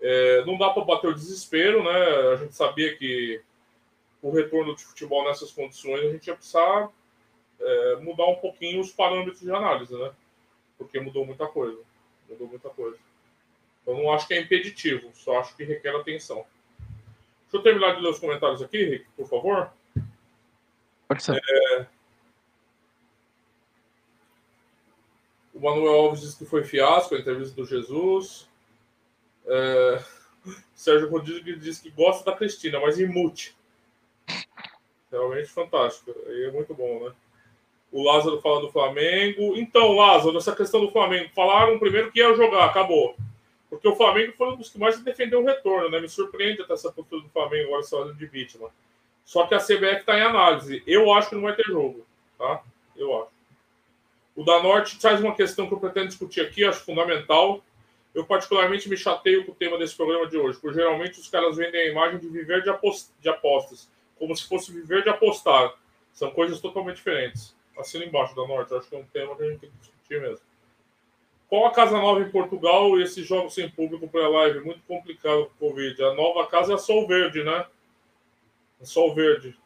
É, 0.00 0.44
não 0.44 0.58
dá 0.58 0.70
para 0.70 0.84
bater 0.84 1.08
o 1.08 1.14
desespero, 1.14 1.82
né? 1.82 2.32
A 2.32 2.36
gente 2.36 2.54
sabia 2.54 2.94
que 2.96 3.40
o 4.22 4.30
retorno 4.30 4.74
de 4.76 4.84
futebol 4.84 5.24
nessas 5.24 5.50
condições, 5.50 6.06
a 6.06 6.12
gente 6.12 6.28
ia 6.28 6.36
precisar 6.36 6.88
é, 7.60 7.96
mudar 7.96 8.26
um 8.26 8.36
pouquinho 8.36 8.80
os 8.80 8.92
parâmetros 8.92 9.40
de 9.40 9.50
análise, 9.50 9.94
né? 9.96 10.12
Porque 10.78 11.00
mudou 11.00 11.26
muita 11.26 11.46
coisa. 11.46 11.80
Mudou 12.28 12.48
muita 12.48 12.70
coisa. 12.70 12.96
Eu 13.84 13.96
não 13.96 14.12
acho 14.12 14.28
que 14.28 14.34
é 14.34 14.40
impeditivo, 14.40 15.10
só 15.12 15.40
acho 15.40 15.56
que 15.56 15.64
requer 15.64 15.94
atenção. 15.96 16.46
Deixa 17.42 17.56
eu 17.56 17.62
terminar 17.62 17.96
de 17.96 18.02
ler 18.02 18.10
os 18.10 18.18
comentários 18.20 18.62
aqui, 18.62 18.84
Rick, 18.84 19.06
por 19.16 19.28
favor. 19.28 19.72
Pode 21.08 21.22
ser. 21.22 21.36
É... 21.36 21.86
O 25.52 25.60
Manuel 25.60 25.94
Alves 25.94 26.20
disse 26.20 26.38
que 26.38 26.46
foi 26.46 26.64
fiasco 26.64 27.14
a 27.14 27.18
entrevista 27.18 27.54
do 27.54 27.66
Jesus. 27.66 28.48
É... 29.46 30.04
Sérgio 30.74 31.10
Rodrigues 31.10 31.60
diz 31.60 31.78
que 31.80 31.90
gosta 31.90 32.30
da 32.30 32.36
Cristina, 32.36 32.80
mas 32.80 32.98
imute. 32.98 33.54
Realmente 35.12 35.48
fantástico. 35.48 36.14
Aí 36.26 36.44
é 36.44 36.50
muito 36.50 36.72
bom, 36.72 37.04
né? 37.04 37.12
O 37.92 38.02
Lázaro 38.02 38.40
fala 38.40 38.62
do 38.62 38.72
Flamengo. 38.72 39.54
Então, 39.56 39.92
Lázaro, 39.92 40.38
essa 40.38 40.56
questão 40.56 40.80
do 40.80 40.90
Flamengo. 40.90 41.30
Falaram 41.34 41.78
primeiro 41.78 42.10
que 42.10 42.20
ia 42.20 42.34
jogar, 42.34 42.64
acabou. 42.64 43.14
Porque 43.68 43.86
o 43.86 43.94
Flamengo 43.94 44.32
foi 44.36 44.48
um 44.48 44.56
dos 44.56 44.70
que 44.70 44.78
mais 44.78 44.98
defendeu 45.00 45.42
o 45.42 45.44
retorno, 45.44 45.90
né? 45.90 46.00
Me 46.00 46.08
surpreende 46.08 46.62
até 46.62 46.72
essa 46.72 46.90
postura 46.90 47.22
do 47.22 47.28
Flamengo 47.28 47.68
agora 47.68 47.82
se 47.82 48.14
de 48.14 48.26
vítima. 48.26 48.70
Só 49.24 49.46
que 49.46 49.54
a 49.54 49.58
CBF 49.58 50.00
está 50.00 50.18
em 50.18 50.22
análise. 50.22 50.82
Eu 50.86 51.12
acho 51.12 51.28
que 51.28 51.34
não 51.34 51.42
vai 51.42 51.54
ter 51.54 51.64
jogo, 51.64 52.04
tá? 52.38 52.62
Eu 52.96 53.22
acho. 53.22 53.32
O 54.34 54.42
da 54.44 54.62
Norte 54.62 54.98
traz 54.98 55.20
uma 55.20 55.34
questão 55.34 55.68
que 55.68 55.74
eu 55.74 55.80
pretendo 55.80 56.08
discutir 56.08 56.40
aqui, 56.40 56.64
acho 56.64 56.84
fundamental. 56.84 57.62
Eu 58.14 58.24
particularmente 58.24 58.88
me 58.88 58.96
chateio 58.96 59.44
com 59.44 59.52
o 59.52 59.54
tema 59.54 59.78
desse 59.78 59.94
programa 59.94 60.26
de 60.26 60.36
hoje, 60.36 60.58
porque 60.58 60.78
geralmente 60.78 61.20
os 61.20 61.28
caras 61.28 61.56
vendem 61.56 61.80
a 61.80 61.90
imagem 61.90 62.18
de 62.18 62.28
viver 62.28 62.62
de, 62.62 62.70
apostas, 62.70 63.88
como 64.22 64.36
se 64.36 64.46
fosse 64.46 64.70
viver 64.70 65.02
de 65.02 65.08
apostar. 65.08 65.74
São 66.12 66.30
coisas 66.30 66.60
totalmente 66.60 66.98
diferentes. 66.98 67.56
Assina 67.76 68.04
embaixo 68.04 68.36
da 68.36 68.46
Norte, 68.46 68.72
acho 68.72 68.88
que 68.88 68.94
é 68.94 68.98
um 69.00 69.04
tema 69.06 69.34
que 69.34 69.42
a 69.42 69.50
gente 69.50 69.58
tem 69.58 69.70
que 69.70 69.76
discutir 69.78 70.20
mesmo. 70.20 70.46
Com 71.48 71.66
a 71.66 71.72
Casa 71.72 71.98
Nova 71.98 72.20
em 72.20 72.30
Portugal 72.30 72.96
e 72.96 73.02
esses 73.02 73.26
jogos 73.26 73.52
sem 73.52 73.68
público 73.68 74.06
pré-live, 74.06 74.60
muito 74.60 74.80
complicado 74.86 75.50
com 75.58 75.66
o 75.66 75.70
Covid. 75.70 76.04
A 76.04 76.14
nova 76.14 76.46
casa 76.46 76.70
é 76.70 76.74
a 76.76 76.78
Sol 76.78 77.04
Verde, 77.08 77.42
né? 77.42 77.66
Sol 78.84 79.12
Verde. 79.12 79.56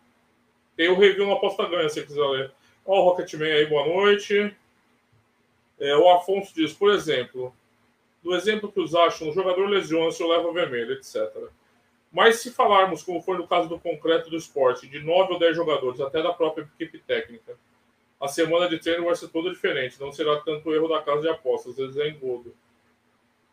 Tem 0.74 0.88
o 0.88 0.98
review 0.98 1.26
no 1.26 1.34
Aposta 1.34 1.68
Ganha, 1.68 1.90
se 1.90 2.02
quiser 2.02 2.26
ler. 2.26 2.50
Ó, 2.86 2.98
o 2.98 3.04
Rocketman 3.10 3.52
aí, 3.52 3.66
boa 3.66 3.86
noite. 3.86 4.56
É, 5.78 5.94
o 5.98 6.08
Afonso 6.08 6.54
diz, 6.54 6.72
por 6.72 6.90
exemplo, 6.92 7.54
do 8.22 8.34
exemplo 8.34 8.72
que 8.72 8.80
os 8.80 8.94
acham, 8.94 9.28
um 9.28 9.34
jogador 9.34 9.68
lesiona-se 9.68 10.22
ou 10.22 10.30
leva 10.30 10.50
vermelho, 10.50 10.94
etc. 10.94 11.50
Mas 12.16 12.36
se 12.36 12.50
falarmos, 12.50 13.02
como 13.02 13.20
foi 13.20 13.36
no 13.36 13.46
caso 13.46 13.68
do 13.68 13.78
concreto 13.78 14.30
do 14.30 14.36
esporte, 14.38 14.88
de 14.88 15.00
9 15.00 15.34
ou 15.34 15.38
10 15.38 15.54
jogadores, 15.54 16.00
até 16.00 16.22
da 16.22 16.32
própria 16.32 16.62
equipe 16.62 16.98
técnica, 17.00 17.58
a 18.18 18.26
semana 18.26 18.66
de 18.70 18.78
treino 18.78 19.04
vai 19.04 19.14
ser 19.14 19.28
toda 19.28 19.50
diferente. 19.50 20.00
Não 20.00 20.10
será 20.10 20.40
tanto 20.40 20.72
erro 20.72 20.88
da 20.88 21.02
casa 21.02 21.20
de 21.20 21.28
apostas, 21.28 21.72
às 21.72 21.76
vezes 21.76 21.96
é 21.98 22.08
engodo. 22.08 22.56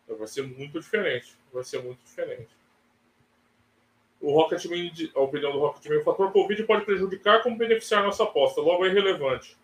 Vai 0.08 0.26
ser 0.26 0.44
muito 0.44 0.80
diferente. 0.80 1.36
Vai 1.52 1.62
ser 1.62 1.82
muito 1.82 2.02
diferente 2.02 2.48
o 4.24 4.32
Rocketman, 4.32 4.90
a 5.14 5.20
opinião 5.20 5.52
do 5.52 5.58
Rocketman, 5.58 5.98
o 5.98 6.02
fator 6.02 6.32
Covid 6.32 6.62
pode 6.64 6.86
prejudicar 6.86 7.42
como 7.42 7.58
beneficiar 7.58 8.02
nossa 8.02 8.24
aposta, 8.24 8.58
logo 8.62 8.86
é 8.86 8.88
irrelevante. 8.88 9.54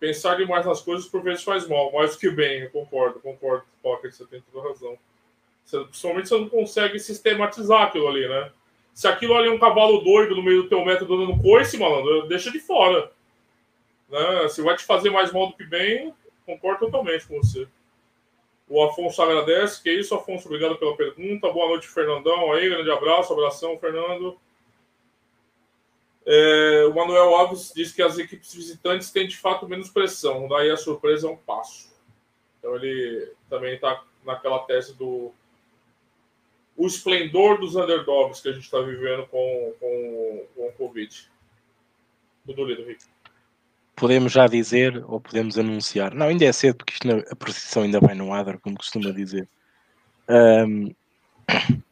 Pensar 0.00 0.34
demais 0.34 0.66
nas 0.66 0.82
coisas 0.82 1.06
por 1.06 1.22
vezes 1.22 1.44
faz 1.44 1.68
mal, 1.68 1.92
mais 1.92 2.16
que 2.16 2.28
bem, 2.30 2.62
eu 2.62 2.70
concordo, 2.70 3.20
concordo, 3.20 3.64
Pocket, 3.80 4.12
você 4.12 4.26
tem 4.26 4.42
toda 4.52 4.68
razão. 4.68 4.98
Principalmente 5.70 6.28
você 6.28 6.38
não 6.38 6.48
consegue 6.48 6.98
sistematizar 6.98 7.82
aquilo 7.82 8.08
ali, 8.08 8.28
né? 8.28 8.50
Se 8.92 9.08
aquilo 9.08 9.34
ali 9.34 9.48
é 9.48 9.50
um 9.50 9.58
cavalo 9.58 10.02
doido 10.02 10.36
no 10.36 10.42
meio 10.42 10.62
do 10.62 10.68
teu 10.68 10.84
método 10.84 11.18
dando 11.18 11.42
coice, 11.42 11.76
malandro, 11.76 12.28
deixa 12.28 12.50
de 12.50 12.60
fora. 12.60 13.10
Né? 14.08 14.48
Se 14.48 14.62
vai 14.62 14.76
te 14.76 14.84
fazer 14.84 15.10
mais 15.10 15.32
mal 15.32 15.48
do 15.48 15.56
que 15.56 15.64
bem, 15.64 16.14
concordo 16.46 16.86
totalmente 16.86 17.26
com 17.26 17.38
você. 17.38 17.66
O 18.68 18.82
Afonso 18.82 19.20
agradece. 19.20 19.82
Que 19.82 19.90
isso, 19.90 20.14
Afonso? 20.14 20.46
Obrigado 20.46 20.76
pela 20.76 20.96
pergunta. 20.96 21.50
Boa 21.50 21.68
noite, 21.68 21.88
Fernandão. 21.88 22.52
Aí, 22.52 22.68
grande 22.68 22.90
abraço, 22.90 23.32
abração, 23.32 23.76
Fernando. 23.78 24.38
É, 26.26 26.86
o 26.88 26.94
Manuel 26.94 27.34
Alves 27.34 27.72
diz 27.74 27.92
que 27.92 28.02
as 28.02 28.18
equipes 28.18 28.54
visitantes 28.54 29.10
têm 29.10 29.28
de 29.28 29.36
fato 29.36 29.68
menos 29.68 29.90
pressão, 29.90 30.48
daí 30.48 30.70
a 30.70 30.76
surpresa 30.76 31.28
é 31.28 31.30
um 31.30 31.36
passo. 31.36 31.92
Então 32.58 32.74
ele 32.76 33.30
também 33.50 33.74
está 33.74 34.02
naquela 34.24 34.60
tese 34.60 34.94
do 34.94 35.32
o 36.76 36.86
esplendor 36.86 37.58
dos 37.60 37.76
underdogs 37.76 38.40
que 38.40 38.48
a 38.48 38.52
gente 38.52 38.64
está 38.64 38.80
vivendo 38.80 39.26
com, 39.28 39.72
com, 39.80 40.46
com 40.54 40.66
o 40.68 40.72
Covid. 40.72 41.30
Lido, 42.46 42.84
Rick 42.84 43.04
podemos 43.96 44.32
já 44.32 44.46
dizer 44.46 45.04
ou 45.06 45.20
podemos 45.20 45.58
anunciar. 45.58 46.14
Não, 46.14 46.26
ainda 46.26 46.44
é 46.44 46.52
cedo, 46.52 46.76
porque 46.76 46.94
isto, 46.94 47.08
a 47.30 47.36
precisão 47.36 47.82
ainda 47.84 48.00
vai 48.00 48.14
no 48.14 48.32
adro, 48.32 48.58
como 48.60 48.76
costuma 48.76 49.10
dizer. 49.12 49.48
Um, 50.28 50.94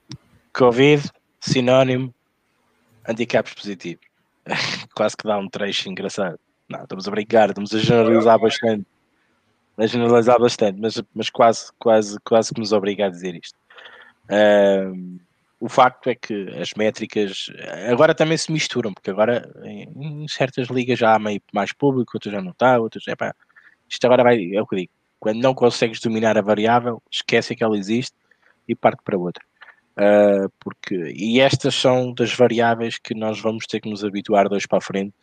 Covid, 0.52 1.10
sinónimo, 1.40 2.14
handicaps 3.08 3.54
positivos. 3.54 4.04
Quase 4.94 5.16
que 5.16 5.24
dá 5.24 5.38
um 5.38 5.48
trecho 5.48 5.88
engraçado. 5.88 6.38
Não, 6.68 6.82
estamos 6.82 7.06
a 7.06 7.10
brincar, 7.10 7.48
estamos 7.48 7.74
a 7.74 7.78
generalizar 7.78 8.38
bastante. 8.38 8.86
A 9.78 9.86
generalizar 9.86 10.38
bastante, 10.38 10.80
mas, 10.80 11.02
mas 11.14 11.30
quase, 11.30 11.72
quase, 11.78 12.20
quase 12.20 12.52
que 12.52 12.60
nos 12.60 12.72
obriga 12.72 13.06
a 13.06 13.08
dizer 13.08 13.34
isto. 13.34 13.58
O 15.60 15.68
facto 15.68 16.10
é 16.10 16.14
que 16.16 16.48
as 16.60 16.70
métricas 16.76 17.46
agora 17.88 18.14
também 18.14 18.36
se 18.36 18.50
misturam, 18.50 18.92
porque 18.92 19.10
agora 19.10 19.48
em, 19.62 20.26
certas 20.26 20.68
ligas 20.68 20.98
já 20.98 21.14
há 21.14 21.18
meio 21.20 21.40
mais 21.52 21.72
público, 21.72 22.12
outras 22.14 22.34
já 22.34 22.42
não 22.42 22.50
está, 22.50 22.80
outras. 22.80 23.06
Epá, 23.06 23.32
isto 23.88 24.04
agora 24.04 24.24
vai, 24.24 24.54
é 24.54 24.60
o 24.60 24.66
que 24.66 24.76
digo. 24.76 24.92
Quando 25.20 25.40
não 25.40 25.54
consegues 25.54 26.00
dominar 26.00 26.36
a 26.36 26.42
variável, 26.42 27.00
esquece 27.08 27.54
que 27.54 27.62
ela 27.62 27.78
existe 27.78 28.16
e 28.66 28.74
parte 28.74 29.02
para 29.04 29.16
outra. 29.16 29.44
Uh, 29.92 30.50
porque, 30.58 30.96
e 31.14 31.38
estas 31.40 31.74
são 31.74 32.12
das 32.12 32.34
variáveis 32.34 32.98
que 32.98 33.14
nós 33.14 33.38
vamos 33.38 33.66
ter 33.66 33.80
que 33.80 33.90
nos 33.90 34.02
habituar 34.02 34.48
dois 34.48 34.66
para 34.66 34.78
a 34.78 34.80
frente 34.80 35.14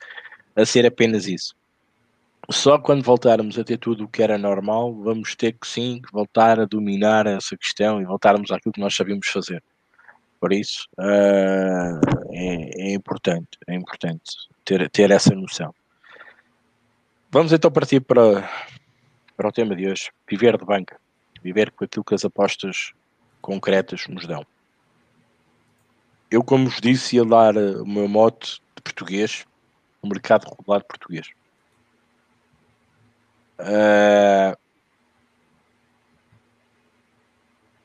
a 0.55 0.63
ser 0.65 0.85
apenas 0.85 1.27
isso. 1.27 1.55
Só 2.51 2.79
quando 2.79 3.03
voltarmos 3.03 3.59
a 3.59 3.63
ter 3.63 3.77
tudo 3.77 4.05
o 4.05 4.07
que 4.07 4.23
era 4.23 4.35
normal, 4.35 4.95
vamos 4.95 5.35
ter 5.35 5.53
que 5.53 5.67
sim 5.67 6.01
voltar 6.11 6.59
a 6.59 6.65
dominar 6.65 7.27
essa 7.27 7.55
questão 7.55 8.01
e 8.01 8.05
voltarmos 8.05 8.49
àquilo 8.49 8.73
que 8.73 8.81
nós 8.81 8.95
sabíamos 8.95 9.27
fazer. 9.27 9.63
Por 10.39 10.51
isso 10.51 10.87
uh, 10.97 11.99
é, 12.31 12.89
é, 12.89 12.93
importante, 12.93 13.49
é 13.67 13.75
importante 13.75 14.35
ter, 14.65 14.89
ter 14.89 15.11
essa 15.11 15.35
noção. 15.35 15.73
Vamos 17.29 17.53
então 17.53 17.69
partir 17.69 17.99
para, 17.99 18.49
para 19.37 19.49
o 19.49 19.51
tema 19.51 19.75
de 19.75 19.87
hoje: 19.87 20.09
viver 20.27 20.57
de 20.57 20.65
banca, 20.65 20.99
viver 21.43 21.69
com 21.69 21.85
aquilo 21.85 22.03
que 22.03 22.15
as 22.15 22.25
apostas 22.25 22.93
concretas 23.41 24.07
nos 24.07 24.25
dão. 24.25 24.43
Eu, 26.31 26.43
como 26.43 26.65
vos 26.65 26.81
disse, 26.81 27.17
ia 27.17 27.25
dar 27.25 27.55
o 27.55 27.85
meu 27.85 28.07
mote 28.07 28.59
de 28.75 28.81
português, 28.81 29.45
o 30.01 30.07
mercado 30.07 30.49
regulado 30.49 30.85
português. 30.85 31.29
Uh, 33.59 34.57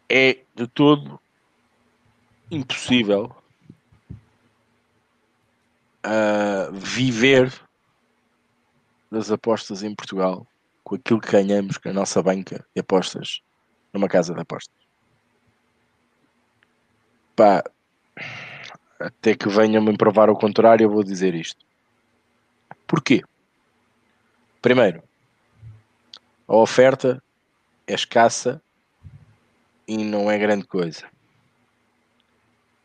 é 0.09 0.39
de 0.55 0.69
todo 0.69 1.21
impossível 2.49 3.35
uh, 6.07 6.73
viver 6.73 7.53
das 9.11 9.33
apostas 9.33 9.83
em 9.83 9.93
Portugal 9.95 10.47
com 10.85 10.95
aquilo 10.95 11.21
que 11.21 11.33
ganhamos 11.33 11.79
com 11.79 11.89
a 11.89 11.93
nossa 11.93 12.23
banca 12.23 12.65
de 12.75 12.81
apostas 12.81 13.43
numa 13.93 14.09
casa 14.09 14.33
de 14.33 14.41
apostas. 14.41 14.77
Pá, 17.35 17.65
até 19.01 19.35
que 19.35 19.49
venham-me 19.49 19.97
provar 19.97 20.31
o 20.31 20.37
contrário, 20.37 20.85
eu 20.85 20.91
vou 20.91 21.03
dizer 21.03 21.35
isto. 21.35 21.65
Porquê? 22.87 23.25
Primeiro, 24.63 25.03
a 26.47 26.57
oferta 26.57 27.23
é 27.87 27.95
escassa 27.95 28.63
e 29.87 29.99
não 29.99 30.31
é 30.31 30.39
grande 30.39 30.67
coisa. 30.67 31.09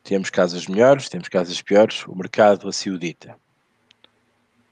Temos 0.04 0.30
casas 0.30 0.66
melhores, 0.68 1.10
temos 1.10 1.28
casas 1.28 1.62
piores, 1.62 2.06
o 2.08 2.16
mercado 2.16 2.68
assim 2.68 2.90
o 2.90 2.98
dita. 2.98 3.38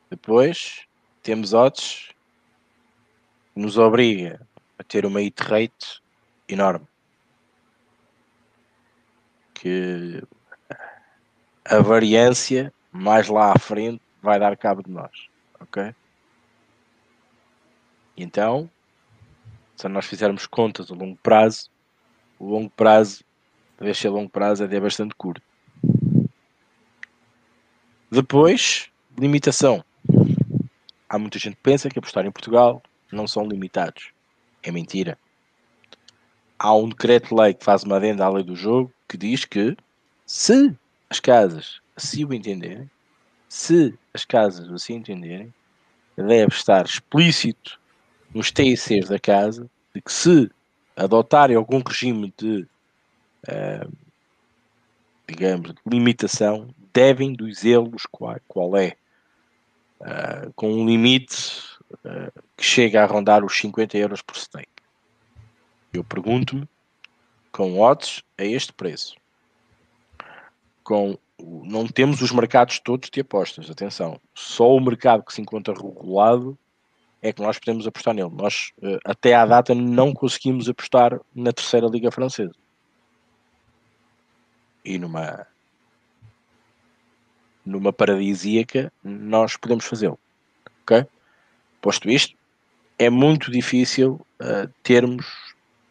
Depois, 0.09 0.87
temos 1.21 1.53
odds 1.53 2.09
que 3.53 3.59
nos 3.59 3.77
obriga 3.77 4.41
a 4.79 4.83
ter 4.83 5.05
uma 5.05 5.19
hit 5.19 5.41
rate 5.43 6.01
enorme. 6.47 6.87
Que 9.53 10.23
a 11.65 11.79
variância 11.79 12.73
mais 12.91 13.27
lá 13.27 13.51
à 13.51 13.59
frente 13.59 14.01
vai 14.21 14.39
dar 14.39 14.55
cabo 14.55 14.81
de 14.81 14.89
nós. 14.89 15.27
Ok? 15.59 15.93
Então, 18.15 18.69
se 19.77 19.87
nós 19.87 20.07
fizermos 20.07 20.47
contas 20.47 20.91
a 20.91 20.95
longo 20.95 21.17
prazo, 21.21 21.69
o 22.39 22.49
longo 22.49 22.69
prazo, 22.71 23.23
a 23.79 23.83
vez 23.83 23.97
se 23.97 24.07
é 24.07 24.09
longo 24.09 24.29
prazo, 24.29 24.63
é 24.63 24.79
bastante 24.79 25.13
curto. 25.13 25.41
Depois, 28.09 28.89
limitação. 29.17 29.85
Há 31.07 31.19
muita 31.19 31.37
gente 31.37 31.55
que 31.57 31.61
pensa 31.61 31.89
que 31.89 31.99
apostar 31.99 32.25
em 32.25 32.31
Portugal 32.31 32.81
não 33.11 33.27
são 33.27 33.47
limitados. 33.47 34.11
É 34.63 34.71
mentira. 34.71 35.17
Há 36.57 36.73
um 36.75 36.89
decreto-lei 36.89 37.53
que 37.53 37.63
faz 37.63 37.83
uma 37.83 37.97
adenda 37.97 38.25
à 38.25 38.29
lei 38.29 38.43
do 38.43 38.55
jogo 38.55 38.91
que 39.07 39.15
diz 39.15 39.45
que 39.45 39.77
se 40.25 40.75
as 41.07 41.19
casas 41.19 41.79
assim 41.95 42.25
o 42.25 42.33
entenderem, 42.33 42.89
se 43.47 43.93
as 44.11 44.25
casas 44.25 44.71
assim 44.71 44.95
entenderem, 44.95 45.53
deve 46.17 46.53
estar 46.53 46.83
explícito 46.83 47.79
nos 48.37 48.51
TICs 48.51 49.09
da 49.09 49.19
casa 49.19 49.69
de 49.93 50.01
que 50.01 50.11
se 50.11 50.49
adotarem 50.95 51.55
algum 51.55 51.81
regime 51.81 52.33
de 52.37 52.67
uh, 53.47 53.91
digamos, 55.27 55.71
de 55.71 55.77
limitação, 55.85 56.69
devem 56.93 57.33
dizê-los 57.33 58.05
qual, 58.09 58.37
qual 58.47 58.77
é, 58.77 58.95
uh, 59.99 60.51
com 60.55 60.71
um 60.71 60.85
limite 60.85 61.35
uh, 62.05 62.31
que 62.55 62.63
chega 62.63 63.03
a 63.03 63.05
rondar 63.05 63.43
os 63.43 63.55
50 63.57 63.97
euros 63.97 64.21
por 64.21 64.37
stake. 64.37 64.67
Eu 65.91 66.03
pergunto-me, 66.03 66.67
com 67.51 67.79
odds 67.79 68.23
a 68.37 68.43
este 68.43 68.71
preço, 68.71 69.15
com 70.83 71.17
não 71.39 71.87
temos 71.87 72.21
os 72.21 72.31
mercados 72.31 72.79
todos 72.79 73.11
de 73.11 73.21
apostas, 73.21 73.69
atenção, 73.69 74.19
só 74.33 74.75
o 74.75 74.79
mercado 74.79 75.23
que 75.23 75.33
se 75.33 75.41
encontra 75.41 75.73
regulado 75.73 76.57
é 77.21 77.33
que 77.33 77.41
nós 77.41 77.57
podemos 77.57 77.87
apostar 77.87 78.13
nele. 78.13 78.29
Nós, 78.31 78.71
eh, 78.81 78.99
até 79.05 79.33
à 79.33 79.45
data, 79.45 79.73
não 79.73 80.13
conseguimos 80.13 80.69
apostar 80.69 81.19
na 81.33 81.51
terceira 81.51 81.87
Liga 81.87 82.11
Francesa. 82.11 82.53
E 84.85 84.97
numa 84.97 85.47
numa 87.65 87.91
paradisíaca, 87.91 88.91
nós 89.03 89.57
podemos 89.57 89.85
fazê-lo. 89.85 90.17
Ok? 90.83 91.05
Posto 91.81 92.09
isto, 92.09 92.35
é 92.97 93.09
muito 93.09 93.51
difícil 93.51 94.25
uh, 94.41 94.71
termos 94.81 95.25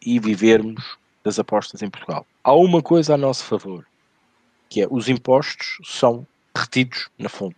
e 0.01 0.19
vivermos 0.19 0.97
das 1.23 1.37
apostas 1.37 1.81
em 1.81 1.89
Portugal. 1.89 2.25
Há 2.43 2.53
uma 2.53 2.81
coisa 2.81 3.13
a 3.13 3.17
nosso 3.17 3.43
favor, 3.43 3.85
que 4.69 4.81
é 4.81 4.87
os 4.89 5.07
impostos 5.07 5.77
são 5.83 6.25
retidos 6.55 7.09
na 7.17 7.29
fonte. 7.29 7.55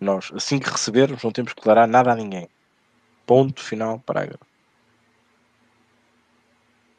Nós, 0.00 0.30
assim 0.34 0.58
que 0.58 0.70
recebermos, 0.70 1.22
não 1.22 1.30
temos 1.30 1.52
que 1.52 1.60
declarar 1.60 1.86
nada 1.86 2.12
a 2.12 2.16
ninguém. 2.16 2.48
Ponto 3.28 3.62
final, 3.62 4.00
parágrafo. 4.06 4.46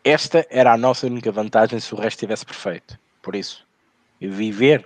Esta 0.03 0.45
era 0.51 0.71
a 0.71 0.77
nossa 0.77 1.07
única 1.07 1.32
vantagem 1.32 1.80
se 1.80 1.91
o 1.91 1.97
resto 1.97 2.17
estivesse 2.17 2.45
perfeito. 2.45 2.99
Por 3.19 3.34
isso, 3.34 3.65
viver 4.21 4.86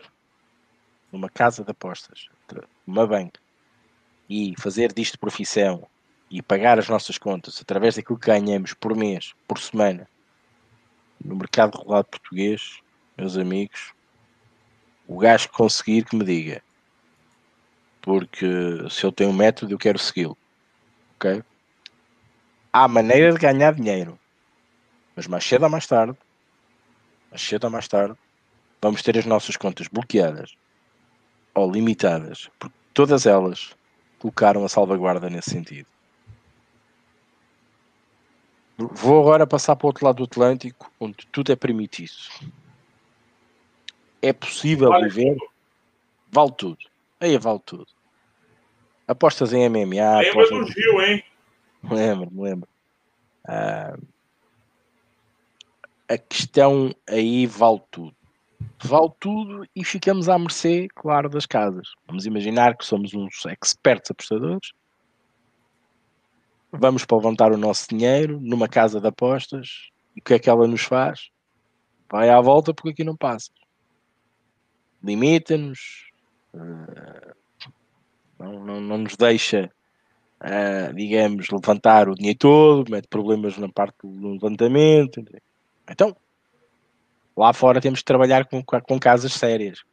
numa 1.12 1.30
casa 1.30 1.62
de 1.62 1.70
apostas, 1.70 2.30
numa 2.88 3.06
banca, 3.06 3.42
e 4.30 4.54
fazer 4.58 4.94
disto 4.94 5.20
profissão 5.20 5.86
e 6.32 6.42
pagar 6.42 6.80
as 6.80 6.88
nossas 6.88 7.18
contas 7.18 7.60
através 7.62 7.98
daquilo 7.98 8.18
que 8.18 8.28
ganhamos 8.28 8.74
por 8.74 8.96
mês, 8.96 9.34
por 9.46 9.60
semana, 9.60 10.08
no 11.22 11.36
mercado 11.36 11.78
regulado 11.78 12.08
português, 12.08 12.80
meus 13.18 13.36
amigos, 13.36 13.94
o 15.06 15.18
gajo 15.18 15.50
conseguir 15.50 16.06
que 16.06 16.16
me 16.16 16.24
diga. 16.24 16.64
Porque 18.02 18.48
se 18.90 19.06
eu 19.06 19.12
tenho 19.12 19.32
um 19.32 19.34
método, 19.34 19.74
eu 19.74 19.78
quero 19.78 20.00
segui-lo 20.00 20.38
ok? 21.24 21.42
Há 22.74 22.88
maneira 22.88 23.32
de 23.32 23.40
ganhar 23.40 23.74
dinheiro, 23.74 24.20
mas 25.16 25.26
mais 25.28 25.46
cedo 25.46 25.64
ou 25.64 25.70
mais 25.70 25.88
tarde, 25.88 26.18
mais 27.30 27.42
cedo 27.42 27.64
ou 27.64 27.70
mais 27.70 27.88
tarde, 27.88 28.16
vamos 28.82 29.02
ter 29.02 29.18
as 29.18 29.26
nossas 29.26 29.56
contas 29.56 29.88
bloqueadas 29.88 30.52
ou 31.56 31.72
limitadas, 31.72 32.50
porque 32.60 32.76
todas 32.94 33.26
elas 33.26 33.74
colocaram 34.20 34.66
a 34.66 34.70
salvaguarda 34.70 35.30
nesse 35.30 35.52
sentido. 35.52 35.88
Vou 38.78 39.22
agora 39.22 39.46
passar 39.46 39.76
para 39.76 39.86
o 39.86 39.90
outro 39.90 40.06
lado 40.06 40.18
do 40.18 40.24
Atlântico, 40.24 40.92
onde 41.00 41.28
tudo 41.32 41.52
é 41.52 41.56
permitido. 41.56 42.12
É 44.22 44.34
possível 44.34 44.90
vale 44.90 45.10
viver? 45.10 45.36
Tudo. 45.36 45.50
Vale 46.32 46.52
tudo. 46.58 46.78
Aí 47.20 47.38
vale 47.38 47.60
tudo. 47.66 47.86
Apostas 49.08 49.54
em 49.54 49.68
MMA. 49.70 50.20
Lembra 50.20 50.50
do 50.50 50.68
Gil, 50.68 51.02
hein? 51.02 51.24
Lembro, 51.84 52.30
lembro. 52.42 52.70
Ah, 53.46 53.98
a 56.10 56.18
questão 56.18 56.96
aí 57.08 57.46
vale 57.46 57.82
tudo. 57.92 58.16
Vale 58.84 59.12
tudo 59.20 59.66
e 59.76 59.84
ficamos 59.84 60.30
à 60.30 60.38
mercê, 60.38 60.88
claro, 60.94 61.30
das 61.30 61.46
casas. 61.46 61.90
Vamos 62.08 62.26
imaginar 62.26 62.78
que 62.78 62.86
somos 62.86 63.14
uns 63.14 63.46
expertos 63.62 64.12
apostadores. 64.12 64.72
Vamos 66.72 67.06
para 67.06 67.18
levantar 67.18 67.52
o 67.52 67.58
nosso 67.58 67.88
dinheiro 67.90 68.40
numa 68.42 68.68
casa 68.68 69.00
de 69.00 69.08
apostas 69.08 69.90
e 70.16 70.20
o 70.20 70.24
que 70.24 70.34
é 70.34 70.40
que 70.40 70.50
ela 70.50 70.68
nos 70.68 70.82
faz? 70.82 71.30
Vai 72.10 72.30
à 72.30 72.40
volta 72.42 72.74
porque 72.74 72.90
aqui 72.90 73.04
não 73.04 73.16
passa. 73.16 73.52
Limita-nos, 75.04 76.10
uh, 76.54 77.36
não, 78.44 78.60
não, 78.64 78.82
não 78.82 78.98
nos 79.00 79.16
deixa, 79.16 79.72
uh, 80.42 80.94
digamos, 80.94 81.50
levantar 81.50 82.10
o 82.10 82.16
dinheiro 82.16 82.40
todo, 82.40 82.92
mete 82.92 83.08
problemas 83.08 83.58
na 83.58 83.70
parte 83.70 83.96
do 84.04 84.34
levantamento. 84.34 85.24
Então, 85.90 86.16
lá 87.36 87.54
fora 87.54 87.82
temos 87.82 88.00
que 88.00 88.06
trabalhar 88.06 88.46
com, 88.46 88.62
com 88.64 89.00
casas 89.00 89.34
sérias. 89.34 89.84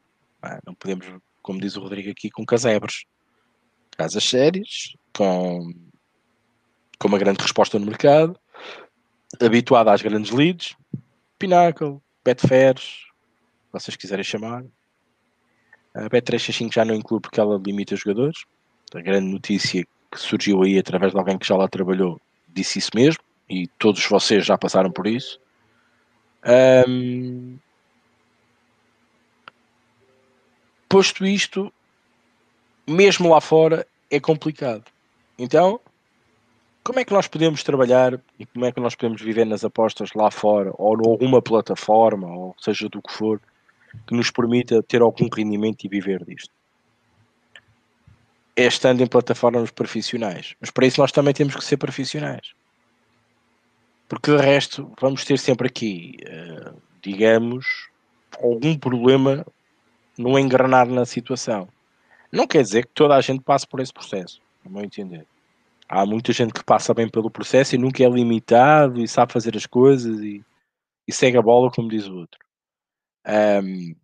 Não 0.66 0.74
podemos, 0.74 1.07
como 1.42 1.61
diz 1.61 1.76
o 1.76 1.80
Rodrigo 1.80 2.11
aqui, 2.11 2.30
com 2.30 2.44
casebres. 2.44 3.05
Casas 3.96 4.24
sérias, 4.24 4.94
com, 5.16 5.72
com 6.98 7.09
uma 7.09 7.18
grande 7.18 7.42
resposta 7.42 7.78
no 7.78 7.86
mercado, 7.86 8.38
habituada 9.40 9.92
às 9.92 10.03
grandes 10.03 10.30
leads, 10.30 10.76
Pinnacle, 11.38 11.98
Betfair, 12.24 12.74
vocês 13.72 13.96
quiserem 13.96 14.24
chamar, 14.24 14.64
a 15.95 16.09
Bet365 16.09 16.72
já 16.72 16.84
não 16.84 16.95
inclui 16.95 17.20
porque 17.20 17.41
ela 17.41 17.59
limita 17.59 17.95
os 17.95 18.01
jogadores. 18.01 18.45
A 18.95 19.01
grande 19.01 19.26
notícia 19.26 19.86
que 20.11 20.18
surgiu 20.18 20.62
aí 20.62 20.78
através 20.78 21.12
de 21.12 21.18
alguém 21.18 21.38
que 21.38 21.47
já 21.47 21.57
lá 21.57 21.68
trabalhou 21.68 22.20
disse 22.49 22.78
isso 22.78 22.91
mesmo 22.95 23.22
e 23.49 23.66
todos 23.78 24.05
vocês 24.07 24.45
já 24.45 24.57
passaram 24.57 24.91
por 24.91 25.07
isso. 25.07 25.41
Um... 26.86 27.59
Posto 30.88 31.24
isto, 31.24 31.72
mesmo 32.86 33.30
lá 33.30 33.41
fora 33.41 33.86
é 34.11 34.18
complicado. 34.18 34.84
Então, 35.38 35.80
como 36.82 36.99
é 36.99 37.05
que 37.05 37.12
nós 37.12 37.28
podemos 37.28 37.62
trabalhar 37.62 38.20
e 38.38 38.47
como 38.47 38.64
é 38.64 38.72
que 38.72 38.80
nós 38.80 38.95
podemos 38.95 39.22
viver 39.22 39.45
nas 39.45 39.64
apostas 39.64 40.11
lá 40.14 40.30
fora 40.30 40.72
ou 40.76 40.97
em 40.97 41.09
alguma 41.09 41.41
plataforma, 41.41 42.26
ou 42.26 42.57
seja 42.59 42.88
do 42.88 43.01
que 43.01 43.12
for, 43.12 43.41
que 44.07 44.14
nos 44.14 44.30
permita 44.30 44.82
ter 44.82 45.03
algum 45.03 45.28
rendimento 45.32 45.84
e 45.84 45.88
viver 45.88 46.24
disto. 46.24 46.53
É 48.57 48.66
estando 48.66 49.03
em 49.03 49.07
plataformas 49.07 49.70
profissionais. 49.70 50.55
Mas 50.61 50.70
para 50.70 50.86
isso 50.86 51.01
nós 51.01 51.12
também 51.12 51.32
temos 51.32 51.55
que 51.57 51.64
ser 51.64 51.76
profissionais. 51.76 52.53
Porque 54.09 54.36
de 54.36 54.43
resto 54.43 54.93
vamos 55.01 55.24
ter 55.24 55.38
sempre 55.38 55.68
aqui, 55.68 56.16
uh, 56.24 56.76
digamos, 57.01 57.88
algum 58.43 58.76
problema 58.76 59.47
no 60.18 60.38
engrenar 60.38 60.88
na 60.88 61.05
situação. 61.05 61.68
Não 62.32 62.47
quer 62.47 62.62
dizer 62.62 62.86
que 62.86 62.93
toda 62.93 63.16
a 63.16 63.20
gente 63.20 63.43
passe 63.43 63.66
por 63.66 63.80
esse 63.80 63.93
processo, 63.93 64.41
no 64.64 64.70
meu 64.70 64.84
entender. 64.84 65.26
Há 65.88 66.07
muita 66.07 66.32
gente 66.32 66.53
que 66.53 66.64
passa 66.64 66.95
bem 66.95 67.09
pelo 67.09 67.30
processo 67.30 67.74
e 67.74 67.78
nunca 67.78 68.05
é 68.05 68.09
limitado 68.09 69.01
e 69.01 69.09
sabe 69.09 69.32
fazer 69.32 69.57
as 69.57 69.66
coisas 69.66 70.20
e, 70.20 70.45
e 71.07 71.12
segue 71.12 71.36
a 71.36 71.43
bola, 71.43 71.70
como 71.70 71.88
diz 71.88 72.07
o 72.07 72.14
outro. 72.14 72.38
Um, 73.27 73.95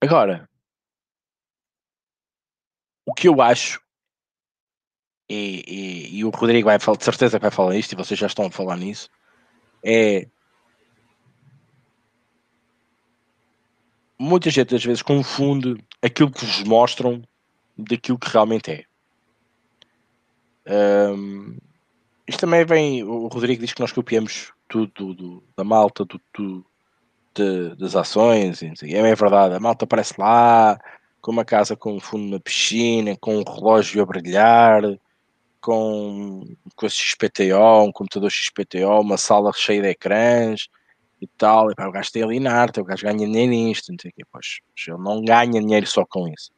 agora, 0.00 0.48
o 3.06 3.14
que 3.14 3.28
eu 3.28 3.40
acho, 3.40 3.80
e, 5.28 5.64
e, 5.66 6.18
e, 6.18 6.24
o 6.24 6.30
Rodrigo 6.30 6.66
vai 6.66 6.78
falar, 6.78 6.98
de 6.98 7.04
certeza 7.04 7.38
que 7.38 7.42
vai 7.42 7.50
falar 7.50 7.76
isto, 7.76 7.92
e 7.92 7.96
vocês 7.96 8.18
já 8.18 8.26
estão 8.26 8.46
a 8.46 8.50
falar 8.50 8.76
nisso, 8.76 9.08
é 9.84 10.26
muita 14.18 14.50
gente 14.50 14.74
às 14.74 14.84
vezes 14.84 15.00
confunde 15.00 15.82
aquilo 16.02 16.30
que 16.30 16.44
vos 16.44 16.62
mostram 16.64 17.22
daquilo 17.76 18.18
que 18.18 18.28
realmente 18.28 18.70
é. 18.70 18.84
Um, 21.12 21.56
isto 22.28 22.40
também 22.40 22.64
vem. 22.64 23.02
O 23.02 23.28
Rodrigo 23.28 23.62
diz 23.62 23.72
que 23.72 23.80
nós 23.80 23.92
copiamos 23.92 24.52
tudo 24.68 24.92
do, 24.94 25.14
do, 25.14 25.44
da 25.56 25.64
malta, 25.64 26.04
do, 26.04 26.20
do 26.34 26.66
de, 27.34 27.74
das 27.76 27.96
ações. 27.96 28.62
É 28.62 29.14
verdade, 29.14 29.54
a 29.54 29.60
malta 29.60 29.84
aparece 29.84 30.14
lá 30.18 30.78
com 31.20 31.30
uma 31.30 31.44
casa 31.44 31.76
com 31.76 31.94
um 31.94 32.00
fundo 32.00 32.30
na 32.30 32.40
piscina, 32.40 33.16
com 33.20 33.36
um 33.36 33.44
relógio 33.44 34.02
a 34.02 34.06
brilhar, 34.06 34.82
com, 35.60 36.42
com 36.74 36.86
a 36.86 36.88
XPTO, 36.88 37.84
um 37.84 37.92
computador 37.92 38.30
XPTO, 38.30 39.00
uma 39.00 39.18
sala 39.18 39.52
cheia 39.52 39.82
de 39.82 39.88
ecrãs 39.88 40.68
e 41.20 41.26
tal. 41.26 41.70
E, 41.70 41.74
pá, 41.74 41.86
o 41.86 41.92
gajo 41.92 42.10
tem 42.10 42.22
ali 42.22 42.40
na 42.40 42.52
arte, 42.52 42.80
o 42.80 42.84
gajo 42.84 43.02
ganha 43.02 43.18
dinheiro 43.18 43.50
nisto. 43.50 43.92
Não 43.92 43.98
sei 44.00 44.12
Pois, 44.30 44.60
ele 44.86 44.98
não 44.98 45.22
ganha 45.22 45.60
dinheiro 45.60 45.86
só 45.86 46.04
com 46.06 46.28
isso. 46.28 46.50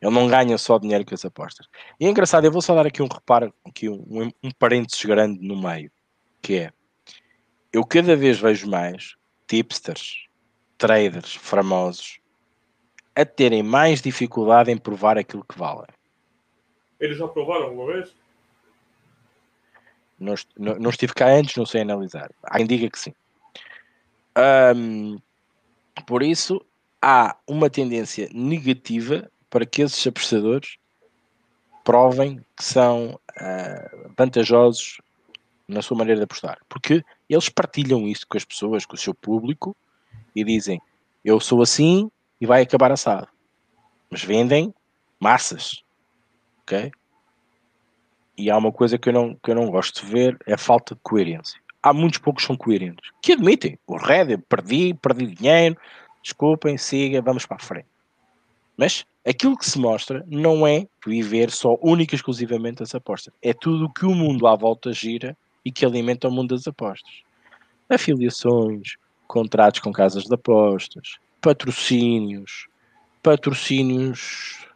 Ele 0.00 0.14
não 0.14 0.28
ganha 0.28 0.56
só 0.58 0.78
dinheiro 0.78 1.04
com 1.04 1.14
as 1.14 1.24
apostas. 1.24 1.66
E 1.98 2.06
é 2.06 2.08
engraçado, 2.08 2.44
eu 2.44 2.52
vou 2.52 2.62
só 2.62 2.74
dar 2.74 2.86
aqui 2.86 3.02
um 3.02 3.08
reparo, 3.08 3.52
aqui 3.64 3.88
um, 3.88 4.30
um 4.42 4.50
parênteses 4.58 5.04
grande 5.04 5.40
no 5.40 5.60
meio, 5.60 5.90
que 6.40 6.56
é, 6.58 6.72
eu 7.72 7.84
cada 7.84 8.16
vez 8.16 8.38
vejo 8.38 8.68
mais 8.68 9.16
tipsters, 9.48 10.28
traders 10.76 11.34
famosos, 11.34 12.20
a 13.16 13.24
terem 13.24 13.64
mais 13.64 14.00
dificuldade 14.00 14.70
em 14.70 14.78
provar 14.78 15.18
aquilo 15.18 15.44
que 15.44 15.58
valem. 15.58 15.88
Eles 17.00 17.18
já 17.18 17.26
provaram 17.26 17.64
alguma 17.64 17.92
vez? 17.92 18.14
Não, 20.20 20.34
não, 20.56 20.74
não, 20.76 20.90
estive 20.90 21.14
cá 21.14 21.28
antes, 21.28 21.56
não 21.56 21.66
sei 21.66 21.82
analisar. 21.82 22.30
Há 22.44 22.58
quem 22.58 22.66
diga 22.66 22.90
que 22.90 22.98
sim. 22.98 23.14
Um, 24.76 25.18
por 26.06 26.22
isso, 26.22 26.64
há 27.00 27.36
uma 27.46 27.70
tendência 27.70 28.28
negativa 28.32 29.30
para 29.48 29.64
que 29.64 29.82
esses 29.82 30.06
apreciadores 30.06 30.76
provem 31.84 32.44
que 32.56 32.64
são 32.64 33.18
uh, 33.40 34.12
vantajosos 34.16 35.00
na 35.68 35.82
sua 35.82 35.96
maneira 35.96 36.18
de 36.18 36.24
apostar. 36.24 36.58
Porque 36.68 37.04
eles 37.28 37.48
partilham 37.48 38.08
isso 38.08 38.26
com 38.26 38.38
as 38.38 38.44
pessoas, 38.44 38.86
com 38.86 38.94
o 38.94 38.98
seu 38.98 39.14
público, 39.14 39.76
e 40.34 40.42
dizem: 40.42 40.80
Eu 41.24 41.38
sou 41.38 41.60
assim 41.60 42.10
e 42.40 42.46
vai 42.46 42.62
acabar 42.62 42.90
assado. 42.90 43.28
Mas 44.10 44.24
vendem 44.24 44.74
massas. 45.20 45.82
Ok? 46.62 46.90
E 48.36 48.50
há 48.50 48.56
uma 48.56 48.72
coisa 48.72 48.96
que 48.96 49.08
eu 49.08 49.12
não, 49.12 49.34
que 49.34 49.50
eu 49.50 49.54
não 49.54 49.70
gosto 49.70 50.04
de 50.04 50.10
ver: 50.10 50.38
é 50.46 50.54
a 50.54 50.58
falta 50.58 50.94
de 50.94 51.00
coerência. 51.02 51.60
Há 51.82 51.92
muitos 51.92 52.18
poucos 52.18 52.42
que 52.42 52.46
são 52.46 52.56
coerentes, 52.56 53.10
que 53.20 53.32
admitem: 53.32 53.78
o 53.86 53.96
Red, 53.96 54.38
perdi, 54.48 54.94
perdi 54.94 55.26
dinheiro, 55.26 55.76
desculpem, 56.22 56.78
siga, 56.78 57.20
vamos 57.20 57.44
para 57.44 57.56
a 57.56 57.60
frente. 57.60 57.88
Mas 58.76 59.04
aquilo 59.26 59.58
que 59.58 59.68
se 59.68 59.78
mostra 59.78 60.24
não 60.28 60.64
é 60.64 60.86
viver 61.04 61.50
só 61.50 61.76
única 61.82 62.14
e 62.14 62.16
exclusivamente 62.16 62.78
das 62.78 62.94
apostas. 62.94 63.34
É 63.42 63.52
tudo 63.52 63.86
o 63.86 63.92
que 63.92 64.06
o 64.06 64.14
mundo 64.14 64.46
à 64.46 64.54
volta 64.54 64.92
gira 64.92 65.36
e 65.68 65.70
que 65.70 65.84
alimenta 65.84 66.28
o 66.28 66.30
mundo 66.30 66.54
das 66.54 66.66
apostas. 66.66 67.12
Afiliações, 67.90 68.96
contratos 69.26 69.80
com 69.80 69.92
casas 69.92 70.24
de 70.24 70.34
apostas, 70.34 71.18
patrocínios, 71.42 72.68
patrocínios 73.22 74.66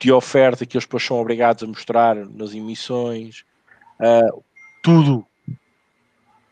de 0.00 0.10
oferta 0.10 0.66
que 0.66 0.76
eles 0.76 0.84
depois 0.84 1.04
são 1.04 1.20
obrigados 1.20 1.62
a 1.62 1.66
mostrar 1.68 2.16
nas 2.16 2.54
emissões, 2.54 3.44
uh, 4.00 4.42
tudo, 4.82 5.24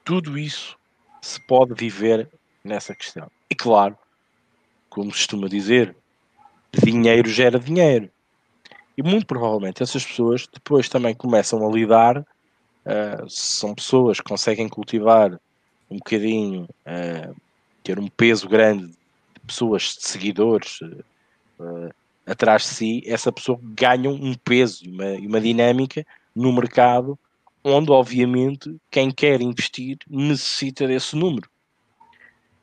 tudo 0.05 0.39
isso 0.39 0.79
se 1.21 1.45
pode 1.49 1.75
viver 1.75 2.31
nessa 2.63 2.95
questão. 2.95 3.29
E 3.51 3.57
claro, 3.57 3.99
como 4.89 5.11
se 5.11 5.19
costuma 5.19 5.49
dizer, 5.49 5.97
dinheiro 6.73 7.29
gera 7.29 7.59
dinheiro. 7.59 8.09
E 8.97 9.03
muito 9.03 9.27
provavelmente 9.27 9.83
essas 9.83 10.07
pessoas 10.07 10.47
depois 10.47 10.89
também 10.89 11.13
começam 11.13 11.67
a 11.67 11.73
lidar, 11.73 12.25
uh, 12.87 13.29
são 13.29 13.75
pessoas 13.75 14.19
que 14.19 14.29
conseguem 14.29 14.69
cultivar 14.69 15.33
um 15.91 15.97
bocadinho, 15.97 16.69
uh, 16.87 17.37
ter 17.83 17.99
um 17.99 18.09
peso 18.09 18.49
grande 18.49 18.87
de 18.87 19.41
pessoas, 19.47 19.97
de 19.99 20.07
seguidores 20.07 20.81
uh, 20.83 21.91
atrás 22.27 22.63
de 22.63 22.69
si, 22.69 23.03
essa 23.07 23.33
pessoa 23.33 23.59
ganha 23.63 24.11
um 24.11 24.35
peso 24.35 24.85
e 24.85 24.89
uma, 24.89 25.13
uma 25.29 25.41
dinâmica 25.41 26.07
no 26.35 26.53
mercado 26.53 27.19
onde, 27.63 27.91
obviamente, 27.91 28.75
quem 28.91 29.11
quer 29.11 29.41
investir 29.41 29.99
necessita 30.09 30.87
desse 30.87 31.15
número. 31.15 31.49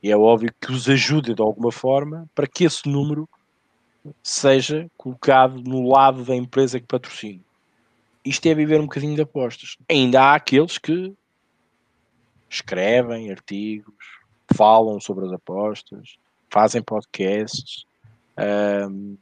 E 0.01 0.11
é 0.11 0.18
óbvio 0.18 0.53
que 0.59 0.72
os 0.72 0.89
ajuda 0.89 1.34
de 1.34 1.41
alguma 1.41 1.72
forma 1.72 2.30
para 2.34 2.47
que 2.47 2.63
esse 2.63 2.88
número 2.88 3.28
seja 4.24 4.89
colocado 4.97 5.61
no 5.61 5.89
lado 5.89 6.24
da 6.24 6.36
empresa 6.36 6.80
que 6.80 6.86
patrocina. 6.86 7.41
Isto 8.28 8.47
é 8.47 8.55
viver 8.55 8.80
um 8.80 8.86
bocadinho 8.86 9.15
de 9.15 9.21
apostas. 9.21 9.78
Ainda 9.89 10.21
há 10.21 10.36
aqueles 10.36 10.78
que 10.78 11.13
escrevem 12.49 13.32
artigos, 13.32 13.93
falam 14.53 14.99
sobre 14.99 15.25
as 15.25 15.32
apostas, 15.32 16.17
fazem 16.49 16.82
podcasts, 16.82 17.86
um, 18.89 19.17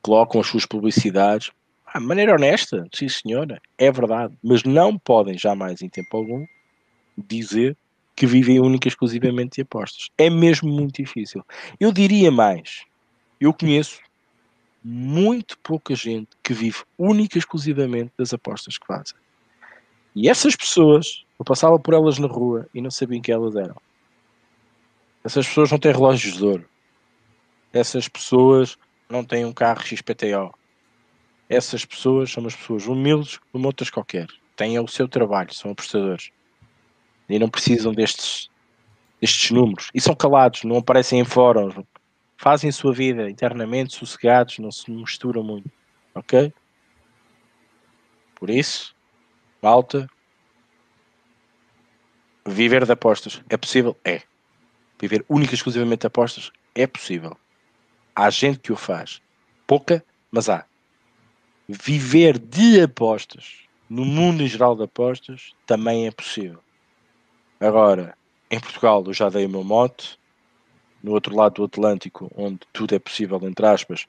colocam 0.00 0.40
as 0.40 0.46
suas 0.46 0.66
publicidades. 0.66 1.50
Ah, 1.86 1.98
de 1.98 2.06
maneira 2.06 2.34
honesta, 2.34 2.86
sim 2.94 3.08
senhora, 3.08 3.60
é 3.76 3.90
verdade. 3.90 4.36
Mas 4.42 4.62
não 4.64 4.98
podem 4.98 5.36
jamais, 5.36 5.82
em 5.82 5.88
tempo 5.88 6.16
algum, 6.16 6.46
dizer 7.16 7.76
que 8.14 8.26
vivem 8.26 8.60
única 8.60 8.86
e 8.86 8.90
exclusivamente 8.90 9.56
de 9.56 9.62
apostas. 9.62 10.10
É 10.16 10.30
mesmo 10.30 10.70
muito 10.70 11.02
difícil. 11.02 11.44
Eu 11.78 11.92
diria 11.92 12.30
mais 12.30 12.84
eu 13.42 13.52
conheço 13.52 13.98
muito 14.84 15.58
pouca 15.58 15.94
gente 15.94 16.30
que 16.42 16.52
vive 16.52 16.82
única 16.98 17.36
e 17.36 17.40
exclusivamente 17.40 18.12
das 18.18 18.32
apostas 18.32 18.78
que 18.78 18.86
fazem. 18.86 19.16
E 20.14 20.28
essas 20.28 20.56
pessoas, 20.56 21.24
eu 21.38 21.44
passava 21.44 21.78
por 21.78 21.94
elas 21.94 22.18
na 22.18 22.26
rua 22.26 22.68
e 22.74 22.80
não 22.80 22.90
sabia 22.90 23.20
quem 23.20 23.34
elas 23.34 23.56
eram. 23.56 23.76
Essas 25.24 25.46
pessoas 25.46 25.70
não 25.70 25.78
têm 25.78 25.92
relógios 25.92 26.36
de 26.36 26.44
ouro. 26.44 26.68
Essas 27.72 28.08
pessoas 28.08 28.76
não 29.08 29.24
têm 29.24 29.44
um 29.44 29.52
carro 29.52 29.82
XPTO. 29.82 30.52
Essas 31.48 31.84
pessoas 31.84 32.30
são 32.30 32.42
umas 32.42 32.56
pessoas 32.56 32.86
humildes 32.86 33.38
como 33.52 33.66
outras 33.66 33.88
qualquer. 33.88 34.26
Têm 34.56 34.78
o 34.78 34.88
seu 34.88 35.08
trabalho, 35.08 35.54
são 35.54 35.70
apostadores. 35.70 36.30
E 37.28 37.38
não 37.38 37.48
precisam 37.48 37.92
destes, 37.92 38.50
destes 39.20 39.50
números. 39.50 39.88
E 39.94 40.00
são 40.00 40.14
calados, 40.14 40.64
não 40.64 40.78
aparecem 40.78 41.20
em 41.20 41.24
fóruns, 41.24 41.74
fazem 42.42 42.70
a 42.70 42.72
sua 42.72 42.92
vida 42.92 43.30
internamente, 43.30 43.94
sossegados, 43.94 44.58
não 44.58 44.72
se 44.72 44.90
misturam 44.90 45.44
muito. 45.44 45.70
Ok? 46.12 46.52
Por 48.34 48.50
isso, 48.50 48.96
malta, 49.62 50.10
viver 52.44 52.84
de 52.84 52.90
apostas 52.90 53.40
é 53.48 53.56
possível? 53.56 53.96
É. 54.04 54.22
Viver 55.00 55.24
única 55.28 55.52
e 55.52 55.54
exclusivamente 55.54 56.00
de 56.00 56.08
apostas 56.08 56.50
é 56.74 56.84
possível. 56.84 57.38
Há 58.12 58.28
gente 58.28 58.58
que 58.58 58.72
o 58.72 58.76
faz. 58.76 59.22
Pouca, 59.64 60.04
mas 60.28 60.48
há. 60.48 60.66
Viver 61.68 62.40
de 62.40 62.80
apostas 62.80 63.68
no 63.88 64.04
mundo 64.04 64.42
em 64.42 64.48
geral 64.48 64.74
de 64.74 64.82
apostas 64.82 65.52
também 65.64 66.08
é 66.08 66.10
possível. 66.10 66.58
Agora, 67.60 68.18
em 68.50 68.58
Portugal 68.58 69.04
eu 69.06 69.12
já 69.12 69.28
dei 69.28 69.46
o 69.46 69.48
meu 69.48 69.62
mote, 69.62 70.18
no 71.02 71.12
outro 71.12 71.34
lado 71.36 71.54
do 71.54 71.64
Atlântico, 71.64 72.30
onde 72.36 72.60
tudo 72.72 72.94
é 72.94 72.98
possível, 72.98 73.40
entre 73.42 73.66
aspas, 73.66 74.06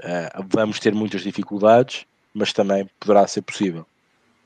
uh, 0.00 0.44
vamos 0.48 0.80
ter 0.80 0.94
muitas 0.94 1.22
dificuldades, 1.22 2.06
mas 2.32 2.52
também 2.52 2.88
poderá 2.98 3.26
ser 3.26 3.42
possível. 3.42 3.86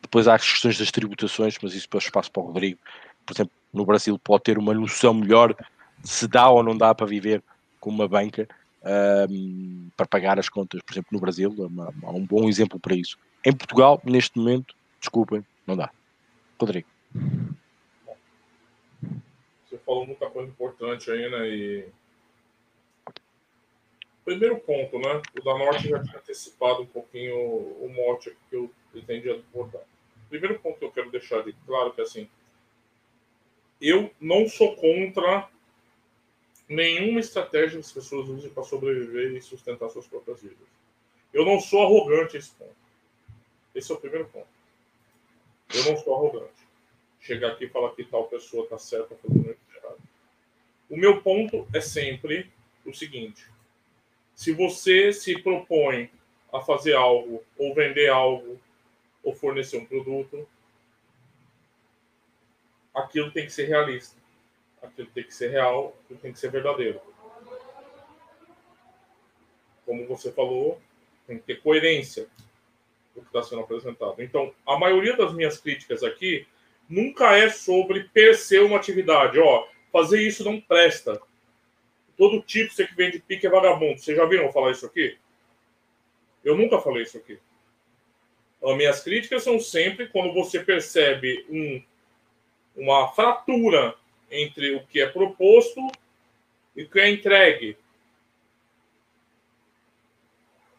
Depois 0.02 0.26
há 0.26 0.34
as 0.34 0.42
questões 0.42 0.78
das 0.78 0.90
tributações, 0.90 1.56
mas 1.62 1.74
isso 1.74 1.86
depois 1.86 2.04
espaço 2.04 2.30
para 2.32 2.42
o 2.42 2.46
Rodrigo. 2.46 2.78
Por 3.24 3.34
exemplo, 3.34 3.52
no 3.72 3.84
Brasil 3.84 4.18
pode 4.18 4.42
ter 4.42 4.58
uma 4.58 4.74
noção 4.74 5.14
melhor 5.14 5.54
de 5.98 6.08
se 6.08 6.26
dá 6.26 6.48
ou 6.48 6.62
não 6.62 6.76
dá 6.76 6.94
para 6.94 7.06
viver 7.06 7.42
com 7.78 7.90
uma 7.90 8.08
banca 8.08 8.48
ehm, 8.84 9.88
para 9.96 10.06
pagar 10.06 10.38
as 10.38 10.48
contas. 10.48 10.80
Por 10.82 10.92
exemplo, 10.94 11.10
no 11.12 11.20
Brasil 11.20 11.54
há 12.02 12.10
um 12.10 12.26
bom 12.26 12.48
exemplo 12.48 12.80
para 12.80 12.94
isso. 12.94 13.18
Em 13.44 13.52
Portugal, 13.52 14.00
neste 14.04 14.38
momento, 14.38 14.74
desculpem, 14.98 15.44
não 15.66 15.76
dá. 15.76 15.90
Rodrigo 16.58 16.88
falou 19.90 20.06
muita 20.06 20.30
coisa 20.30 20.48
importante 20.48 21.10
aí, 21.10 21.28
né? 21.28 21.48
E... 21.48 21.88
Primeiro 24.24 24.60
ponto, 24.60 25.00
né? 25.00 25.20
O 25.36 25.42
da 25.42 25.58
Norte 25.58 25.88
já 25.88 26.00
tinha 26.00 26.18
antecipado 26.18 26.82
um 26.82 26.86
pouquinho 26.86 27.36
o 27.36 27.92
mote 27.92 28.36
que 28.48 28.54
eu 28.54 28.70
ele 28.94 29.04
tende 29.04 29.28
a 29.30 29.34
abordar. 29.34 29.82
Primeiro 30.28 30.60
ponto 30.60 30.78
que 30.78 30.84
eu 30.84 30.92
quero 30.92 31.10
deixar 31.10 31.42
de 31.42 31.52
claro 31.66 31.92
que 31.92 32.00
assim, 32.00 32.28
eu 33.80 34.12
não 34.20 34.48
sou 34.48 34.76
contra 34.76 35.48
nenhuma 36.68 37.18
estratégia 37.18 37.80
que 37.80 37.86
as 37.86 37.92
pessoas 37.92 38.28
usem 38.28 38.50
para 38.50 38.62
sobreviver 38.62 39.32
e 39.32 39.42
sustentar 39.42 39.88
suas 39.90 40.06
próprias 40.06 40.40
vidas. 40.40 40.68
Eu 41.32 41.44
não 41.44 41.60
sou 41.60 41.82
arrogante 41.82 42.36
esse 42.36 42.50
ponto. 42.52 42.76
Esse 43.74 43.90
é 43.90 43.94
o 43.94 44.00
primeiro 44.00 44.28
ponto. 44.28 44.48
Eu 45.74 45.84
não 45.84 45.96
sou 45.96 46.14
arrogante. 46.14 46.68
Chegar 47.20 47.52
aqui 47.52 47.64
e 47.64 47.68
falar 47.68 47.94
que 47.94 48.04
tal 48.04 48.28
pessoa 48.28 48.64
está 48.64 48.78
certa 48.78 49.16
fazendo. 49.16 49.56
O 50.90 50.96
meu 50.96 51.22
ponto 51.22 51.66
é 51.72 51.80
sempre 51.80 52.50
o 52.84 52.92
seguinte: 52.92 53.46
se 54.34 54.52
você 54.52 55.12
se 55.12 55.40
propõe 55.40 56.10
a 56.52 56.60
fazer 56.60 56.94
algo, 56.94 57.44
ou 57.56 57.72
vender 57.72 58.08
algo, 58.10 58.60
ou 59.22 59.34
fornecer 59.34 59.78
um 59.78 59.86
produto, 59.86 60.48
aquilo 62.92 63.30
tem 63.30 63.46
que 63.46 63.52
ser 63.52 63.66
realista. 63.66 64.18
Aquilo 64.82 65.08
tem 65.14 65.24
que 65.24 65.34
ser 65.34 65.50
real, 65.50 65.96
aquilo 66.04 66.18
tem 66.20 66.32
que 66.32 66.38
ser 66.38 66.50
verdadeiro. 66.50 67.00
Como 69.84 70.06
você 70.06 70.32
falou, 70.32 70.80
tem 71.26 71.38
que 71.38 71.44
ter 71.44 71.60
coerência 71.60 72.26
do 73.14 73.20
que 73.20 73.26
está 73.26 73.42
sendo 73.42 73.60
apresentado. 73.60 74.22
Então, 74.22 74.52
a 74.66 74.78
maioria 74.78 75.16
das 75.16 75.34
minhas 75.34 75.58
críticas 75.58 76.02
aqui 76.02 76.46
nunca 76.88 77.36
é 77.36 77.50
sobre 77.50 78.04
per 78.04 78.34
uma 78.64 78.76
atividade. 78.76 79.38
Ó, 79.38 79.68
fazer 79.92 80.22
isso 80.22 80.44
não 80.44 80.60
presta. 80.60 81.20
Todo 82.16 82.42
tipo 82.42 82.74
que 82.74 82.94
vende 82.94 83.18
pique 83.18 83.46
é 83.46 83.50
vagabundo. 83.50 83.98
Vocês 83.98 84.16
já 84.16 84.24
viram 84.26 84.52
falar 84.52 84.72
isso 84.72 84.86
aqui? 84.86 85.16
Eu 86.44 86.56
nunca 86.56 86.78
falei 86.78 87.02
isso 87.02 87.16
aqui. 87.16 87.38
As 88.62 88.76
minhas 88.76 89.02
críticas 89.02 89.42
são 89.42 89.58
sempre 89.58 90.08
quando 90.08 90.34
você 90.34 90.60
percebe 90.60 91.46
um, 91.48 91.82
uma 92.76 93.08
fratura 93.08 93.94
entre 94.30 94.74
o 94.74 94.86
que 94.86 95.00
é 95.00 95.06
proposto 95.06 95.80
e 96.76 96.82
o 96.82 96.88
que 96.88 97.00
é 97.00 97.10
entregue. 97.10 97.76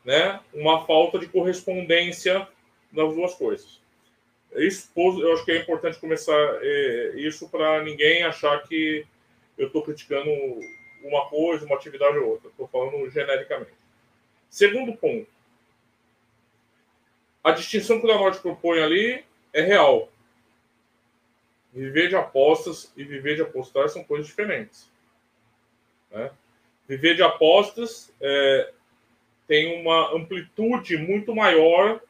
Né? 0.05 0.39
Uma 0.53 0.85
falta 0.85 1.17
de 1.17 1.27
correspondência 1.27 2.47
das 2.91 3.13
duas 3.15 3.33
coisas. 3.33 3.80
Isso, 4.53 4.91
eu 4.95 5.33
acho 5.33 5.45
que 5.45 5.51
é 5.51 5.59
importante 5.59 5.99
começar 5.99 6.37
é, 6.61 7.13
isso 7.15 7.49
para 7.49 7.83
ninguém 7.83 8.23
achar 8.23 8.61
que 8.67 9.05
eu 9.57 9.67
estou 9.67 9.81
criticando 9.81 10.29
uma 11.03 11.27
coisa, 11.27 11.65
uma 11.65 11.75
atividade 11.75 12.17
ou 12.17 12.31
outra. 12.31 12.49
Estou 12.49 12.67
falando 12.67 13.09
genericamente. 13.09 13.71
Segundo 14.49 14.95
ponto. 14.97 15.27
A 17.43 17.51
distinção 17.51 17.99
que 17.99 18.05
o 18.05 18.09
Leonardo 18.09 18.39
propõe 18.39 18.81
ali 18.81 19.23
é 19.53 19.61
real. 19.61 20.11
Viver 21.73 22.09
de 22.09 22.15
apostas 22.15 22.91
e 22.97 23.03
viver 23.03 23.35
de 23.35 23.41
apostar 23.41 23.87
são 23.89 24.03
coisas 24.03 24.27
diferentes. 24.27 24.89
Né? 26.11 26.29
Viver 26.87 27.15
de 27.15 27.23
apostas 27.23 28.13
é, 28.19 28.73
tem 29.47 29.81
uma 29.81 30.13
amplitude 30.13 30.97
muito 30.97 31.33
maior 31.33 32.01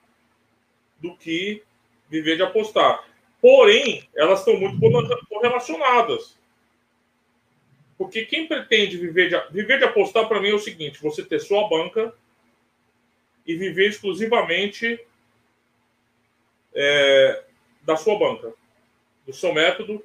do 0.99 1.15
que 1.15 1.63
viver 2.11 2.35
de 2.35 2.43
apostar. 2.43 3.07
Porém, 3.41 4.07
elas 4.15 4.39
estão 4.39 4.55
muito 4.57 4.79
correlacionadas. 5.27 6.37
Porque 7.97 8.25
quem 8.25 8.47
pretende 8.47 8.97
viver 8.97 9.29
de, 9.29 9.53
viver 9.53 9.79
de 9.79 9.85
apostar, 9.85 10.27
para 10.27 10.39
mim, 10.39 10.49
é 10.49 10.53
o 10.53 10.59
seguinte: 10.59 11.01
você 11.01 11.23
ter 11.23 11.39
sua 11.39 11.67
banca 11.67 12.13
e 13.47 13.55
viver 13.55 13.89
exclusivamente 13.89 14.99
é, 16.75 17.43
da 17.81 17.95
sua 17.95 18.19
banca 18.19 18.53
do 19.25 19.33
seu 19.33 19.53
método 19.53 20.03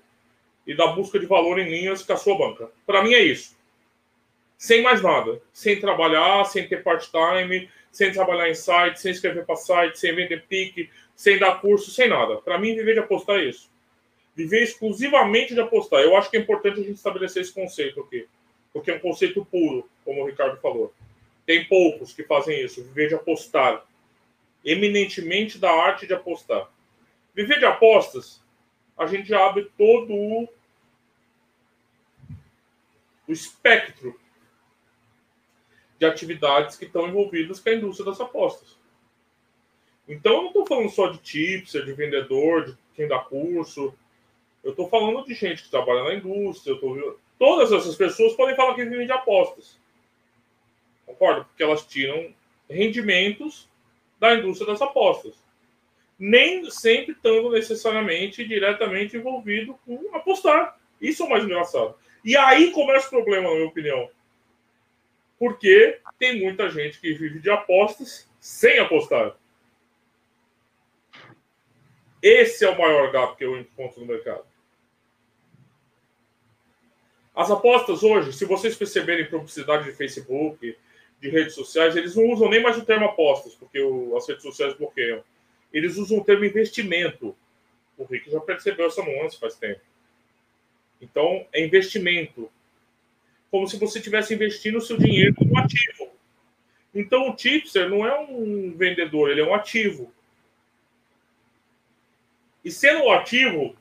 e 0.66 0.74
da 0.74 0.88
busca 0.88 1.18
de 1.18 1.26
valor 1.26 1.58
em 1.58 1.68
linhas 1.68 2.02
com 2.02 2.12
a 2.12 2.16
sua 2.16 2.36
banca. 2.36 2.70
Para 2.84 3.02
mim 3.02 3.14
é 3.14 3.22
isso. 3.22 3.56
Sem 4.58 4.82
mais 4.82 5.02
nada. 5.02 5.40
Sem 5.52 5.78
trabalhar, 5.78 6.44
sem 6.44 6.66
ter 6.66 6.82
part-time, 6.82 7.70
sem 7.96 8.12
trabalhar 8.12 8.50
em 8.50 8.54
site, 8.54 9.00
sem 9.00 9.10
escrever 9.10 9.46
para 9.46 9.56
site, 9.56 9.98
sem 9.98 10.14
vender 10.14 10.44
pique, 10.46 10.90
sem 11.14 11.38
dar 11.38 11.62
curso, 11.62 11.90
sem 11.90 12.06
nada. 12.10 12.36
Para 12.36 12.58
mim, 12.58 12.74
viver 12.74 12.92
de 12.92 13.00
apostar 13.00 13.36
é 13.36 13.44
isso. 13.44 13.70
Viver 14.34 14.62
exclusivamente 14.62 15.54
de 15.54 15.60
apostar. 15.60 16.00
Eu 16.00 16.14
acho 16.14 16.30
que 16.30 16.36
é 16.36 16.40
importante 16.40 16.80
a 16.80 16.82
gente 16.82 16.96
estabelecer 16.96 17.40
esse 17.40 17.54
conceito 17.54 18.00
aqui. 18.00 18.28
Porque 18.70 18.90
é 18.90 18.96
um 18.96 18.98
conceito 18.98 19.42
puro, 19.46 19.88
como 20.04 20.22
o 20.22 20.26
Ricardo 20.26 20.60
falou. 20.60 20.92
Tem 21.46 21.64
poucos 21.64 22.12
que 22.12 22.22
fazem 22.22 22.62
isso. 22.62 22.84
Viver 22.84 23.08
de 23.08 23.14
apostar. 23.14 23.86
Eminentemente 24.62 25.56
da 25.56 25.70
arte 25.70 26.06
de 26.06 26.12
apostar. 26.12 26.68
Viver 27.34 27.58
de 27.58 27.64
apostas 27.64 28.44
a 28.98 29.06
gente 29.06 29.32
abre 29.32 29.70
todo 29.78 30.12
o, 30.12 30.48
o 33.26 33.32
espectro 33.32 34.18
de 35.98 36.06
atividades 36.06 36.76
que 36.76 36.84
estão 36.84 37.08
envolvidas 37.08 37.60
com 37.60 37.68
a 37.68 37.74
indústria 37.74 38.10
das 38.10 38.20
apostas. 38.20 38.78
Então, 40.08 40.32
eu 40.34 40.40
não 40.42 40.48
estou 40.48 40.66
falando 40.66 40.90
só 40.90 41.08
de 41.08 41.18
tipster, 41.18 41.84
de 41.84 41.92
vendedor, 41.92 42.66
de 42.66 42.76
quem 42.94 43.08
dá 43.08 43.18
curso. 43.18 43.94
Eu 44.62 44.70
estou 44.70 44.88
falando 44.88 45.24
de 45.24 45.34
gente 45.34 45.62
que 45.62 45.70
trabalha 45.70 46.04
na 46.04 46.14
indústria. 46.14 46.76
Tô... 46.76 47.16
Todas 47.38 47.72
essas 47.72 47.96
pessoas 47.96 48.34
podem 48.34 48.54
falar 48.54 48.74
que 48.74 48.84
vivem 48.84 49.06
de 49.06 49.12
apostas. 49.12 49.78
Concorda? 51.04 51.44
Porque 51.44 51.62
elas 51.62 51.84
tiram 51.86 52.32
rendimentos 52.68 53.68
da 54.18 54.34
indústria 54.34 54.72
das 54.72 54.82
apostas 54.82 55.34
nem 56.18 56.68
sempre 56.70 57.12
estando 57.12 57.50
necessariamente 57.50 58.46
diretamente 58.46 59.16
envolvido 59.16 59.78
com 59.84 60.14
apostar. 60.14 60.78
Isso 61.00 61.22
é 61.22 61.26
o 61.26 61.28
mais 61.28 61.44
engraçado. 61.44 61.94
E 62.24 62.36
aí 62.36 62.70
começa 62.72 63.06
o 63.06 63.10
problema, 63.10 63.48
na 63.48 63.54
minha 63.54 63.68
opinião. 63.68 64.08
Porque 65.38 66.00
tem 66.18 66.40
muita 66.40 66.70
gente 66.70 67.00
que 67.00 67.12
vive 67.12 67.40
de 67.40 67.50
apostas 67.50 68.28
sem 68.40 68.78
apostar. 68.78 69.36
Esse 72.22 72.64
é 72.64 72.70
o 72.70 72.78
maior 72.78 73.12
gap 73.12 73.36
que 73.36 73.44
eu 73.44 73.58
encontro 73.58 74.00
no 74.00 74.06
mercado. 74.06 74.44
As 77.34 77.50
apostas 77.50 78.02
hoje, 78.02 78.32
se 78.32 78.46
vocês 78.46 78.74
perceberem 78.74 79.28
publicidade 79.28 79.84
de 79.84 79.92
Facebook, 79.92 80.76
de 81.20 81.28
redes 81.28 81.54
sociais, 81.54 81.94
eles 81.94 82.16
não 82.16 82.26
usam 82.30 82.48
nem 82.48 82.62
mais 82.62 82.78
o 82.78 82.84
termo 82.84 83.04
apostas, 83.04 83.54
porque 83.54 83.80
o, 83.80 84.16
as 84.16 84.26
redes 84.26 84.42
sociais 84.42 84.74
bloqueiam 84.74 85.22
eles 85.76 85.96
usam 85.96 86.18
o 86.18 86.24
termo 86.24 86.44
investimento. 86.44 87.36
O 87.98 88.04
Rick 88.04 88.30
já 88.30 88.40
percebeu 88.40 88.86
essa 88.86 89.02
nuance 89.02 89.38
faz 89.38 89.56
tempo. 89.56 89.80
Então, 91.00 91.46
é 91.52 91.62
investimento. 91.62 92.50
Como 93.56 93.66
se 93.66 93.78
você 93.78 94.00
estivesse 94.00 94.34
investindo 94.34 94.76
o 94.76 94.82
seu 94.82 94.98
dinheiro 94.98 95.34
no 95.40 95.58
ativo. 95.58 96.10
Então, 96.94 97.30
o 97.30 97.34
tipster 97.34 97.88
não 97.88 98.06
é 98.06 98.20
um 98.20 98.76
vendedor, 98.76 99.30
ele 99.30 99.40
é 99.40 99.44
um 99.46 99.54
ativo. 99.54 100.12
E 102.62 102.70
sendo 102.70 103.04
um 103.04 103.10
ativo, 103.10 103.74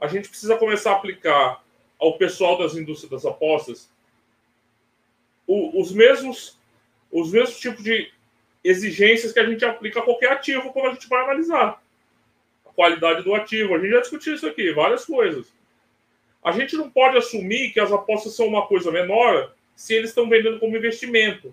a 0.00 0.06
gente 0.06 0.30
precisa 0.30 0.56
começar 0.56 0.92
a 0.92 0.94
aplicar 0.94 1.62
ao 1.98 2.16
pessoal 2.16 2.56
das 2.56 2.74
indústrias 2.76 3.10
das 3.10 3.26
apostas 3.26 3.90
os 5.46 5.92
mesmos 5.92 6.58
os 7.12 7.30
mesmos 7.30 7.60
tipos 7.60 7.84
de 7.84 8.10
exigências 8.64 9.32
que 9.32 9.38
a 9.38 9.44
gente 9.44 9.66
aplica 9.66 10.00
a 10.00 10.02
qualquer 10.02 10.32
ativo 10.32 10.72
quando 10.72 10.86
a 10.86 10.94
gente 10.94 11.08
vai 11.08 11.22
analisar. 11.24 11.82
A 12.64 12.70
qualidade 12.70 13.22
do 13.22 13.34
ativo. 13.34 13.74
A 13.74 13.78
gente 13.78 13.90
já 13.90 14.00
discutiu 14.00 14.34
isso 14.34 14.46
aqui, 14.46 14.72
várias 14.72 15.04
coisas. 15.04 15.53
A 16.44 16.52
gente 16.52 16.76
não 16.76 16.90
pode 16.90 17.16
assumir 17.16 17.72
que 17.72 17.80
as 17.80 17.90
apostas 17.90 18.34
são 18.36 18.46
uma 18.46 18.66
coisa 18.66 18.90
menor 18.90 19.52
se 19.74 19.94
eles 19.94 20.10
estão 20.10 20.28
vendendo 20.28 20.60
como 20.60 20.76
investimento. 20.76 21.52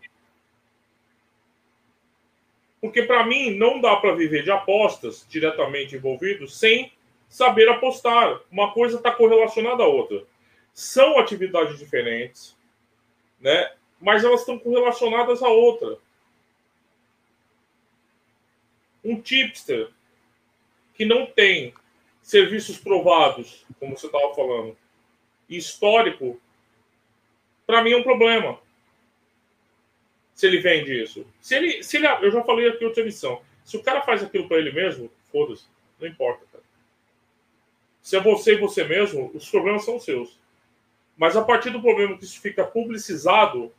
Porque, 2.81 3.03
para 3.03 3.25
mim, 3.25 3.55
não 3.55 3.79
dá 3.79 3.95
para 3.95 4.13
viver 4.13 4.43
de 4.43 4.51
apostas 4.51 5.25
diretamente 5.29 5.95
envolvidos 5.95 6.59
sem 6.59 6.91
saber 7.29 7.69
apostar. 7.69 8.41
Uma 8.51 8.73
coisa 8.73 8.97
está 8.97 9.11
correlacionada 9.11 9.83
à 9.83 9.87
outra. 9.87 10.23
São 10.73 11.17
atividades 11.17 11.79
diferentes, 11.79 12.57
né? 13.39 13.71
mas 13.99 14.23
elas 14.23 14.41
estão 14.41 14.59
correlacionadas 14.59 15.41
à 15.41 15.47
outra 15.47 15.97
um 19.03 19.19
tipster 19.19 19.89
que 20.93 21.05
não 21.05 21.25
tem 21.25 21.73
serviços 22.21 22.77
provados, 22.77 23.65
como 23.79 23.97
você 23.97 24.05
estava 24.05 24.33
falando, 24.35 24.77
histórico, 25.57 26.39
para 27.65 27.83
mim 27.83 27.91
é 27.91 27.97
um 27.97 28.03
problema. 28.03 28.59
Se 30.33 30.47
ele 30.47 30.59
vende 30.59 31.03
isso. 31.03 31.25
Se 31.39 31.55
ele, 31.55 31.83
se 31.83 31.97
ele, 31.97 32.07
eu 32.07 32.31
já 32.31 32.43
falei 32.43 32.69
aqui 32.69 32.83
outra 32.83 33.01
edição. 33.03 33.41
Se 33.63 33.77
o 33.77 33.83
cara 33.83 34.01
faz 34.01 34.23
aquilo 34.23 34.47
para 34.47 34.57
ele 34.57 34.71
mesmo, 34.71 35.11
foda-se, 35.31 35.65
não 35.99 36.07
importa. 36.07 36.45
Cara. 36.51 36.63
Se 38.01 38.15
é 38.15 38.19
você 38.19 38.53
e 38.53 38.59
você 38.59 38.83
mesmo, 38.83 39.31
os 39.33 39.49
problemas 39.49 39.85
são 39.85 39.99
seus. 39.99 40.39
Mas 41.15 41.37
a 41.37 41.43
partir 41.43 41.69
do 41.69 41.81
problema 41.81 42.17
que 42.17 42.23
isso 42.23 42.41
fica 42.41 42.65
publicizado, 42.65 43.71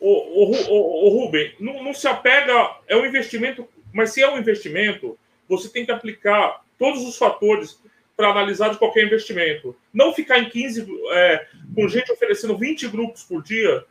o, 0.00 0.10
o, 0.10 1.06
o 1.06 1.08
Rubem, 1.10 1.54
não, 1.60 1.82
não 1.84 1.94
se 1.94 2.08
apega, 2.08 2.76
é 2.88 2.96
um 2.96 3.06
investimento, 3.06 3.68
mas 3.92 4.12
se 4.12 4.20
é 4.20 4.28
um 4.28 4.38
investimento, 4.38 5.16
você 5.48 5.68
tem 5.68 5.86
que 5.86 5.92
aplicar 5.92 6.61
todos 6.82 7.06
os 7.06 7.16
fatores 7.16 7.80
para 8.16 8.30
analisar 8.30 8.70
de 8.70 8.76
qualquer 8.76 9.04
investimento. 9.04 9.76
Não 9.94 10.12
ficar 10.12 10.40
em 10.40 10.50
15, 10.50 10.84
é, 11.12 11.46
com 11.76 11.86
gente 11.86 12.10
oferecendo 12.10 12.58
20 12.58 12.88
grupos 12.88 13.22
por 13.22 13.40
dia, 13.40 13.84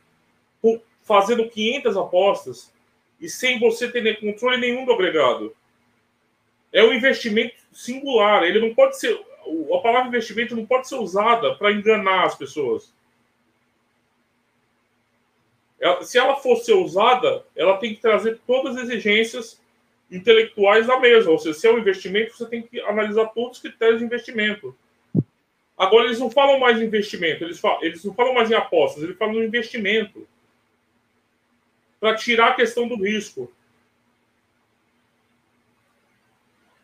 fazendo 1.02 1.48
500 1.48 1.96
apostas 1.96 2.70
e 3.18 3.30
sem 3.30 3.58
você 3.58 3.90
ter 3.90 4.20
controle 4.20 4.58
nenhum 4.58 4.84
do 4.84 4.92
agregado. 4.92 5.56
É 6.70 6.84
um 6.84 6.92
investimento 6.92 7.54
singular. 7.72 8.42
Ele 8.42 8.60
não 8.60 8.74
pode 8.74 8.98
ser. 8.98 9.18
A 9.74 9.78
palavra 9.78 10.08
investimento 10.08 10.54
não 10.54 10.66
pode 10.66 10.86
ser 10.86 10.96
usada 10.96 11.54
para 11.54 11.72
enganar 11.72 12.24
as 12.24 12.34
pessoas. 12.34 12.92
Se 16.02 16.18
ela 16.18 16.36
for 16.36 16.56
ser 16.56 16.74
usada, 16.74 17.42
ela 17.56 17.78
tem 17.78 17.94
que 17.94 18.02
trazer 18.02 18.38
todas 18.46 18.76
as 18.76 18.84
exigências 18.84 19.58
intelectuais 20.12 20.86
da 20.86 21.00
mesa. 21.00 21.30
Ou 21.30 21.38
seja, 21.38 21.58
se 21.58 21.66
é 21.66 21.72
um 21.72 21.78
investimento, 21.78 22.36
você 22.36 22.46
tem 22.46 22.62
que 22.62 22.80
analisar 22.82 23.26
todos 23.26 23.56
os 23.56 23.62
critérios 23.62 23.98
de 23.98 24.04
investimento. 24.04 24.76
Agora, 25.76 26.04
eles 26.04 26.20
não 26.20 26.30
falam 26.30 26.60
mais 26.60 26.80
em 26.80 26.84
investimento, 26.84 27.42
eles, 27.42 27.58
falam, 27.58 27.82
eles 27.82 28.04
não 28.04 28.14
falam 28.14 28.34
mais 28.34 28.50
em 28.50 28.54
apostas, 28.54 29.02
eles 29.02 29.16
falam 29.16 29.34
no 29.34 29.44
investimento. 29.44 30.28
Para 31.98 32.14
tirar 32.14 32.48
a 32.48 32.54
questão 32.54 32.86
do 32.86 32.96
risco. 32.96 33.50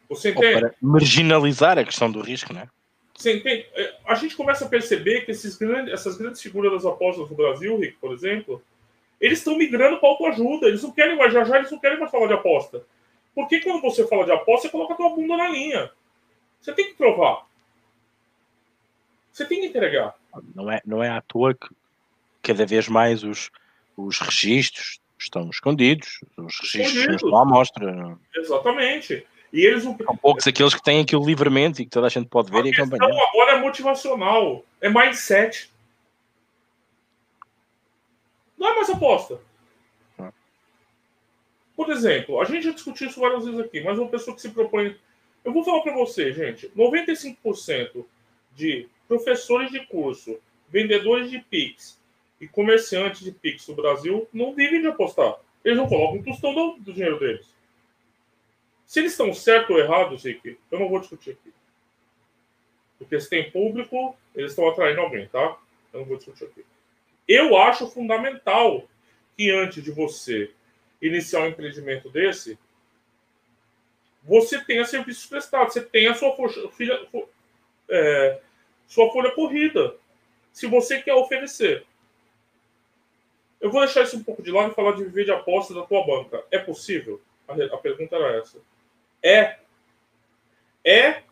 Você 0.09 0.31
entende? 0.31 0.61
Para 0.61 0.75
marginalizar 0.81 1.79
a 1.79 1.85
questão 1.85 2.11
do 2.11 2.21
risco, 2.21 2.53
né? 2.53 2.69
Você 3.15 3.37
entende? 3.37 3.67
É, 3.75 3.97
a 4.07 4.15
gente 4.15 4.37
começa 4.37 4.65
a 4.65 4.69
perceber 4.69 5.23
que 5.23 5.33
esses 5.33 5.57
grandes, 5.57 5.93
essas 5.93 6.17
grandes 6.17 6.41
figuras 6.41 6.73
das 6.73 6.87
apostas 6.87 7.29
no 7.29 7.37
Brasil, 7.37 7.79
Rick, 7.79 7.99
por 8.01 8.13
exemplo, 8.13 8.63
eles 9.21 9.39
estão 9.39 9.59
migrando 9.59 9.99
para 9.99 10.09
autoajuda. 10.09 10.69
Eles 10.69 10.83
não 10.83 10.93
querem 10.93 11.17
mais, 11.17 11.33
já 11.33 11.45
já 11.45 11.59
eles 11.59 11.71
não 11.71 11.79
querem 11.79 11.99
mais 11.99 12.11
falar 12.11 12.29
de 12.29 12.35
aposta. 12.35 12.85
Porque 13.39 13.61
quando 13.61 13.81
você 13.81 14.05
fala 14.09 14.25
de 14.25 14.33
aposta, 14.33 14.67
você 14.67 14.69
coloca 14.69 14.95
a 14.95 14.97
tua 14.97 15.11
bunda 15.11 15.37
na 15.37 15.49
linha. 15.49 15.93
Você 16.61 16.73
tem 16.73 16.87
que 16.87 16.95
provar. 16.95 17.47
Você 19.33 19.47
tem 19.47 19.61
que 19.61 19.69
entregar. 19.69 20.17
Não 20.57 20.69
é, 20.69 20.83
não 20.85 21.05
é 21.05 21.09
à 21.09 21.21
toa 21.21 21.55
que 21.55 21.69
cada 22.43 22.67
vez 22.67 22.89
mais 22.89 23.23
os, 23.23 23.49
os 23.97 24.19
registros 24.19 24.99
estão 25.17 25.49
escondidos, 25.51 26.19
os 26.37 26.59
registros 26.59 26.97
escondidos. 26.97 27.23
estão 27.23 27.39
à 27.41 27.45
mostra. 27.45 28.19
Exatamente. 28.35 29.25
E 29.53 29.65
eles 29.65 29.85
São 29.85 29.95
poucos 30.21 30.45
aqueles 30.45 30.75
que 30.75 30.83
têm 30.83 31.01
aquilo 31.01 31.25
livremente 31.25 31.83
e 31.83 31.85
que 31.85 31.93
toda 31.93 32.09
a 32.09 32.11
gente 32.11 32.29
pode 32.29 32.51
ver 32.51 32.65
a 32.65 32.67
e 32.67 32.71
acompanhar. 32.73 33.09
Agora 33.29 33.53
é 33.53 33.61
motivacional, 33.61 34.65
é 34.81 34.89
mindset. 34.89 35.71
Não 38.59 38.67
é 38.69 38.75
mais 38.75 38.91
aposta. 38.91 39.41
Por 41.79 41.91
exemplo, 41.91 42.41
a 42.41 42.45
gente 42.45 42.65
já 42.65 42.73
discutiu 42.73 43.07
isso 43.07 43.21
várias 43.21 43.45
vezes 43.45 43.61
aqui, 43.61 43.81
mas 43.81 43.97
uma 43.97 44.09
pessoa 44.09 44.35
que 44.35 44.43
se 44.43 44.49
propõe. 44.49 44.97
Eu 45.45 45.53
vou 45.53 45.63
falar 45.63 45.81
para 45.81 45.95
você, 45.95 46.33
gente: 46.33 46.69
95% 46.77 48.05
de 48.53 48.89
professores 49.07 49.71
de 49.71 49.87
curso, 49.87 50.41
vendedores 50.69 51.31
de 51.31 51.39
Pix 51.39 51.97
e 52.41 52.49
comerciantes 52.49 53.21
de 53.21 53.31
Pix 53.31 53.69
no 53.69 53.77
Brasil 53.77 54.29
não 54.33 54.53
vivem 54.57 54.81
de 54.81 54.89
apostar. 54.89 55.37
Eles 55.65 55.79
não 55.79 55.87
colocam 55.87 56.19
um 56.19 56.23
tostão 56.25 56.53
do, 56.53 56.79
do 56.81 56.93
dinheiro 56.93 57.21
deles. 57.21 57.47
Se 58.85 58.99
eles 58.99 59.13
estão 59.13 59.33
certos 59.33 59.71
ou 59.71 59.81
errados, 59.81 60.25
Rick, 60.25 60.59
eu 60.73 60.81
não 60.81 60.89
vou 60.89 60.99
discutir 60.99 61.31
aqui. 61.31 61.55
Porque 62.99 63.21
se 63.21 63.31
tem 63.31 63.53
público, 63.53 64.17
eles 64.35 64.51
estão 64.51 64.69
atraindo 64.69 65.01
alguém, 65.01 65.29
tá? 65.29 65.57
Eu 65.93 66.01
não 66.01 66.07
vou 66.07 66.17
discutir 66.17 66.43
aqui. 66.43 66.65
Eu 67.29 67.57
acho 67.57 67.89
fundamental 67.89 68.83
que 69.37 69.49
antes 69.53 69.81
de 69.85 69.93
você 69.93 70.51
iniciar 71.01 71.41
um 71.41 71.49
empreendimento 71.49 72.11
desse, 72.11 72.59
você 74.23 74.63
tenha 74.63 74.85
serviços 74.85 75.27
prestados, 75.27 75.75
você 75.75 76.07
a 76.07 76.15
sua, 76.15 76.37
é, 77.89 78.41
sua 78.87 79.11
folha 79.11 79.31
corrida, 79.33 79.97
se 80.53 80.67
você 80.67 81.01
quer 81.01 81.15
oferecer. 81.15 81.87
Eu 83.61 83.71
vou 83.71 83.81
deixar 83.81 84.03
isso 84.03 84.17
um 84.17 84.23
pouco 84.23 84.43
de 84.43 84.51
lado 84.51 84.71
e 84.71 84.75
falar 84.75 84.93
de 84.93 85.05
viver 85.05 85.25
de 85.25 85.33
aposta 85.33 85.75
da 85.75 85.83
tua 85.83 86.05
banca. 86.07 86.45
É 86.51 86.59
possível? 86.59 87.21
A, 87.47 87.55
a 87.55 87.79
pergunta 87.79 88.17
era 88.17 88.37
essa. 88.37 88.59
É. 89.23 89.59
É, 90.85 91.23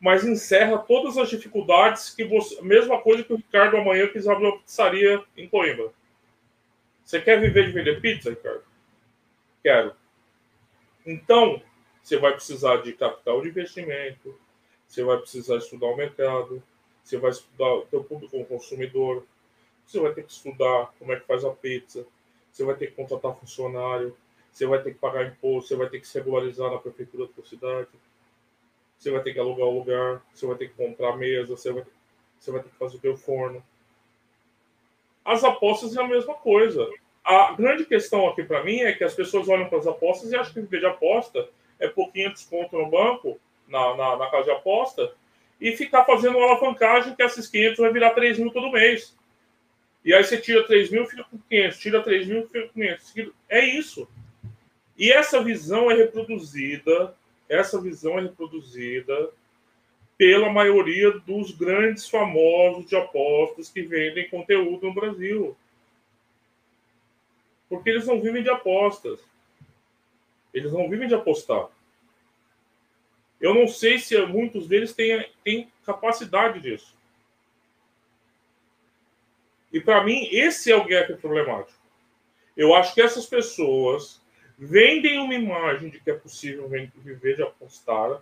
mas 0.00 0.24
encerra 0.24 0.78
todas 0.78 1.16
as 1.16 1.28
dificuldades 1.28 2.10
que 2.10 2.24
você. 2.24 2.60
Mesma 2.62 3.00
coisa 3.00 3.22
que 3.22 3.32
o 3.32 3.36
Ricardo 3.36 3.76
amanhã 3.76 4.08
quis 4.08 4.26
abrir 4.26 4.46
uma 4.46 4.58
pizzaria 4.58 5.22
em 5.36 5.48
Coimbra. 5.48 5.90
Você 7.04 7.20
quer 7.20 7.40
viver 7.40 7.66
de 7.66 7.72
vender 7.72 8.00
pizza, 8.00 8.30
Ricardo? 8.30 8.62
Quero. 9.68 9.94
Então, 11.04 11.62
você 12.02 12.16
vai 12.16 12.32
precisar 12.32 12.78
de 12.78 12.94
capital 12.94 13.42
de 13.42 13.50
investimento, 13.50 14.34
você 14.86 15.04
vai 15.04 15.18
precisar 15.18 15.58
estudar 15.58 15.88
o 15.88 15.94
mercado, 15.94 16.62
você 17.04 17.18
vai 17.18 17.32
estudar 17.32 17.74
o 17.74 17.82
teu 17.82 18.02
público 18.02 18.30
como 18.30 18.46
consumidor, 18.46 19.26
você 19.86 20.00
vai 20.00 20.14
ter 20.14 20.22
que 20.22 20.32
estudar 20.32 20.90
como 20.98 21.12
é 21.12 21.20
que 21.20 21.26
faz 21.26 21.44
a 21.44 21.50
pizza, 21.50 22.06
você 22.50 22.64
vai 22.64 22.76
ter 22.76 22.86
que 22.86 22.94
contratar 22.94 23.38
funcionário, 23.38 24.16
você 24.50 24.64
vai 24.64 24.82
ter 24.82 24.94
que 24.94 24.98
pagar 24.98 25.26
imposto, 25.26 25.68
você 25.68 25.76
vai 25.76 25.90
ter 25.90 26.00
que 26.00 26.08
se 26.08 26.18
regularizar 26.18 26.70
na 26.70 26.78
prefeitura 26.78 27.26
da 27.26 27.34
sua 27.34 27.44
cidade, 27.44 27.90
você 28.98 29.10
vai 29.10 29.22
ter 29.22 29.34
que 29.34 29.38
alugar 29.38 29.66
o 29.66 29.78
lugar, 29.78 30.22
você 30.32 30.46
vai 30.46 30.56
ter 30.56 30.68
que 30.68 30.82
comprar 30.82 31.14
mesa, 31.14 31.54
você 31.54 31.70
vai, 31.70 31.84
você 32.40 32.50
vai 32.50 32.62
ter 32.62 32.70
que 32.70 32.76
fazer 32.76 32.96
o 32.96 33.00
teu 33.00 33.18
forno. 33.18 33.62
As 35.26 35.44
apostas 35.44 35.94
é 35.94 36.00
a 36.00 36.08
mesma 36.08 36.32
coisa. 36.36 36.88
A 37.28 37.52
grande 37.52 37.84
questão 37.84 38.26
aqui 38.26 38.42
para 38.42 38.64
mim 38.64 38.80
é 38.80 38.94
que 38.94 39.04
as 39.04 39.12
pessoas 39.12 39.46
olham 39.50 39.68
para 39.68 39.76
as 39.76 39.86
apostas 39.86 40.32
e 40.32 40.34
acham 40.34 40.54
que 40.54 40.62
viver 40.62 40.80
de 40.80 40.86
aposta 40.86 41.46
é 41.78 41.86
por 41.86 42.10
500 42.10 42.44
conto 42.46 42.78
no 42.78 42.88
banco, 42.88 43.38
na, 43.68 43.94
na, 43.98 44.16
na, 44.16 44.30
casa 44.30 44.44
de 44.44 44.50
aposta, 44.52 45.12
e 45.60 45.76
ficar 45.76 46.06
fazendo 46.06 46.38
uma 46.38 46.46
alavancagem 46.46 47.14
que 47.14 47.22
esses 47.22 47.46
500 47.46 47.80
vai 47.80 47.92
virar 47.92 48.10
3 48.12 48.38
mil 48.38 48.50
todo 48.50 48.72
mês. 48.72 49.14
E 50.02 50.14
aí 50.14 50.24
você 50.24 50.38
tira 50.38 50.66
3 50.66 50.90
mil, 50.90 51.04
fica 51.04 51.22
com 51.24 51.36
500, 51.36 51.78
tira 51.78 52.02
3 52.02 52.26
mil, 52.28 52.46
fica 52.46 52.66
com 52.68 52.72
500. 52.72 53.14
É 53.46 53.62
isso. 53.62 54.08
E 54.96 55.12
essa 55.12 55.44
visão 55.44 55.90
é 55.90 55.96
reproduzida, 55.96 57.14
essa 57.46 57.78
visão 57.78 58.18
é 58.18 58.22
reproduzida 58.22 59.28
pela 60.16 60.50
maioria 60.50 61.10
dos 61.10 61.50
grandes 61.50 62.08
famosos 62.08 62.86
de 62.86 62.96
apostas 62.96 63.68
que 63.68 63.82
vendem 63.82 64.30
conteúdo 64.30 64.86
no 64.86 64.94
Brasil. 64.94 65.54
Porque 67.68 67.90
eles 67.90 68.06
não 68.06 68.20
vivem 68.20 68.42
de 68.42 68.50
apostas. 68.50 69.20
Eles 70.52 70.72
não 70.72 70.88
vivem 70.88 71.08
de 71.08 71.14
apostar. 71.14 71.68
Eu 73.40 73.54
não 73.54 73.68
sei 73.68 73.98
se 73.98 74.18
muitos 74.26 74.66
deles 74.66 74.92
têm, 74.92 75.30
têm 75.44 75.70
capacidade 75.84 76.60
disso. 76.60 76.96
E 79.72 79.80
para 79.80 80.02
mim, 80.02 80.28
esse 80.32 80.72
é 80.72 80.76
o 80.76 80.86
gap 80.86 81.14
problemático. 81.16 81.78
Eu 82.56 82.74
acho 82.74 82.94
que 82.94 83.02
essas 83.02 83.26
pessoas 83.26 84.20
vendem 84.58 85.20
uma 85.20 85.34
imagem 85.34 85.90
de 85.90 86.00
que 86.00 86.10
é 86.10 86.14
possível 86.14 86.68
viver 86.68 87.36
de 87.36 87.42
apostar, 87.42 88.20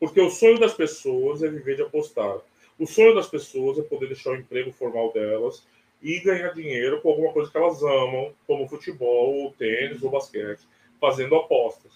porque 0.00 0.20
o 0.20 0.30
sonho 0.30 0.58
das 0.58 0.72
pessoas 0.72 1.42
é 1.42 1.48
viver 1.48 1.76
de 1.76 1.82
apostar. 1.82 2.38
O 2.78 2.86
sonho 2.86 3.14
das 3.14 3.28
pessoas 3.28 3.78
é 3.78 3.82
poder 3.82 4.06
deixar 4.06 4.30
o 4.30 4.36
emprego 4.36 4.72
formal 4.72 5.12
delas 5.12 5.62
e 6.04 6.20
ganhar 6.20 6.50
dinheiro 6.50 7.00
com 7.00 7.08
alguma 7.08 7.32
coisa 7.32 7.50
que 7.50 7.56
elas 7.56 7.82
amam, 7.82 8.34
como 8.46 8.68
futebol, 8.68 9.36
ou 9.36 9.52
tênis 9.52 10.02
ou 10.02 10.10
basquete, 10.10 10.60
fazendo 11.00 11.34
apostas. 11.34 11.92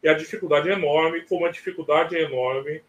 E 0.00 0.08
a 0.08 0.14
dificuldade 0.14 0.70
é 0.70 0.74
enorme, 0.74 1.22
como 1.22 1.44
a 1.44 1.50
dificuldade 1.50 2.16
é 2.16 2.22
enorme 2.22 2.82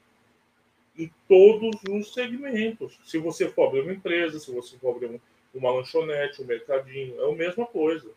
em 0.95 1.11
todos 1.27 1.81
os 1.89 2.13
segmentos. 2.13 2.99
Se 3.03 3.17
você 3.17 3.49
for 3.49 3.67
abrir 3.67 3.81
uma 3.81 3.93
empresa, 3.93 4.39
se 4.39 4.51
você 4.51 4.77
for 4.77 4.95
abrir 4.95 5.19
uma 5.53 5.71
lanchonete, 5.71 6.43
um 6.43 6.45
mercadinho, 6.45 7.19
é 7.19 7.27
a 7.27 7.35
mesma 7.35 7.65
coisa. 7.65 8.09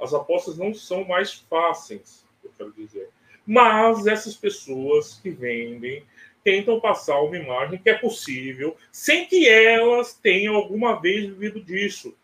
As 0.00 0.14
apostas 0.14 0.56
não 0.56 0.72
são 0.72 1.04
mais 1.04 1.34
fáceis, 1.34 2.24
eu 2.42 2.50
quero 2.56 2.72
dizer. 2.72 3.10
Mas 3.46 4.06
essas 4.06 4.34
pessoas 4.34 5.20
que 5.20 5.30
vendem 5.30 6.04
tentam 6.48 6.80
passar 6.80 7.20
uma 7.20 7.36
imagem 7.36 7.78
que 7.78 7.90
é 7.90 7.94
possível, 7.94 8.74
sem 8.90 9.26
que 9.26 9.46
elas 9.46 10.14
tenham 10.14 10.56
alguma 10.56 10.98
vez 10.98 11.26
vivido 11.26 11.60
disso. 11.60 12.16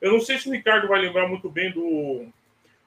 Eu 0.00 0.12
não 0.12 0.20
sei 0.20 0.38
se 0.38 0.48
o 0.48 0.52
Ricardo 0.52 0.88
vai 0.88 0.98
lembrar 0.98 1.28
muito 1.28 1.50
bem 1.50 1.70
do, 1.70 2.24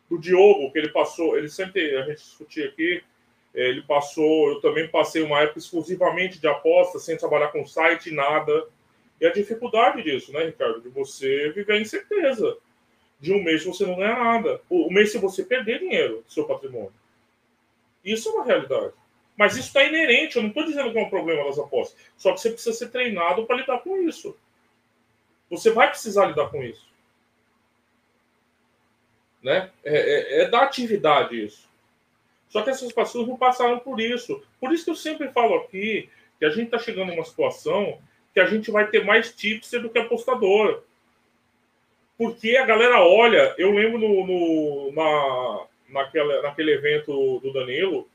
do 0.10 0.18
Diogo, 0.18 0.72
que 0.72 0.80
ele 0.80 0.90
passou, 0.90 1.38
ele 1.38 1.48
sempre, 1.48 1.96
a 1.96 2.06
gente 2.06 2.18
discutia 2.18 2.66
aqui, 2.66 3.04
eh, 3.54 3.70
ele 3.70 3.84
passou, 3.84 4.50
eu 4.50 4.62
também 4.62 4.88
passei 4.88 5.22
uma 5.22 5.42
época 5.42 5.60
exclusivamente 5.60 6.40
de 6.40 6.48
apostas, 6.48 7.04
sem 7.04 7.16
trabalhar 7.16 7.50
com 7.50 7.64
site, 7.68 8.10
nada. 8.10 8.68
E 9.22 9.28
a 9.28 9.32
dificuldade 9.32 10.02
disso, 10.02 10.34
né, 10.34 10.46
Ricardo? 10.46 10.82
De 10.82 10.90
você 10.90 11.52
viver 11.52 11.80
em 11.80 11.86
certeza 11.86 12.58
de 13.20 13.32
um 13.32 13.44
mês 13.44 13.64
você 13.64 13.86
não 13.86 13.96
ganha 13.96 14.18
nada. 14.18 14.60
O 14.68 14.92
mês 14.92 15.12
se 15.12 15.20
você 15.20 15.44
perder 15.44 15.82
dinheiro 15.82 16.24
do 16.26 16.34
seu 16.34 16.46
patrimônio. 16.46 16.94
Isso 18.04 18.30
é 18.30 18.32
uma 18.32 18.46
realidade. 18.46 18.94
Mas 19.40 19.56
isso 19.56 19.68
está 19.68 19.86
inerente. 19.86 20.36
Eu 20.36 20.42
não 20.42 20.50
estou 20.50 20.66
dizendo 20.66 20.92
que 20.92 21.00
é 21.00 21.02
um 21.02 21.10
problema 21.10 21.46
das 21.46 21.58
apostas. 21.58 21.98
Só 22.18 22.34
que 22.34 22.42
você 22.42 22.50
precisa 22.50 22.76
ser 22.76 22.90
treinado 22.90 23.46
para 23.46 23.56
lidar 23.56 23.80
com 23.80 23.96
isso. 24.02 24.38
Você 25.50 25.72
vai 25.72 25.88
precisar 25.90 26.26
lidar 26.26 26.50
com 26.50 26.62
isso. 26.62 26.86
Né? 29.42 29.72
É, 29.82 29.96
é, 29.96 30.42
é 30.42 30.50
da 30.50 30.64
atividade 30.64 31.42
isso. 31.42 31.70
Só 32.50 32.64
que 32.64 32.70
essas 32.70 32.92
pessoas 32.92 33.30
não 33.30 33.38
passaram 33.38 33.80
por 33.80 34.02
isso. 34.02 34.44
Por 34.60 34.74
isso 34.74 34.84
que 34.84 34.92
eu 34.92 34.96
sempre 34.96 35.30
falo 35.30 35.56
aqui 35.56 36.10
que 36.38 36.44
a 36.44 36.50
gente 36.50 36.66
está 36.66 36.78
chegando 36.78 37.14
numa 37.14 37.24
situação 37.24 37.98
que 38.34 38.42
a 38.42 38.46
gente 38.46 38.70
vai 38.70 38.88
ter 38.88 39.06
mais 39.06 39.34
tipster 39.34 39.82
do 39.82 39.90
que 39.90 40.00
apostador. 40.00 40.84
Porque 42.18 42.58
a 42.58 42.66
galera 42.66 43.02
olha, 43.02 43.56
eu 43.58 43.72
lembro 43.72 44.00
no, 44.00 44.28
no 44.28 44.92
na, 44.92 45.66
naquela, 45.88 46.42
naquele 46.42 46.74
evento 46.74 47.40
do 47.40 47.54
Danilo, 47.54 48.06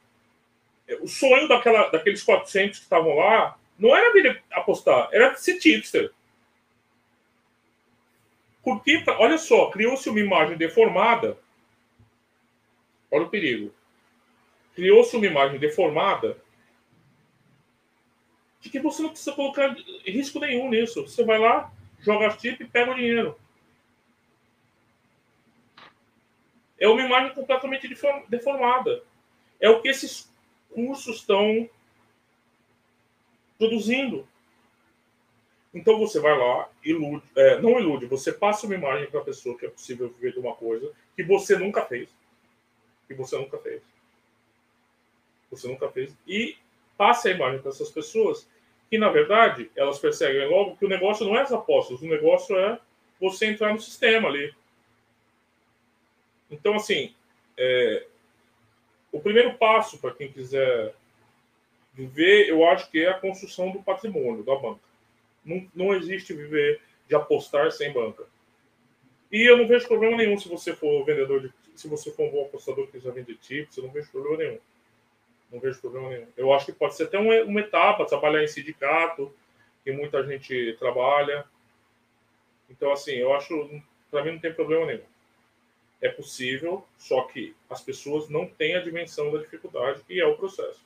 o 1.00 1.08
sonho 1.08 1.48
daquela, 1.48 1.88
daqueles 1.90 2.22
400 2.22 2.78
que 2.78 2.84
estavam 2.84 3.16
lá 3.16 3.58
não 3.78 3.96
era 3.96 4.12
dele 4.12 4.40
apostar, 4.50 5.08
era 5.12 5.34
ser 5.36 5.58
tipster. 5.58 6.12
Porque, 8.62 9.02
olha 9.18 9.36
só, 9.36 9.70
criou-se 9.70 10.08
uma 10.08 10.20
imagem 10.20 10.56
deformada. 10.56 11.36
Olha 13.10 13.24
o 13.24 13.28
perigo. 13.28 13.74
Criou-se 14.74 15.14
uma 15.16 15.26
imagem 15.26 15.58
deformada 15.58 16.38
de 18.60 18.70
que 18.70 18.80
você 18.80 19.02
não 19.02 19.10
precisa 19.10 19.32
colocar 19.32 19.76
risco 20.06 20.40
nenhum 20.40 20.70
nisso. 20.70 21.02
Você 21.02 21.22
vai 21.22 21.38
lá, 21.38 21.70
joga 22.00 22.30
chip 22.38 22.62
e 22.62 22.66
pega 22.66 22.92
o 22.92 22.94
dinheiro. 22.94 23.38
É 26.78 26.88
uma 26.88 27.02
imagem 27.02 27.34
completamente 27.34 27.86
deformada. 28.28 29.04
É 29.60 29.68
o 29.68 29.82
que 29.82 29.88
esses 29.88 30.33
estão 31.10 31.68
produzindo. 33.58 34.26
Então 35.72 35.98
você 35.98 36.20
vai 36.20 36.36
lá, 36.38 36.68
ilude, 36.84 37.24
é, 37.34 37.60
não 37.60 37.80
ilude, 37.80 38.06
você 38.06 38.32
passa 38.32 38.66
uma 38.66 38.76
imagem 38.76 39.10
para 39.10 39.20
a 39.20 39.24
pessoa 39.24 39.58
que 39.58 39.66
é 39.66 39.70
possível 39.70 40.08
viver 40.08 40.32
de 40.32 40.38
uma 40.38 40.54
coisa 40.54 40.92
que 41.16 41.24
você 41.24 41.56
nunca 41.58 41.84
fez. 41.84 42.08
Que 43.08 43.14
você 43.14 43.36
nunca 43.36 43.58
fez. 43.58 43.82
Você 45.50 45.66
nunca 45.66 45.88
fez. 45.90 46.16
E 46.26 46.56
passa 46.96 47.28
a 47.28 47.32
imagem 47.32 47.60
para 47.60 47.70
essas 47.70 47.90
pessoas 47.90 48.48
que, 48.88 48.98
na 48.98 49.08
verdade, 49.08 49.70
elas 49.74 49.98
percebem 49.98 50.48
logo 50.48 50.76
que 50.76 50.84
o 50.84 50.88
negócio 50.88 51.26
não 51.26 51.36
é 51.36 51.42
as 51.42 51.52
apostas, 51.52 52.00
o 52.00 52.06
negócio 52.06 52.56
é 52.56 52.78
você 53.20 53.46
entrar 53.46 53.72
no 53.72 53.80
sistema 53.80 54.28
ali. 54.28 54.54
Então, 56.50 56.74
assim, 56.76 57.12
é, 57.56 58.06
o 59.14 59.20
primeiro 59.20 59.54
passo 59.54 59.96
para 59.98 60.12
quem 60.12 60.30
quiser 60.30 60.92
viver, 61.92 62.48
eu 62.48 62.68
acho 62.68 62.90
que 62.90 62.98
é 63.00 63.08
a 63.08 63.20
construção 63.20 63.70
do 63.70 63.80
patrimônio 63.80 64.42
da 64.42 64.56
banca. 64.56 64.80
Não, 65.44 65.70
não 65.72 65.94
existe 65.94 66.34
viver 66.34 66.80
de 67.08 67.14
apostar 67.14 67.70
sem 67.70 67.92
banca. 67.92 68.24
E 69.30 69.48
eu 69.48 69.56
não 69.56 69.68
vejo 69.68 69.86
problema 69.86 70.16
nenhum 70.16 70.36
se 70.36 70.48
você 70.48 70.74
for 70.74 71.04
vendedor 71.04 71.40
de, 71.40 71.52
se 71.76 71.86
você 71.86 72.10
for 72.10 72.26
um 72.26 72.30
bom 72.30 72.44
apostador 72.46 72.86
que 72.86 72.98
quiser 72.98 73.12
vender 73.12 73.36
tips, 73.36 73.76
eu 73.76 73.84
não 73.84 73.90
vejo 73.90 74.10
problema 74.10 74.36
nenhum. 74.36 74.58
Não 75.52 75.60
vejo 75.60 75.80
problema 75.80 76.08
nenhum. 76.08 76.26
Eu 76.36 76.52
acho 76.52 76.66
que 76.66 76.72
pode 76.72 76.96
ser 76.96 77.04
até 77.04 77.16
uma, 77.16 77.40
uma 77.42 77.60
etapa, 77.60 78.06
trabalhar 78.06 78.42
em 78.42 78.48
sindicato, 78.48 79.32
que 79.84 79.92
muita 79.92 80.26
gente 80.26 80.74
trabalha. 80.76 81.44
Então, 82.68 82.90
assim, 82.90 83.12
eu 83.12 83.32
acho, 83.32 83.80
para 84.10 84.24
mim 84.24 84.32
não 84.32 84.40
tem 84.40 84.52
problema 84.52 84.86
nenhum. 84.86 85.13
É 86.04 86.10
possível, 86.10 86.86
só 86.98 87.22
que 87.22 87.56
as 87.70 87.80
pessoas 87.80 88.28
não 88.28 88.46
têm 88.46 88.76
a 88.76 88.82
dimensão 88.82 89.32
da 89.32 89.38
dificuldade 89.38 90.02
que 90.02 90.20
é 90.20 90.26
o 90.26 90.36
processo. 90.36 90.84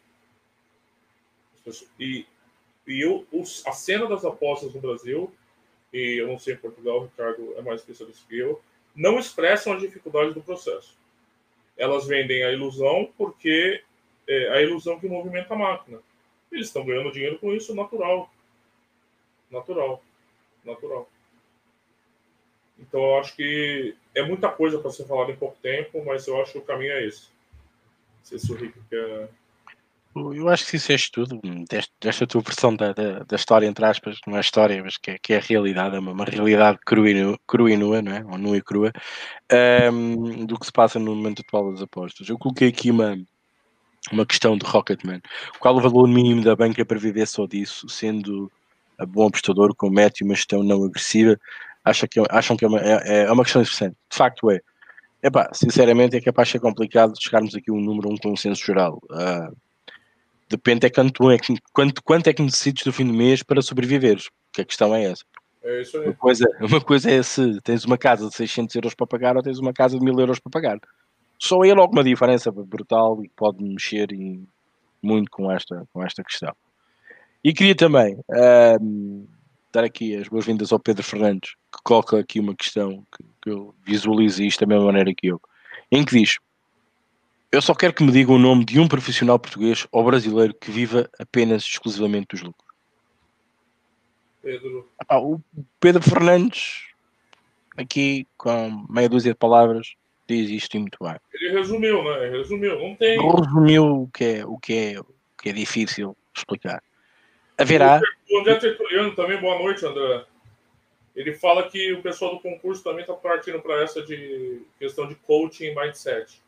E, 1.98 2.24
e 2.86 3.02
a 3.66 3.72
cena 3.72 4.06
das 4.06 4.24
apostas 4.24 4.72
no 4.72 4.80
Brasil, 4.80 5.34
e 5.92 6.20
eu 6.20 6.28
não 6.28 6.38
sei 6.38 6.54
em 6.54 6.58
Portugal, 6.58 7.00
o 7.00 7.04
Ricardo 7.06 7.52
é 7.56 7.62
mais 7.62 7.80
especialista 7.80 8.24
que 8.28 8.38
eu, 8.38 8.62
não 8.94 9.18
expressam 9.18 9.72
as 9.72 9.80
dificuldades 9.80 10.34
do 10.34 10.40
processo. 10.40 10.96
Elas 11.76 12.06
vendem 12.06 12.44
a 12.44 12.52
ilusão 12.52 13.12
porque 13.18 13.82
é, 14.28 14.50
a 14.50 14.62
ilusão 14.62 15.00
que 15.00 15.08
movimenta 15.08 15.54
a 15.54 15.58
máquina. 15.58 15.98
Eles 16.52 16.68
estão 16.68 16.86
ganhando 16.86 17.10
dinheiro 17.10 17.40
com 17.40 17.52
isso, 17.52 17.74
natural. 17.74 18.32
Natural. 19.50 20.00
Natural. 20.64 21.10
Então, 22.78 23.00
eu 23.00 23.18
acho 23.18 23.34
que 23.34 23.94
é 24.14 24.22
muita 24.22 24.48
coisa 24.48 24.78
para 24.78 24.90
ser 24.90 25.04
falado 25.06 25.30
em 25.30 25.36
pouco 25.36 25.56
tempo, 25.60 26.02
mas 26.04 26.26
eu 26.26 26.40
acho 26.40 26.52
que 26.52 26.58
o 26.58 26.62
caminho 26.62 26.92
é 26.92 27.06
esse. 27.06 27.28
Se 28.22 28.52
o 28.52 28.56
Rico 28.56 28.78
quer. 28.90 29.28
Eu 30.14 30.48
acho 30.48 30.66
que 30.66 30.72
disseste 30.72 31.12
tudo, 31.12 31.40
desta, 32.00 32.26
tua 32.26 32.40
versão 32.40 32.74
da, 32.74 32.92
da, 32.92 33.20
da, 33.20 33.36
história, 33.36 33.66
entre 33.66 33.84
aspas, 33.84 34.18
não 34.26 34.36
é 34.36 34.40
história, 34.40 34.82
mas 34.82 34.96
que 34.96 35.12
é, 35.12 35.18
que 35.18 35.32
é 35.32 35.36
a 35.36 35.40
realidade, 35.40 35.94
é 35.94 35.98
uma, 35.98 36.12
uma 36.12 36.24
realidade 36.24 36.78
crua 36.84 37.08
e, 37.10 37.14
nua, 37.14 37.38
crua 37.46 37.70
e 37.70 37.76
nua, 37.76 38.02
não 38.02 38.12
é? 38.12 38.24
Ou 38.24 38.36
nua 38.36 38.56
e 38.56 38.62
crua, 38.62 38.92
um, 39.92 40.44
do 40.44 40.58
que 40.58 40.66
se 40.66 40.72
passa 40.72 40.98
no 40.98 41.14
momento 41.14 41.42
atual 41.42 41.70
das 41.70 41.82
apostas. 41.82 42.28
Eu 42.28 42.38
coloquei 42.38 42.68
aqui 42.68 42.90
uma, 42.90 43.16
uma 44.10 44.26
questão 44.26 44.56
de 44.56 44.66
Rocketman. 44.66 45.20
Qual 45.60 45.76
o 45.76 45.80
valor 45.80 46.08
mínimo 46.08 46.42
da 46.42 46.56
banca 46.56 46.84
para 46.84 46.98
viver 46.98 47.26
só 47.26 47.46
disso, 47.46 47.88
sendo 47.88 48.50
a 48.98 49.06
bom 49.06 49.28
apostador 49.28 49.74
com 49.76 49.88
mete 49.88 50.24
uma 50.24 50.34
gestão 50.34 50.64
não 50.64 50.82
agressiva? 50.84 51.38
Acha 51.88 52.06
que, 52.08 52.20
é, 52.20 52.24
acham 52.30 52.56
que 52.56 52.64
é 52.64 52.68
uma, 52.68 52.80
é, 52.80 53.24
é 53.24 53.32
uma 53.32 53.44
questão 53.44 53.62
interessante. 53.62 53.96
De 54.10 54.16
facto 54.16 54.50
é. 54.50 54.60
Epá, 55.20 55.50
sinceramente 55.52 56.16
é 56.16 56.20
capaz 56.20 56.48
de 56.48 56.52
ser 56.52 56.60
complicado 56.60 57.12
chegarmos 57.20 57.54
aqui 57.54 57.70
a 57.70 57.74
um 57.74 57.80
número, 57.80 58.08
um 58.08 58.16
consenso 58.16 58.64
geral. 58.64 59.00
Uh, 59.10 59.56
depende 60.48 60.86
é 60.86 60.90
quanto, 60.90 61.30
é 61.30 61.38
quanto, 61.72 62.02
quanto 62.04 62.26
é 62.28 62.32
que 62.32 62.42
necessites 62.42 62.84
do 62.84 62.92
fim 62.92 63.04
do 63.04 63.12
mês 63.12 63.42
para 63.42 63.60
sobreviveres. 63.60 64.28
Que 64.52 64.62
a 64.62 64.64
questão 64.64 64.94
é 64.94 65.04
essa. 65.04 65.24
É 65.64 65.80
isso 65.80 65.98
aí. 65.98 66.06
Uma 66.06 66.14
coisa, 66.14 66.44
uma 66.60 66.80
coisa 66.80 67.10
é 67.10 67.22
se 67.22 67.60
tens 67.62 67.84
uma 67.84 67.98
casa 67.98 68.28
de 68.28 68.34
600 68.36 68.76
euros 68.76 68.94
para 68.94 69.06
pagar 69.08 69.36
ou 69.36 69.42
tens 69.42 69.58
uma 69.58 69.72
casa 69.72 69.98
de 69.98 70.04
1000 70.04 70.20
euros 70.20 70.38
para 70.38 70.50
pagar 70.50 70.78
só 71.38 71.62
aí 71.62 71.72
logo 71.72 71.92
uma 71.92 72.02
diferença 72.02 72.50
brutal 72.50 73.22
e 73.22 73.28
pode 73.28 73.62
mexer 73.62 74.12
em, 74.12 74.46
muito 75.00 75.30
com 75.30 75.50
esta, 75.50 75.86
com 75.92 76.04
esta 76.04 76.24
questão. 76.24 76.54
E 77.42 77.52
queria 77.52 77.76
também 77.76 78.18
um, 78.80 79.26
dar 79.72 79.84
aqui 79.84 80.16
as 80.16 80.28
boas-vindas 80.28 80.72
ao 80.72 80.80
Pedro 80.80 81.02
Fernandes, 81.02 81.54
que 81.72 81.82
coloca 81.82 82.18
aqui 82.18 82.40
uma 82.40 82.54
questão 82.54 83.04
que, 83.16 83.24
que 83.42 83.50
eu 83.50 83.74
visualizo 83.84 84.42
isto 84.42 84.60
da 84.60 84.66
mesma 84.66 84.86
maneira 84.86 85.12
que 85.14 85.26
eu, 85.26 85.40
em 85.90 86.04
que 86.04 86.18
diz: 86.18 86.38
Eu 87.52 87.60
só 87.60 87.74
quero 87.74 87.92
que 87.92 88.02
me 88.02 88.12
diga 88.12 88.32
o 88.32 88.38
nome 88.38 88.64
de 88.64 88.80
um 88.80 88.88
profissional 88.88 89.38
português 89.38 89.86
ou 89.92 90.04
brasileiro 90.04 90.54
que 90.54 90.70
viva 90.70 91.08
apenas 91.18 91.62
exclusivamente 91.62 92.28
dos 92.30 92.42
lucros. 92.42 92.68
Pedro. 94.42 94.88
Ah, 95.08 95.20
o 95.20 95.40
Pedro 95.80 96.02
Fernandes, 96.02 96.84
aqui 97.76 98.26
com 98.36 98.86
meia 98.88 99.08
dúzia 99.08 99.32
de 99.32 99.38
palavras, 99.38 99.94
diz 100.26 100.48
isto 100.50 100.76
e 100.76 100.80
muito 100.80 100.98
bem. 101.00 101.16
Ele 101.34 101.58
resumiu, 101.58 102.02
né? 102.02 102.30
Resumiu, 102.30 102.78
não 102.78 102.96
tem. 102.96 103.18
Resumiu 103.20 104.02
o 104.02 104.08
que 104.08 104.24
é, 104.24 104.46
o 104.46 104.58
que 104.58 104.72
é, 104.72 105.00
o 105.00 105.06
que 105.42 105.48
é 105.50 105.52
difícil 105.52 106.16
explicar. 106.34 106.82
Haverá. 107.58 108.00
O 108.30 108.38
André 108.38 108.54
Tertuliano 108.54 109.16
também, 109.16 109.40
boa 109.40 109.58
noite, 109.58 109.84
André. 109.84 110.24
Ele 111.16 111.34
fala 111.34 111.68
que 111.68 111.92
o 111.92 112.00
pessoal 112.00 112.36
do 112.36 112.40
concurso 112.40 112.84
também 112.84 113.00
está 113.00 113.12
partindo 113.12 113.60
para 113.60 113.82
essa 113.82 114.00
de 114.00 114.62
questão 114.78 115.08
de 115.08 115.16
coaching 115.16 115.64
e 115.64 115.74
mindset, 115.74 116.40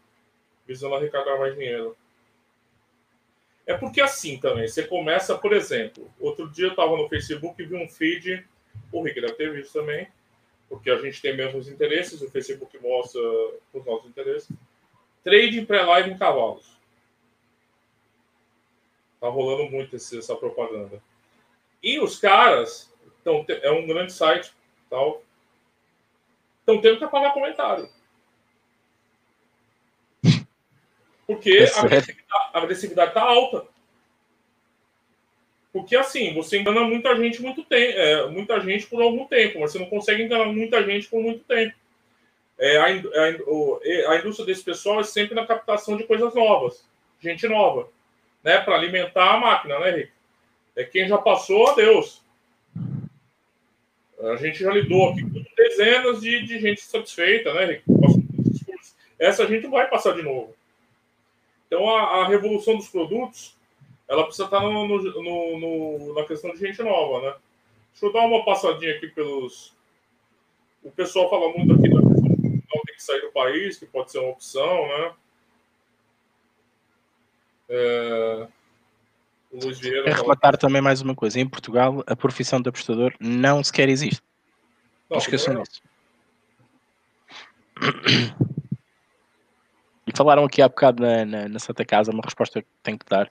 visando 0.64 0.94
arrecadar 0.94 1.36
mais 1.36 1.54
dinheiro. 1.54 1.96
É 3.66 3.76
porque 3.76 4.00
assim 4.00 4.38
também, 4.38 4.68
você 4.68 4.84
começa, 4.84 5.36
por 5.36 5.52
exemplo, 5.52 6.08
outro 6.20 6.48
dia 6.48 6.66
eu 6.66 6.70
estava 6.70 6.96
no 6.96 7.08
Facebook 7.08 7.60
e 7.60 7.66
vi 7.66 7.74
um 7.74 7.88
feed, 7.88 8.46
o 8.92 9.02
Rick 9.02 9.20
deve 9.20 9.34
ter 9.34 9.52
visto 9.52 9.72
também, 9.72 10.06
porque 10.68 10.90
a 10.90 10.98
gente 10.98 11.20
tem 11.20 11.36
mesmos 11.36 11.68
interesses, 11.68 12.22
o 12.22 12.30
Facebook 12.30 12.78
mostra 12.80 13.20
os 13.72 13.84
nossos 13.84 14.08
interesses. 14.08 14.48
Trade 15.24 15.62
pré-live 15.62 16.10
em 16.10 16.18
cavalos. 16.18 16.69
Tá 19.20 19.28
rolando 19.28 19.70
muito 19.70 19.96
esse, 19.96 20.18
essa 20.18 20.34
propaganda. 20.34 21.02
E 21.82 21.98
os 22.00 22.18
caras, 22.18 22.92
então, 23.20 23.44
é 23.48 23.70
um 23.70 23.86
grande 23.86 24.12
site, 24.12 24.52
tal, 24.88 25.22
estão 26.60 26.80
tendo 26.80 26.98
que 26.98 27.04
apagar 27.04 27.34
comentário. 27.34 27.88
Porque 31.26 31.64
a 31.76 31.80
agressividade, 31.80 32.50
a 32.52 32.58
agressividade 32.58 33.14
tá 33.14 33.22
alta. 33.22 33.66
Porque 35.72 35.94
assim, 35.94 36.34
você 36.34 36.58
engana 36.58 36.80
muita 36.80 37.14
gente 37.16 37.40
muito 37.40 37.62
tempo, 37.62 37.96
é, 37.96 38.28
muita 38.28 38.60
gente 38.60 38.86
por 38.86 39.00
algum 39.00 39.24
tempo, 39.26 39.60
mas 39.60 39.70
você 39.70 39.78
não 39.78 39.86
consegue 39.86 40.24
enganar 40.24 40.46
muita 40.46 40.84
gente 40.84 41.06
por 41.06 41.22
muito 41.22 41.44
tempo. 41.44 41.74
É, 42.58 42.76
a, 42.78 42.86
a, 42.86 44.12
a, 44.12 44.18
indústria 44.18 44.44
desse 44.44 44.64
pessoal 44.64 45.00
é 45.00 45.04
sempre 45.04 45.34
na 45.34 45.46
captação 45.46 45.96
de 45.96 46.04
coisas 46.04 46.34
novas, 46.34 46.84
gente 47.20 47.46
nova, 47.46 47.88
né? 48.42 48.60
Para 48.60 48.74
alimentar 48.74 49.34
a 49.34 49.38
máquina, 49.38 49.78
né, 49.78 49.90
Rick? 49.90 50.12
É 50.76 50.84
quem 50.84 51.08
já 51.08 51.18
passou, 51.18 51.68
adeus. 51.68 52.22
A 54.20 54.36
gente 54.36 54.60
já 54.60 54.72
lidou 54.72 55.10
aqui 55.10 55.22
com 55.22 55.42
dezenas 55.56 56.20
de, 56.20 56.42
de 56.42 56.58
gente 56.60 56.80
satisfeita, 56.82 57.52
né, 57.54 57.64
Rick? 57.64 57.84
Essa 59.18 59.46
gente 59.46 59.66
vai 59.66 59.88
passar 59.88 60.14
de 60.14 60.22
novo. 60.22 60.54
Então, 61.66 61.88
a, 61.88 62.22
a 62.22 62.28
revolução 62.28 62.76
dos 62.76 62.88
produtos 62.88 63.56
ela 64.10 64.24
precisa 64.24 64.46
estar 64.46 64.60
no, 64.60 64.88
no, 64.88 65.58
no, 65.60 66.14
na 66.14 66.24
questão 66.24 66.52
de 66.52 66.58
gente 66.58 66.82
nova, 66.82 67.24
né? 67.24 67.34
Deixa 67.92 68.06
eu 68.06 68.12
dar 68.12 68.26
uma 68.26 68.44
passadinha 68.44 68.96
aqui 68.96 69.06
pelos. 69.06 69.72
O 70.82 70.90
pessoal 70.90 71.30
fala 71.30 71.52
muito 71.56 71.74
aqui 71.74 71.88
da 71.88 72.00
Portugal 72.00 72.82
tem 72.86 72.96
que 72.96 73.02
sair 73.02 73.20
do 73.20 73.30
país, 73.30 73.78
que 73.78 73.86
pode 73.86 74.10
ser 74.10 74.18
uma 74.18 74.30
opção, 74.30 74.88
né? 74.88 75.12
É... 77.70 78.48
O 79.52 79.64
Luiz 79.64 79.78
Vieira. 79.78 80.04
Quero 80.04 80.22
relatar 80.22 80.56
também 80.56 80.82
mais 80.82 81.00
uma 81.00 81.14
coisa. 81.14 81.40
Em 81.40 81.48
Portugal, 81.48 82.04
a 82.06 82.14
profissão 82.14 82.60
de 82.60 82.68
apostador 82.68 83.14
não 83.18 83.62
sequer 83.64 83.88
existe. 83.88 84.22
Não, 85.08 85.16
não 85.16 85.18
esqueçam 85.18 85.54
é. 85.54 85.62
disso. 85.62 85.80
E 90.06 90.16
falaram 90.16 90.44
aqui 90.44 90.60
há 90.60 90.68
bocado 90.68 91.02
na, 91.02 91.24
na, 91.24 91.48
na, 91.48 91.58
Santa 91.58 91.84
Casa, 91.84 92.10
uma 92.10 92.22
resposta 92.22 92.60
que 92.60 92.68
tenho 92.82 92.98
que 92.98 93.06
dar. 93.06 93.30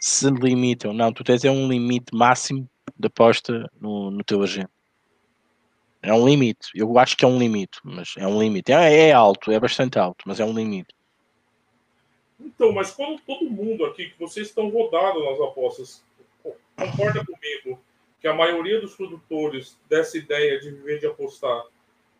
Se 0.00 0.30
limitam, 0.30 0.92
não, 0.92 1.12
tu 1.12 1.24
tens 1.24 1.44
é 1.44 1.50
um 1.50 1.68
limite 1.68 2.14
máximo 2.14 2.68
de 2.98 3.06
aposta 3.06 3.70
no, 3.80 4.10
no 4.10 4.22
teu 4.22 4.42
agente. 4.42 4.70
É 6.02 6.12
um 6.12 6.26
limite. 6.26 6.68
Eu 6.74 6.98
acho 6.98 7.16
que 7.16 7.24
é 7.24 7.28
um 7.28 7.38
limite, 7.38 7.78
mas 7.84 8.14
é 8.16 8.26
um 8.26 8.40
limite. 8.40 8.72
É, 8.72 9.08
é 9.08 9.12
alto, 9.12 9.50
é 9.50 9.60
bastante 9.60 9.98
alto, 9.98 10.24
mas 10.26 10.40
é 10.40 10.44
um 10.44 10.52
limite. 10.52 10.94
Então, 12.40 12.72
mas 12.72 12.90
quando 12.90 13.20
todo 13.20 13.50
mundo 13.50 13.84
aqui, 13.84 14.10
que 14.10 14.18
vocês 14.18 14.48
estão 14.48 14.68
rodados 14.70 15.22
nas 15.24 15.40
apostas, 15.40 16.02
concorda 16.76 17.24
comigo 17.24 17.78
que 18.20 18.28
a 18.28 18.34
maioria 18.34 18.80
dos 18.80 18.94
produtores 18.94 19.78
dessa 19.88 20.18
ideia 20.18 20.58
de 20.60 20.70
viver 20.70 20.98
de 20.98 21.06
apostar, 21.06 21.64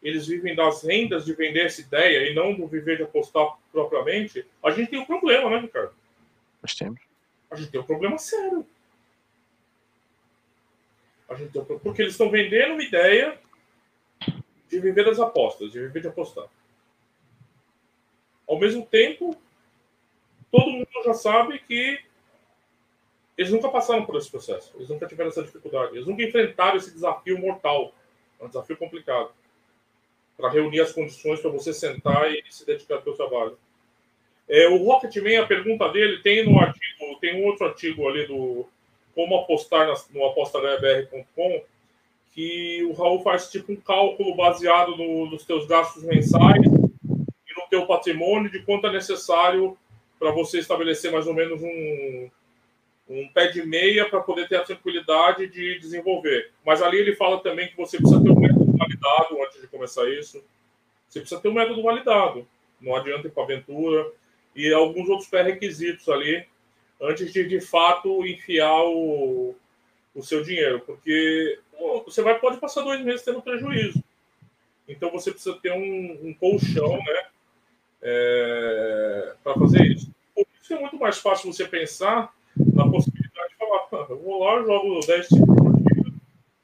eles 0.02 0.26
vivem 0.26 0.54
das 0.54 0.82
rendas 0.82 1.24
de 1.24 1.34
vender 1.34 1.66
essa 1.66 1.80
ideia 1.80 2.30
e 2.30 2.34
não 2.34 2.54
do 2.54 2.66
viver 2.66 2.96
de 2.96 3.02
apostar 3.02 3.58
propriamente, 3.70 4.46
a 4.62 4.70
gente 4.70 4.90
tem 4.90 4.98
um 4.98 5.04
problema, 5.04 5.50
né, 5.50 5.58
Ricardo? 5.58 5.92
Nós 6.62 6.74
temos. 6.74 7.00
A 7.50 7.56
gente 7.56 7.70
tem 7.70 7.80
um 7.80 7.84
problema 7.84 8.16
sério. 8.16 8.66
A 11.28 11.34
gente 11.34 11.52
tem 11.52 11.60
um... 11.60 11.78
Porque 11.78 12.02
eles 12.02 12.14
estão 12.14 12.30
vendendo 12.30 12.72
uma 12.72 12.82
ideia 12.82 13.38
de 14.68 14.80
viver 14.80 15.04
das 15.04 15.18
apostas, 15.18 15.70
de 15.72 15.80
viver 15.80 16.00
de 16.00 16.08
apostar. 16.08 16.46
Ao 18.48 18.58
mesmo 18.58 18.86
tempo, 18.86 19.36
todo 20.50 20.70
mundo 20.70 20.88
já 21.04 21.14
sabe 21.14 21.58
que 21.60 22.00
eles 23.36 23.52
nunca 23.52 23.68
passaram 23.68 24.04
por 24.04 24.16
esse 24.16 24.30
processo, 24.30 24.72
eles 24.76 24.88
nunca 24.88 25.06
tiveram 25.06 25.30
essa 25.30 25.42
dificuldade, 25.42 25.94
eles 25.94 26.06
nunca 26.06 26.22
enfrentaram 26.22 26.76
esse 26.76 26.92
desafio 26.92 27.38
mortal, 27.38 27.94
é 28.38 28.44
um 28.44 28.48
desafio 28.48 28.76
complicado, 28.76 29.30
para 30.36 30.50
reunir 30.50 30.80
as 30.80 30.92
condições 30.92 31.40
para 31.40 31.50
você 31.50 31.72
sentar 31.72 32.30
e 32.30 32.42
se 32.50 32.66
dedicar 32.66 32.96
ao 32.96 33.02
seu 33.02 33.14
trabalho. 33.14 33.58
É, 34.48 34.68
o 34.68 34.78
Rocketman, 34.84 35.38
a 35.38 35.46
pergunta 35.46 35.88
dele 35.90 36.18
tem 36.22 36.44
no 36.44 36.58
artigo, 36.58 37.18
tem 37.20 37.40
um 37.40 37.46
outro 37.46 37.66
artigo 37.66 38.08
ali 38.08 38.26
do 38.26 38.66
como 39.14 39.36
apostar 39.36 39.86
no 40.12 40.24
apostahbr.com, 40.26 41.62
que 42.32 42.82
o 42.84 42.92
Raul 42.92 43.22
faz 43.22 43.50
tipo 43.50 43.72
um 43.72 43.76
cálculo 43.76 44.34
baseado 44.34 44.96
no, 44.96 45.26
nos 45.26 45.44
teus 45.44 45.66
gastos 45.66 46.02
mensais 46.02 46.64
e 46.64 47.60
no 47.60 47.68
teu 47.68 47.86
patrimônio 47.86 48.50
de 48.50 48.60
quanto 48.60 48.86
é 48.86 48.92
necessário 48.92 49.76
para 50.20 50.30
você 50.30 50.58
estabelecer 50.58 51.10
mais 51.10 51.26
ou 51.26 51.32
menos 51.32 51.62
um, 51.62 52.30
um 53.08 53.28
pé 53.28 53.48
de 53.48 53.64
meia 53.64 54.06
para 54.08 54.20
poder 54.20 54.46
ter 54.46 54.56
a 54.56 54.62
tranquilidade 54.62 55.48
de 55.48 55.78
desenvolver. 55.78 56.52
Mas 56.64 56.82
ali 56.82 56.98
ele 56.98 57.16
fala 57.16 57.40
também 57.40 57.68
que 57.68 57.76
você 57.76 57.96
precisa 57.96 58.22
ter 58.22 58.30
um 58.30 58.38
método 58.38 58.76
validado 58.76 59.42
antes 59.42 59.60
de 59.62 59.66
começar 59.66 60.06
isso. 60.10 60.44
Você 61.08 61.20
precisa 61.20 61.40
ter 61.40 61.48
um 61.48 61.54
método 61.54 61.82
validado. 61.82 62.46
Não 62.78 62.94
adianta 62.94 63.28
ir 63.28 63.30
para 63.30 63.44
aventura. 63.44 64.12
E 64.54 64.70
alguns 64.74 65.08
outros 65.08 65.28
pré-requisitos 65.28 66.06
ali 66.10 66.46
antes 67.00 67.32
de, 67.32 67.48
de 67.48 67.60
fato, 67.60 68.26
enfiar 68.26 68.84
o, 68.84 69.56
o 70.14 70.22
seu 70.22 70.42
dinheiro. 70.42 70.80
Porque 70.80 71.58
você 72.04 72.20
vai, 72.20 72.38
pode 72.38 72.58
passar 72.58 72.82
dois 72.82 73.02
meses 73.02 73.24
tendo 73.24 73.40
prejuízo. 73.40 74.04
Então 74.86 75.10
você 75.10 75.30
precisa 75.30 75.58
ter 75.62 75.72
um, 75.72 76.28
um 76.28 76.34
colchão, 76.34 76.98
né? 76.98 77.26
É, 78.02 79.34
para 79.42 79.54
fazer 79.54 79.82
isso. 79.86 80.10
Por 80.34 80.46
isso 80.62 80.74
é 80.74 80.80
muito 80.80 80.96
mais 80.96 81.18
fácil 81.18 81.52
você 81.52 81.66
pensar 81.66 82.34
na 82.56 82.88
possibilidade 82.88 83.50
de 83.50 83.56
falar, 83.56 84.06
eu 84.08 84.18
vou 84.18 84.42
lá, 84.42 84.62
jogo 84.62 85.00
10 85.06 85.28
tipos 85.28 85.46
por 85.46 85.76
dia, 85.76 86.12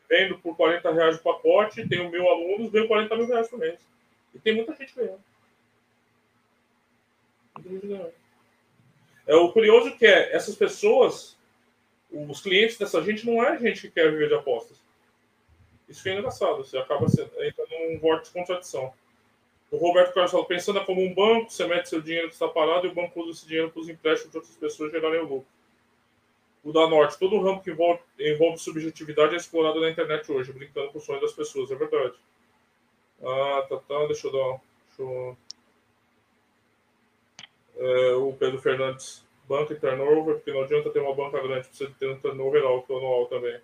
vendo 0.09 0.39
por 0.39 0.57
40 0.57 0.93
reais 0.93 1.17
o 1.17 1.23
pacote, 1.23 1.87
tenho 1.89 2.11
mil 2.11 2.29
alunos, 2.29 2.71
ganho 2.71 2.89
40 2.89 3.17
mil 3.17 3.27
reais 3.27 3.49
por 3.49 3.59
mês. 3.59 3.79
E 4.35 4.39
tem 4.39 4.55
muita 4.55 4.75
gente 4.75 4.95
ganhando. 4.95 5.21
É, 9.27 9.35
o 9.35 9.53
curioso 9.53 9.97
que 9.97 10.07
é, 10.07 10.35
essas 10.35 10.55
pessoas, 10.55 11.37
os 12.11 12.41
clientes 12.41 12.79
dessa 12.79 13.03
gente 13.03 13.27
não 13.27 13.43
é 13.43 13.59
gente 13.59 13.83
que 13.83 13.91
quer 13.91 14.11
viver 14.11 14.29
de 14.29 14.35
apostas. 14.35 14.77
Isso 15.89 16.03
que 16.03 16.09
é 16.09 16.19
engraçado, 16.19 16.59
você 16.59 16.79
acaba 16.79 17.07
entrando 17.07 17.71
num 17.71 17.99
vórtice 17.99 18.33
de 18.33 18.39
contradição. 18.39 18.93
O 19.71 19.77
Roberto 19.79 20.15
Carlos 20.15 20.31
fala, 20.31 20.45
pensando 20.45 20.85
como 20.85 21.03
um 21.03 21.13
banco, 21.13 21.51
você 21.51 21.67
mete 21.67 21.89
seu 21.89 22.01
dinheiro 22.01 22.29
que 22.29 22.35
está 22.35 22.47
parado 22.47 22.87
e 22.87 22.91
o 22.91 22.95
banco 22.95 23.21
usa 23.21 23.33
esse 23.33 23.47
dinheiro 23.47 23.71
para 23.71 23.81
os 23.81 23.89
empréstimos 23.89 24.31
de 24.31 24.39
outras 24.39 24.57
pessoas 24.57 24.93
gerarem 24.93 25.23
lucro. 25.23 25.47
O 26.63 26.73
da 26.73 26.89
Norte, 26.89 27.19
todo 27.19 27.41
ramo 27.41 27.63
que 27.63 27.71
envolve, 27.71 28.01
envolve 28.19 28.59
subjetividade 28.59 29.35
é 29.35 29.37
explorado 29.37 29.81
na 29.81 29.91
internet 29.91 30.31
hoje, 30.31 30.53
brincando 30.53 30.91
com 30.91 30.99
o 30.99 31.01
sonho 31.01 31.21
das 31.21 31.33
pessoas, 31.33 31.71
é 31.71 31.75
verdade. 31.75 32.15
Ah, 33.23 33.67
tá, 33.69 33.77
tá, 33.77 34.07
deixa 34.07 34.27
eu 34.29 34.33
dar. 34.33 34.61
Deixa 34.89 35.03
eu... 35.03 35.37
É, 37.79 38.13
o 38.15 38.33
Pedro 38.33 38.59
Fernandes, 38.61 39.25
banca 39.49 39.75
e 39.75 39.79
turnover, 39.79 40.37
porque 40.37 40.53
não 40.53 40.63
adianta 40.63 40.91
ter 40.91 41.01
uma 41.01 41.15
banca 41.15 41.41
grande, 41.41 41.69
precisa 41.69 41.93
ter 41.99 42.09
um 42.09 42.19
turnover 42.19 42.65
alto 42.65 42.97
anual 42.97 43.27
também. 43.27 43.61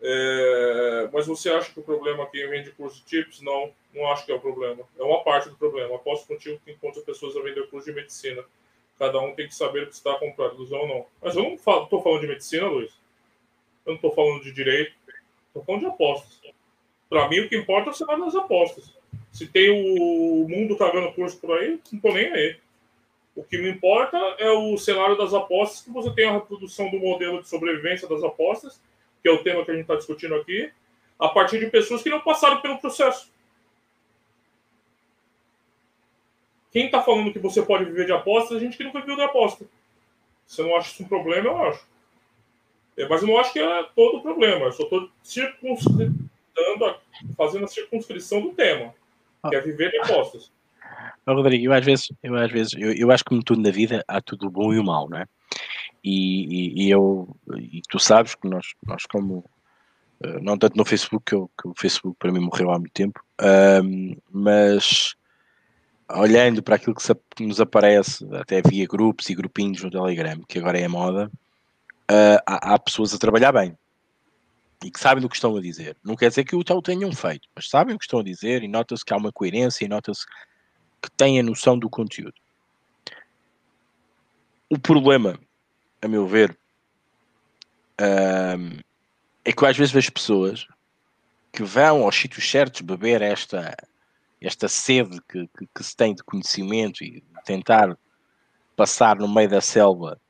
É, 0.00 1.08
mas 1.12 1.26
você 1.26 1.50
acha 1.50 1.72
que 1.72 1.80
o 1.80 1.82
problema 1.82 2.24
aqui 2.24 2.46
vende 2.46 2.70
curso 2.70 3.02
de 3.04 3.10
chips? 3.10 3.40
Não, 3.40 3.72
não 3.92 4.06
acho 4.12 4.24
que 4.24 4.32
é 4.32 4.34
o 4.34 4.40
problema. 4.40 4.82
É 4.98 5.02
uma 5.02 5.22
parte 5.22 5.48
do 5.48 5.56
problema. 5.56 5.96
Aposto 5.96 6.26
contigo 6.26 6.60
que 6.64 6.72
encontra 6.72 7.02
pessoas 7.02 7.36
a 7.36 7.42
vender 7.42 7.68
curso 7.68 7.86
de 7.86 7.94
medicina. 7.94 8.44
Cada 8.98 9.20
um 9.20 9.34
tem 9.34 9.46
que 9.46 9.54
saber 9.54 9.84
o 9.84 9.86
que 9.86 9.94
está 9.94 10.14
comprando, 10.18 10.54
ilusão 10.54 10.80
ou 10.80 10.88
não. 10.88 11.06
Mas 11.20 11.36
eu 11.36 11.42
não 11.42 11.54
estou 11.54 12.02
falando 12.02 12.20
de 12.20 12.28
medicina, 12.28 12.66
Luiz. 12.66 12.92
Eu 13.84 13.90
não 13.90 13.94
estou 13.94 14.12
falando 14.12 14.42
de 14.42 14.52
direito. 14.52 14.92
Estou 15.48 15.64
falando 15.64 15.82
de 15.82 15.86
apostas. 15.86 16.40
Para 17.08 17.28
mim, 17.28 17.40
o 17.40 17.48
que 17.48 17.56
importa 17.56 17.90
é 17.90 17.92
o 17.92 17.94
cenário 17.94 18.24
das 18.24 18.34
apostas. 18.34 18.92
Se 19.32 19.46
tem 19.46 19.70
o 19.70 20.48
mundo 20.48 20.76
cagando 20.76 21.12
curso 21.12 21.38
por 21.38 21.58
aí, 21.58 21.80
não 21.90 21.98
estou 21.98 22.12
nem 22.12 22.26
aí. 22.26 22.56
O 23.34 23.42
que 23.44 23.56
me 23.56 23.70
importa 23.70 24.16
é 24.38 24.50
o 24.50 24.76
cenário 24.76 25.16
das 25.16 25.32
apostas, 25.32 25.82
que 25.82 25.90
você 25.90 26.10
tem 26.10 26.26
a 26.26 26.32
reprodução 26.32 26.90
do 26.90 26.98
modelo 26.98 27.40
de 27.40 27.48
sobrevivência 27.48 28.08
das 28.08 28.22
apostas 28.22 28.80
que 29.22 29.28
é 29.28 29.32
o 29.32 29.42
tema 29.42 29.64
que 29.64 29.70
a 29.70 29.74
gente 29.74 29.82
está 29.82 29.96
discutindo 29.96 30.34
aqui, 30.34 30.70
a 31.18 31.28
partir 31.28 31.58
de 31.58 31.66
pessoas 31.66 32.02
que 32.02 32.10
não 32.10 32.20
passaram 32.20 32.60
pelo 32.60 32.78
processo. 32.78 33.30
Quem 36.70 36.86
está 36.86 37.02
falando 37.02 37.32
que 37.32 37.38
você 37.38 37.62
pode 37.62 37.84
viver 37.84 38.06
de 38.06 38.12
apostas 38.12 38.58
é 38.58 38.60
gente 38.60 38.76
que 38.76 38.84
nunca 38.84 39.00
viveu 39.00 39.16
de 39.16 39.22
aposta. 39.22 39.64
Você 40.46 40.62
não 40.62 40.76
acha 40.76 40.92
isso 40.92 41.02
um 41.02 41.08
problema? 41.08 41.48
Eu 41.48 41.62
acho. 41.64 41.86
É, 42.96 43.08
mas 43.08 43.22
eu 43.22 43.28
não 43.28 43.38
acho 43.38 43.52
que 43.52 43.58
é 43.58 43.82
todo 43.94 44.18
o 44.18 44.22
problema. 44.22 44.66
Eu 44.66 44.72
só 44.72 44.82
estou 44.82 45.10
circunscritando, 45.22 46.20
fazendo 47.36 47.64
a 47.64 47.68
circunscrição 47.68 48.40
do 48.40 48.52
tema, 48.52 48.94
que 49.48 49.56
é 49.56 49.60
viver 49.60 49.90
de 49.90 49.98
apostas. 49.98 50.52
Rodrigo, 51.26 51.66
eu 51.66 51.72
às 51.72 51.84
vezes, 51.84 52.08
eu, 52.22 52.34
às 52.34 52.50
vezes 52.50 52.72
eu, 52.74 52.92
eu 52.92 53.10
acho 53.10 53.22
que 53.22 53.30
como 53.30 53.42
tudo 53.42 53.62
na 53.62 53.70
vida 53.70 54.04
há 54.08 54.20
tudo 54.20 54.46
o 54.46 54.50
bom 54.50 54.72
e 54.72 54.78
o 54.78 54.84
mau, 54.84 55.08
não 55.08 55.18
é? 55.18 55.26
E, 56.02 56.84
e, 56.84 56.90
eu 56.90 57.36
e 57.56 57.82
tu 57.88 57.98
sabes 57.98 58.34
que 58.34 58.48
nós, 58.48 58.74
nós 58.86 59.04
como 59.06 59.44
eh, 60.20 60.40
não 60.40 60.56
tanto 60.58 60.76
no 60.76 60.84
Facebook, 60.84 61.24
que, 61.26 61.34
eu, 61.34 61.50
que 61.60 61.68
o 61.68 61.74
Facebook 61.76 62.16
para 62.18 62.32
mim 62.32 62.40
morreu 62.40 62.70
há 62.70 62.78
muito 62.78 62.92
tempo, 62.92 63.22
um, 63.84 64.16
mas 64.30 65.14
olhando 66.10 66.62
para 66.62 66.76
aquilo 66.76 66.94
que, 66.94 67.02
se, 67.02 67.14
que, 67.36 67.46
nos 67.46 67.60
aparece 67.60 68.26
até 68.34 68.62
via 68.62 68.86
grupos 68.86 69.28
e 69.28 69.34
grupinhos 69.34 69.82
no 69.82 69.90
Telegram, 69.90 70.40
que 70.48 70.58
agora 70.58 70.78
é 70.78 70.84
a 70.84 70.88
moda, 70.88 71.30
uh, 72.10 72.40
há, 72.46 72.74
há, 72.74 72.78
pessoas 72.78 73.14
a 73.14 73.18
trabalhar 73.18 73.52
bem 73.52 73.76
e 74.84 74.90
que 74.90 74.98
sabem 74.98 75.20
do 75.20 75.28
que 75.28 75.36
estão 75.36 75.56
a 75.56 75.60
dizer. 75.60 75.96
Não 76.02 76.16
quer 76.16 76.30
dizer 76.30 76.44
que 76.44 76.56
o 76.56 76.64
tal 76.64 76.80
tenham 76.80 77.12
feito, 77.12 77.48
mas 77.54 77.68
sabem 77.68 77.94
o 77.94 77.98
que 77.98 78.04
estão 78.04 78.20
a 78.20 78.24
dizer 78.24 78.62
e 78.62 78.68
nota-se 78.68 79.04
que 79.04 79.12
há 79.12 79.16
uma 79.16 79.32
coerência 79.32 79.84
e 79.84 79.88
nota-se 79.88 80.24
que 81.02 81.10
têm 81.16 81.38
a 81.38 81.42
noção 81.42 81.78
do 81.78 81.90
conteúdo. 81.90 82.34
O 84.70 84.78
problema 84.78 85.38
a 86.00 86.08
meu 86.08 86.26
ver, 86.26 86.56
é 89.44 89.52
que 89.52 89.62
eu 89.62 89.68
às 89.68 89.76
vezes 89.76 89.92
vejo 89.92 90.12
pessoas 90.12 90.66
que 91.52 91.62
vão 91.62 92.04
aos 92.04 92.16
sítios 92.16 92.48
certos 92.48 92.82
beber 92.82 93.22
esta, 93.22 93.76
esta 94.40 94.68
sede 94.68 95.20
que, 95.28 95.48
que, 95.48 95.66
que, 95.74 95.82
se 95.82 95.96
tem 95.96 96.14
de 96.14 96.22
conhecimento 96.22 97.02
e 97.02 97.22
tentar 97.44 97.96
passar 98.76 99.16
no 99.16 99.28
meio 99.28 99.48
da 99.48 99.60
selva 99.60 100.20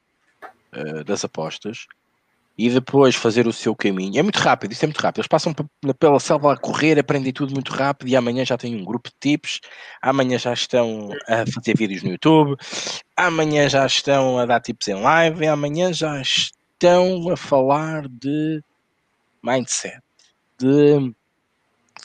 uh, 0.75 1.05
das 1.05 1.25
apostas 1.25 1.87
e 2.59 2.69
depois 2.69 3.15
fazer 3.15 3.47
o 3.47 3.53
seu 3.53 3.75
caminho. 3.77 4.19
É 4.19 4.23
muito 4.23 4.41
rápido, 4.41 4.73
isso 4.73 4.85
é 4.85 4.89
muito 4.89 4.99
rápido. 4.99 5.21
Eles 5.21 5.29
passam 5.29 5.55
pela 5.97 6.19
selva 6.19 6.53
a 6.53 6.57
correr, 6.57 6.99
aprendem 6.99 7.33
tudo 7.33 7.55
muito 7.55 7.73
rápido 7.73 8.09
e 8.09 8.17
amanhã 8.17 8.45
já 8.45 8.59
têm 8.59 8.75
um 8.75 8.85
grupo 8.85 9.09
de 9.09 9.15
tips, 9.21 9.61
amanhã 10.03 10.37
já 10.37 10.53
estão 10.53 11.11
a 11.29 11.47
fazer 11.47 11.77
vídeos 11.77 12.03
no 12.03 12.11
YouTube, 12.11 12.57
amanhã 13.17 13.69
já 13.69 13.87
estão 13.87 14.41
a 14.41 14.45
dar 14.45 14.61
tips 14.61 14.89
em 14.89 14.95
live, 14.95 15.47
amanhã 15.47 15.93
já 15.93 16.21
estão 16.21 17.31
a 17.31 17.37
falar 17.37 18.09
de 18.09 18.61
mindset, 19.41 20.01
de, 20.59 21.15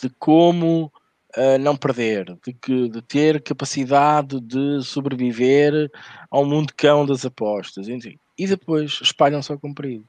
de 0.03 0.09
como 0.19 0.91
uh, 1.35 1.57
não 1.59 1.75
perder, 1.75 2.37
de, 2.45 2.53
que, 2.53 2.89
de 2.89 3.01
ter 3.01 3.41
capacidade 3.41 4.39
de 4.39 4.83
sobreviver 4.83 5.89
ao 6.29 6.45
mundo 6.45 6.71
cão 6.77 7.07
das 7.07 7.25
apostas. 7.25 7.87
Enfim. 7.87 8.19
E 8.37 8.45
depois 8.45 8.99
espalham-se 9.01 9.51
ao 9.51 9.59
comprido. 9.59 10.05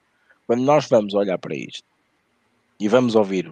Quando 0.47 0.63
nós 0.63 0.89
vamos 0.89 1.15
olhar 1.15 1.39
para 1.39 1.55
isto 1.55 1.85
e 2.79 2.89
vamos 2.89 3.15
ouvir 3.15 3.51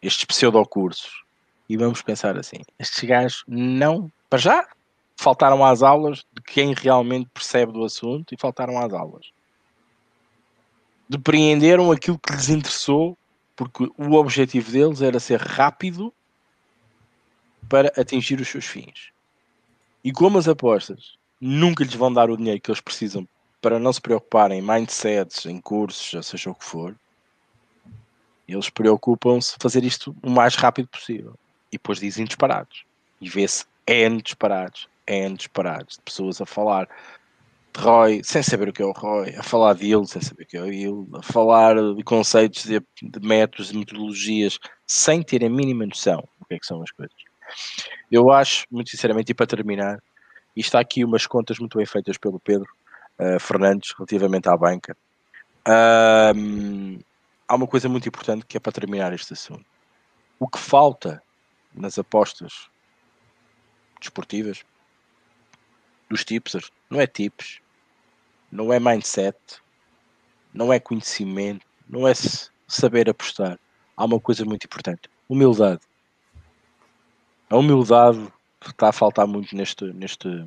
estes 0.00 0.24
pseudocursos 0.24 1.22
e 1.68 1.76
vamos 1.76 2.02
pensar 2.02 2.36
assim: 2.36 2.58
estes 2.78 3.04
gajos 3.04 3.44
não, 3.46 4.10
para 4.28 4.38
já, 4.38 4.68
faltaram 5.16 5.64
às 5.64 5.82
aulas 5.82 6.24
de 6.32 6.42
quem 6.42 6.74
realmente 6.74 7.30
percebe 7.32 7.72
do 7.72 7.84
assunto 7.84 8.34
e 8.34 8.40
faltaram 8.40 8.78
às 8.78 8.92
aulas. 8.92 9.30
Depreenderam 11.08 11.92
aquilo 11.92 12.18
que 12.18 12.32
lhes 12.32 12.48
interessou, 12.48 13.16
porque 13.54 13.84
o 13.96 14.14
objetivo 14.14 14.72
deles 14.72 15.00
era 15.02 15.20
ser 15.20 15.40
rápido 15.40 16.12
para 17.68 17.92
atingir 17.96 18.40
os 18.40 18.48
seus 18.48 18.64
fins. 18.64 19.12
E 20.02 20.10
como 20.10 20.38
as 20.38 20.48
apostas 20.48 21.16
nunca 21.40 21.84
lhes 21.84 21.94
vão 21.94 22.12
dar 22.12 22.30
o 22.30 22.36
dinheiro 22.36 22.60
que 22.60 22.70
eles 22.70 22.80
precisam 22.80 23.28
para 23.62 23.78
não 23.78 23.92
se 23.92 24.00
preocuparem 24.00 24.58
em 24.58 24.62
mindsets, 24.62 25.46
em 25.46 25.60
cursos, 25.60 26.26
seja 26.26 26.50
o 26.50 26.54
que 26.54 26.64
for, 26.64 26.96
eles 28.46 28.68
preocupam-se 28.68 29.56
fazer 29.58 29.84
isto 29.84 30.14
o 30.20 30.28
mais 30.28 30.56
rápido 30.56 30.88
possível. 30.88 31.38
E 31.70 31.78
depois 31.78 32.00
dizem 32.00 32.26
disparados. 32.26 32.84
E 33.20 33.30
vê-se 33.30 33.64
N 33.86 34.20
disparados, 34.20 34.88
N 35.06 35.36
disparados, 35.36 35.96
de 35.96 36.02
pessoas 36.02 36.40
a 36.40 36.44
falar 36.44 36.88
de 37.72 37.80
Roy 37.80 38.20
sem 38.24 38.42
saber 38.42 38.68
o 38.68 38.72
que 38.72 38.82
é 38.82 38.84
o 38.84 38.92
Roy, 38.92 39.34
a 39.36 39.42
falar 39.44 39.74
de 39.74 39.90
ele 39.90 40.06
sem 40.06 40.20
saber 40.20 40.42
o 40.42 40.46
que 40.46 40.58
é 40.58 40.66
ele, 40.66 41.06
a 41.14 41.22
falar 41.22 41.76
de 41.94 42.02
conceitos, 42.02 42.64
de, 42.64 42.80
de 43.00 43.20
métodos, 43.20 43.68
de 43.68 43.78
metodologias, 43.78 44.58
sem 44.86 45.22
ter 45.22 45.42
a 45.44 45.48
mínima 45.48 45.86
noção 45.86 46.28
do 46.38 46.46
que 46.46 46.54
é 46.54 46.58
que 46.58 46.66
são 46.66 46.82
as 46.82 46.90
coisas. 46.90 47.16
Eu 48.10 48.30
acho, 48.30 48.66
muito 48.70 48.90
sinceramente, 48.90 49.30
e 49.30 49.34
para 49.34 49.46
terminar, 49.46 50.02
e 50.54 50.60
está 50.60 50.80
aqui 50.80 51.04
umas 51.04 51.26
contas 51.26 51.58
muito 51.58 51.78
bem 51.78 51.86
feitas 51.86 52.18
pelo 52.18 52.38
Pedro 52.40 52.68
uh, 53.18 53.40
Fernandes 53.40 53.92
relativamente 53.96 54.48
à 54.48 54.56
banca. 54.56 54.96
há 57.48 57.54
uma 57.54 57.66
coisa 57.66 57.88
muito 57.88 58.08
importante 58.08 58.44
que 58.46 58.56
é 58.56 58.60
para 58.60 58.72
terminar 58.72 59.12
este 59.12 59.32
assunto. 59.32 59.64
O 60.38 60.48
que 60.48 60.58
falta 60.58 61.22
nas 61.74 61.98
apostas 61.98 62.68
desportivas 64.00 64.64
dos 66.08 66.24
tipsters 66.24 66.70
não 66.90 67.00
é 67.00 67.06
tips, 67.06 67.60
não 68.50 68.72
é 68.72 68.80
mindset, 68.80 69.38
não 70.52 70.72
é 70.72 70.80
conhecimento, 70.80 71.64
não 71.88 72.06
é 72.06 72.12
saber 72.66 73.08
apostar. 73.08 73.58
Há 73.96 74.04
uma 74.04 74.20
coisa 74.20 74.44
muito 74.44 74.64
importante: 74.64 75.08
humildade 75.28 75.80
a 77.52 77.58
humildade 77.58 78.32
está 78.66 78.88
a 78.88 78.92
faltar 78.92 79.26
muito 79.26 79.54
neste, 79.54 79.84
neste, 79.92 80.46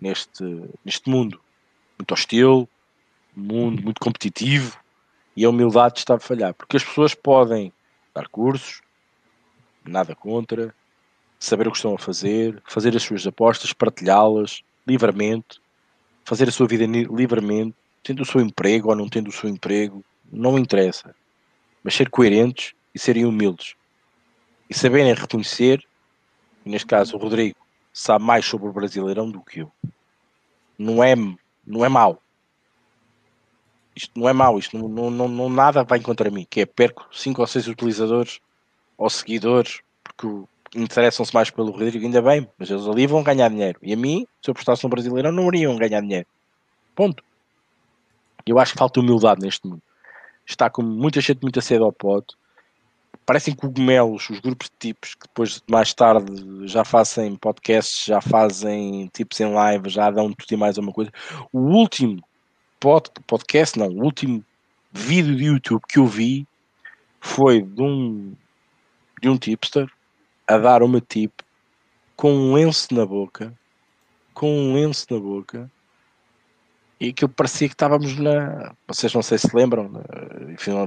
neste, 0.00 0.42
neste 0.84 1.08
mundo 1.08 1.40
muito 2.02 2.12
hostil, 2.12 2.68
mundo 3.34 3.82
muito 3.82 4.00
competitivo 4.00 4.78
e 5.36 5.44
a 5.44 5.50
humildade 5.50 6.00
está 6.00 6.16
a 6.16 6.20
falhar. 6.20 6.52
Porque 6.52 6.76
as 6.76 6.84
pessoas 6.84 7.14
podem 7.14 7.72
dar 8.14 8.28
cursos, 8.28 8.82
nada 9.84 10.14
contra, 10.14 10.74
saber 11.38 11.68
o 11.68 11.70
que 11.70 11.78
estão 11.78 11.94
a 11.94 11.98
fazer, 11.98 12.60
fazer 12.66 12.94
as 12.94 13.02
suas 13.02 13.26
apostas, 13.26 13.72
partilhá-las 13.72 14.62
livremente, 14.86 15.60
fazer 16.24 16.48
a 16.48 16.52
sua 16.52 16.66
vida 16.66 16.84
livremente, 16.84 17.74
tendo 18.02 18.22
o 18.22 18.26
seu 18.26 18.40
emprego 18.40 18.90
ou 18.90 18.96
não 18.96 19.08
tendo 19.08 19.28
o 19.28 19.32
seu 19.32 19.48
emprego, 19.48 20.04
não 20.30 20.58
interessa, 20.58 21.14
mas 21.82 21.94
ser 21.94 22.10
coerentes 22.10 22.74
e 22.94 22.98
serem 22.98 23.24
humildes. 23.24 23.74
E 24.68 24.74
saberem 24.74 25.14
reconhecer 25.14 25.84
neste 26.64 26.86
caso 26.86 27.16
o 27.16 27.18
Rodrigo, 27.18 27.56
sabe 27.92 28.24
mais 28.24 28.44
sobre 28.44 28.68
o 28.68 28.72
Brasileirão 28.72 29.30
do 29.30 29.40
que 29.40 29.60
eu. 29.60 29.72
Não 30.78 31.02
é, 31.02 31.14
não 31.66 31.84
é 31.84 31.88
mau. 31.88 32.20
Isto 33.94 34.18
não 34.18 34.28
é 34.28 34.32
mau, 34.32 34.58
isto 34.58 34.78
não, 34.78 35.10
não, 35.10 35.28
não, 35.28 35.50
nada 35.50 35.84
vai 35.84 36.00
contra 36.00 36.30
mim, 36.30 36.46
que 36.48 36.62
é 36.62 36.66
perco 36.66 37.06
5 37.12 37.40
ou 37.40 37.46
6 37.46 37.68
utilizadores 37.68 38.40
ou 38.96 39.10
seguidores, 39.10 39.80
porque 40.02 40.26
interessam-se 40.74 41.34
mais 41.34 41.50
pelo 41.50 41.70
Rodrigo, 41.70 42.04
ainda 42.04 42.22
bem, 42.22 42.48
mas 42.58 42.70
eles 42.70 42.86
ali 42.86 43.06
vão 43.06 43.22
ganhar 43.22 43.50
dinheiro. 43.50 43.78
E 43.82 43.92
a 43.92 43.96
mim, 43.96 44.26
se 44.40 44.48
eu 44.48 44.52
apostasse 44.52 44.82
no 44.82 44.90
Brasileirão, 44.90 45.30
não 45.30 45.48
iriam 45.48 45.76
ganhar 45.76 46.00
dinheiro. 46.00 46.26
Ponto. 46.94 47.22
Eu 48.46 48.58
acho 48.58 48.72
que 48.72 48.78
falta 48.78 49.00
humildade 49.00 49.42
neste 49.42 49.66
mundo. 49.66 49.82
Está 50.46 50.70
com 50.70 50.82
muita 50.82 51.20
gente 51.20 51.42
muito 51.42 51.60
cedo 51.60 51.84
ao 51.84 51.92
pote 51.92 52.34
parecem 53.24 53.54
cogumelos 53.54 54.28
os 54.28 54.40
grupos 54.40 54.68
de 54.68 54.88
tipos 54.88 55.14
que 55.14 55.26
depois 55.26 55.62
mais 55.68 55.94
tarde 55.94 56.66
já 56.66 56.84
fazem 56.84 57.36
podcasts, 57.36 58.04
já 58.04 58.20
fazem 58.20 59.08
tipos 59.12 59.40
em 59.40 59.52
live, 59.52 59.88
já 59.88 60.10
dão 60.10 60.32
tudo 60.32 60.52
e 60.52 60.56
mais 60.56 60.78
uma 60.78 60.92
coisa. 60.92 61.10
O 61.52 61.60
último 61.60 62.22
pod, 62.80 63.10
podcast, 63.26 63.78
não, 63.78 63.88
o 63.88 64.04
último 64.04 64.44
vídeo 64.92 65.36
de 65.36 65.44
YouTube 65.44 65.82
que 65.88 65.98
eu 65.98 66.06
vi 66.06 66.46
foi 67.20 67.62
de 67.62 67.82
um 67.82 68.34
de 69.20 69.28
um 69.28 69.38
tipster 69.38 69.88
a 70.46 70.58
dar 70.58 70.82
uma 70.82 71.00
tip 71.00 71.32
com 72.16 72.32
um 72.32 72.54
lenço 72.54 72.92
na 72.92 73.06
boca, 73.06 73.52
com 74.34 74.50
um 74.50 74.74
lenço 74.74 75.06
na 75.10 75.20
boca 75.20 75.70
e 77.02 77.08
aquilo 77.08 77.30
parecia 77.30 77.68
que 77.68 77.74
estávamos 77.74 78.16
na. 78.16 78.74
Vocês 78.86 79.12
não 79.12 79.22
sei 79.22 79.36
se 79.36 79.48
lembram, 79.52 79.90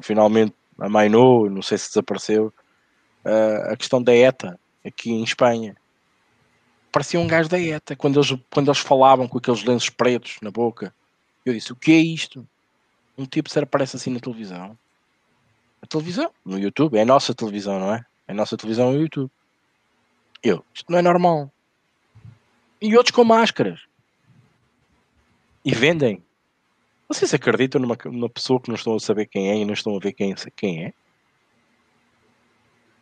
finalmente 0.01 0.55
amainou, 0.79 1.49
não 1.49 1.61
sei 1.61 1.77
se 1.77 1.89
desapareceu, 1.89 2.53
uh, 3.25 3.71
a 3.71 3.77
questão 3.77 4.01
da 4.01 4.13
ETA 4.13 4.59
aqui 4.85 5.11
em 5.11 5.23
Espanha. 5.23 5.75
Parecia 6.91 7.19
um 7.19 7.27
gajo 7.27 7.49
da 7.49 7.59
ETA 7.59 7.95
quando 7.95 8.19
eles, 8.19 8.33
quando 8.49 8.69
eles 8.69 8.79
falavam 8.79 9.27
com 9.27 9.37
aqueles 9.37 9.63
lenços 9.63 9.89
pretos 9.89 10.37
na 10.41 10.51
boca. 10.51 10.93
Eu 11.45 11.53
disse: 11.53 11.73
O 11.73 11.75
que 11.75 11.91
é 11.91 11.97
isto? 11.97 12.47
Um 13.17 13.25
tipo 13.25 13.49
se 13.49 13.59
aparece 13.59 13.95
assim 13.95 14.11
na 14.11 14.19
televisão. 14.19 14.77
A 15.81 15.87
televisão, 15.87 16.31
no 16.43 16.57
YouTube, 16.57 16.97
é 16.97 17.01
a 17.01 17.05
nossa 17.05 17.33
televisão, 17.33 17.79
não 17.79 17.93
é? 17.93 18.05
É 18.27 18.31
a 18.31 18.35
nossa 18.35 18.57
televisão 18.57 18.91
no 18.91 18.99
YouTube. 18.99 19.29
Eu, 20.41 20.65
isto 20.73 20.91
não 20.91 20.99
é 20.99 21.01
normal. 21.01 21.51
E 22.81 22.95
outros 22.97 23.15
com 23.15 23.23
máscaras. 23.23 23.81
E 25.63 25.73
vendem. 25.73 26.23
Vocês 27.07 27.33
acreditam 27.33 27.79
numa, 27.79 27.97
numa 28.05 28.29
pessoa 28.29 28.59
que 28.59 28.69
não 28.69 28.75
estão 28.75 28.95
a 28.95 28.99
saber 28.99 29.27
quem 29.27 29.49
é 29.49 29.57
e 29.57 29.65
não 29.65 29.73
estão 29.73 29.95
a 29.95 29.99
ver 29.99 30.13
quem, 30.13 30.33
quem 30.55 30.85
é? 30.85 30.93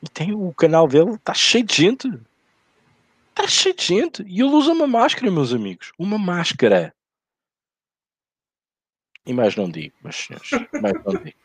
E 0.02 0.10
tem 0.10 0.34
o 0.34 0.54
canal 0.54 0.88
dele, 0.88 1.12
está 1.12 1.34
cheio 1.34 1.64
de 1.64 1.76
gente. 1.76 2.08
Está 3.30 3.48
cheio 3.48 3.74
de 3.76 3.86
gente. 3.86 4.24
E 4.24 4.42
ele 4.42 4.52
usa 4.52 4.74
uma 4.74 4.86
máscara, 4.86 5.32
meus 5.32 5.54
amigos. 5.54 5.94
Uma 5.98 6.18
máscara. 6.18 6.94
E 9.26 9.32
mais 9.32 9.56
não 9.56 9.70
digo, 9.70 9.96
mas 10.02 10.18
senhores, 10.18 10.50
mais 10.82 10.94
não 11.06 11.14
digo. 11.24 11.38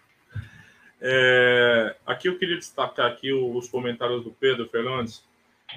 É, 1.01 1.97
aqui 2.05 2.29
eu 2.29 2.37
queria 2.37 2.57
destacar 2.57 3.07
aqui 3.07 3.33
os 3.33 3.69
comentários 3.69 4.25
do 4.25 4.33
Pedro 4.33 4.69
Fernandes, 4.69 5.25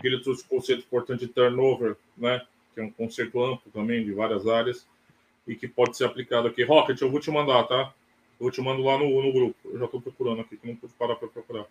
que 0.02 0.08
ele 0.08 0.20
trouxe 0.20 0.44
o 0.44 0.48
conceito 0.48 0.80
importante 0.80 1.28
de 1.28 1.28
turnover, 1.28 1.96
né? 2.18 2.44
Que 2.74 2.82
é 2.82 2.84
um 2.84 2.92
conceito 2.92 3.40
amplo 3.44 3.72
também 3.72 4.04
de 4.04 4.12
várias 4.14 4.48
áreas 4.48 4.88
e 5.48 5.56
que 5.56 5.68
pode 5.68 5.98
ser 5.98 6.06
aplicado 6.06 6.48
aqui. 6.48 6.64
Rocket, 6.64 7.00
eu 7.02 7.10
vou 7.10 7.20
te 7.20 7.32
mandar, 7.32 7.64
tá? 7.64 7.94
Eu 8.40 8.50
te 8.52 8.62
mando 8.62 8.84
lá 8.84 8.98
no, 8.98 9.22
no 9.22 9.32
grupo. 9.32 9.56
Eu 9.66 9.80
já 9.80 9.86
estou 9.86 10.02
procurando 10.02 10.42
aqui, 10.42 10.58
que 10.58 10.68
não 10.68 10.76
pude 10.76 10.94
parar 10.94 11.16
para 11.16 11.28
procurar. 11.28 11.66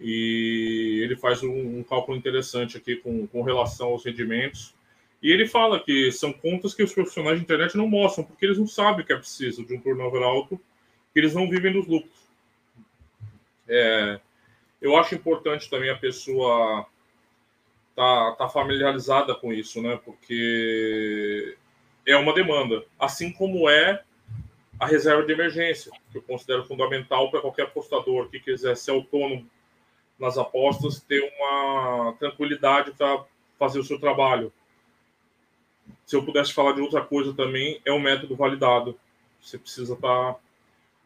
E 0.00 1.00
ele 1.02 1.16
faz 1.16 1.42
um, 1.42 1.78
um, 1.78 1.82
cálculo 1.82 2.16
interessante 2.16 2.76
aqui 2.76 2.96
com, 2.96 3.26
com 3.26 3.42
relação 3.42 3.88
aos 3.88 4.04
rendimentos. 4.04 4.74
E 5.22 5.30
ele 5.30 5.48
fala 5.48 5.80
que 5.80 6.12
são 6.12 6.32
contas 6.32 6.74
que 6.74 6.82
os 6.82 6.92
profissionais 6.92 7.38
de 7.38 7.44
internet 7.44 7.76
não 7.76 7.88
mostram, 7.88 8.24
porque 8.24 8.46
eles 8.46 8.58
não 8.58 8.66
sabem 8.66 9.04
que 9.04 9.12
é 9.12 9.16
preciso 9.16 9.64
de 9.64 9.74
um 9.74 9.80
turnover 9.80 10.22
alto, 10.22 10.60
que 11.12 11.18
eles 11.18 11.34
não 11.34 11.50
vivem 11.50 11.72
dos 11.72 11.86
lucros. 11.86 12.16
É, 13.68 14.20
eu 14.80 14.96
acho 14.96 15.14
importante 15.14 15.68
também 15.68 15.90
a 15.90 15.96
pessoa 15.96 16.86
tá, 17.96 18.32
tá 18.38 18.48
familiarizada 18.48 19.34
com 19.34 19.52
isso, 19.52 19.82
né? 19.82 20.00
Porque 20.04 21.56
é 22.08 22.16
uma 22.16 22.32
demanda, 22.32 22.84
assim 22.98 23.30
como 23.30 23.68
é 23.68 24.02
a 24.80 24.86
reserva 24.86 25.22
de 25.24 25.32
emergência, 25.32 25.92
que 26.10 26.16
eu 26.16 26.22
considero 26.22 26.64
fundamental 26.64 27.30
para 27.30 27.42
qualquer 27.42 27.64
apostador 27.64 28.30
que 28.30 28.40
quiser 28.40 28.76
ser 28.78 28.92
autônomo 28.92 29.46
nas 30.18 30.38
apostas, 30.38 31.00
ter 31.00 31.20
uma 31.38 32.16
tranquilidade 32.18 32.92
para 32.92 33.24
fazer 33.58 33.78
o 33.78 33.84
seu 33.84 34.00
trabalho. 34.00 34.50
Se 36.06 36.16
eu 36.16 36.24
pudesse 36.24 36.54
falar 36.54 36.72
de 36.72 36.80
outra 36.80 37.02
coisa 37.02 37.34
também, 37.34 37.78
é 37.84 37.92
o 37.92 38.00
método 38.00 38.34
validado. 38.34 38.98
Você 39.42 39.58
precisa 39.58 39.92
estar, 39.92 40.32
tá, 40.32 40.40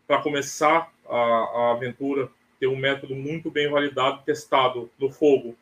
para 0.06 0.22
começar 0.22 0.92
a, 1.08 1.16
a 1.16 1.70
aventura, 1.72 2.30
ter 2.60 2.68
um 2.68 2.76
método 2.76 3.16
muito 3.16 3.50
bem 3.50 3.68
validado, 3.68 4.22
testado 4.24 4.88
no 5.00 5.10
fogo, 5.10 5.56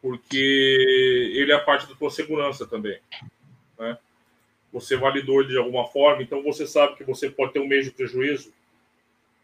porque 0.00 1.32
ele 1.36 1.52
é 1.52 1.58
parte 1.58 1.86
da 1.86 1.94
tua 1.94 2.10
segurança 2.10 2.66
também, 2.66 2.98
né? 3.78 3.98
Você 4.74 4.96
validou 4.96 5.40
ele 5.40 5.50
de 5.50 5.56
alguma 5.56 5.86
forma, 5.86 6.20
então 6.20 6.42
você 6.42 6.66
sabe 6.66 6.96
que 6.96 7.04
você 7.04 7.30
pode 7.30 7.52
ter 7.52 7.60
um 7.60 7.68
mês 7.68 7.84
de 7.84 7.92
prejuízo, 7.92 8.52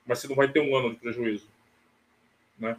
mas 0.04 0.18
você 0.18 0.26
não 0.26 0.34
vai 0.34 0.50
ter 0.50 0.58
um 0.58 0.76
ano 0.76 0.90
de 0.90 0.96
prejuízo, 0.96 1.46
né? 2.58 2.76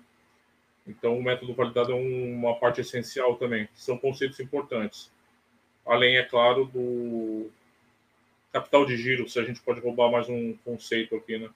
Então, 0.85 1.17
o 1.17 1.23
método 1.23 1.53
validado 1.53 1.93
é 1.93 1.95
uma 1.95 2.53
parte 2.55 2.81
essencial 2.81 3.37
também. 3.37 3.69
São 3.73 3.97
conceitos 3.97 4.37
importantes. 4.41 5.09
Além, 5.85 6.17
é 6.17 6.23
claro, 6.23 6.65
do 6.65 7.49
capital 8.51 8.85
de 8.85 8.97
giro, 8.97 9.29
se 9.29 9.39
a 9.39 9.43
gente 9.43 9.61
pode 9.61 9.79
roubar 9.79 10.11
mais 10.11 10.27
um 10.27 10.53
conceito 10.65 11.15
aqui, 11.15 11.37
né? 11.37 11.49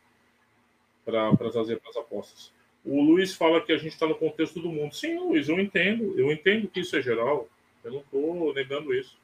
Para 1.04 1.36
trazer 1.36 1.78
para 1.78 1.90
as 1.90 1.98
apostas. 1.98 2.54
O 2.86 3.02
Luiz 3.02 3.34
fala 3.34 3.60
que 3.60 3.74
a 3.74 3.78
gente 3.78 3.94
está 3.94 4.08
no 4.08 4.16
contexto 4.16 4.62
do 4.62 4.70
mundo. 4.70 4.96
Sim, 4.96 5.18
Luiz, 5.18 5.50
eu 5.50 5.60
entendo. 5.60 6.18
Eu 6.18 6.32
entendo 6.32 6.70
que 6.70 6.80
isso 6.80 6.96
é 6.96 7.02
geral. 7.02 7.50
Eu 7.84 7.92
não 7.92 8.00
estou 8.00 8.54
negando 8.54 8.94
isso. 8.94 9.18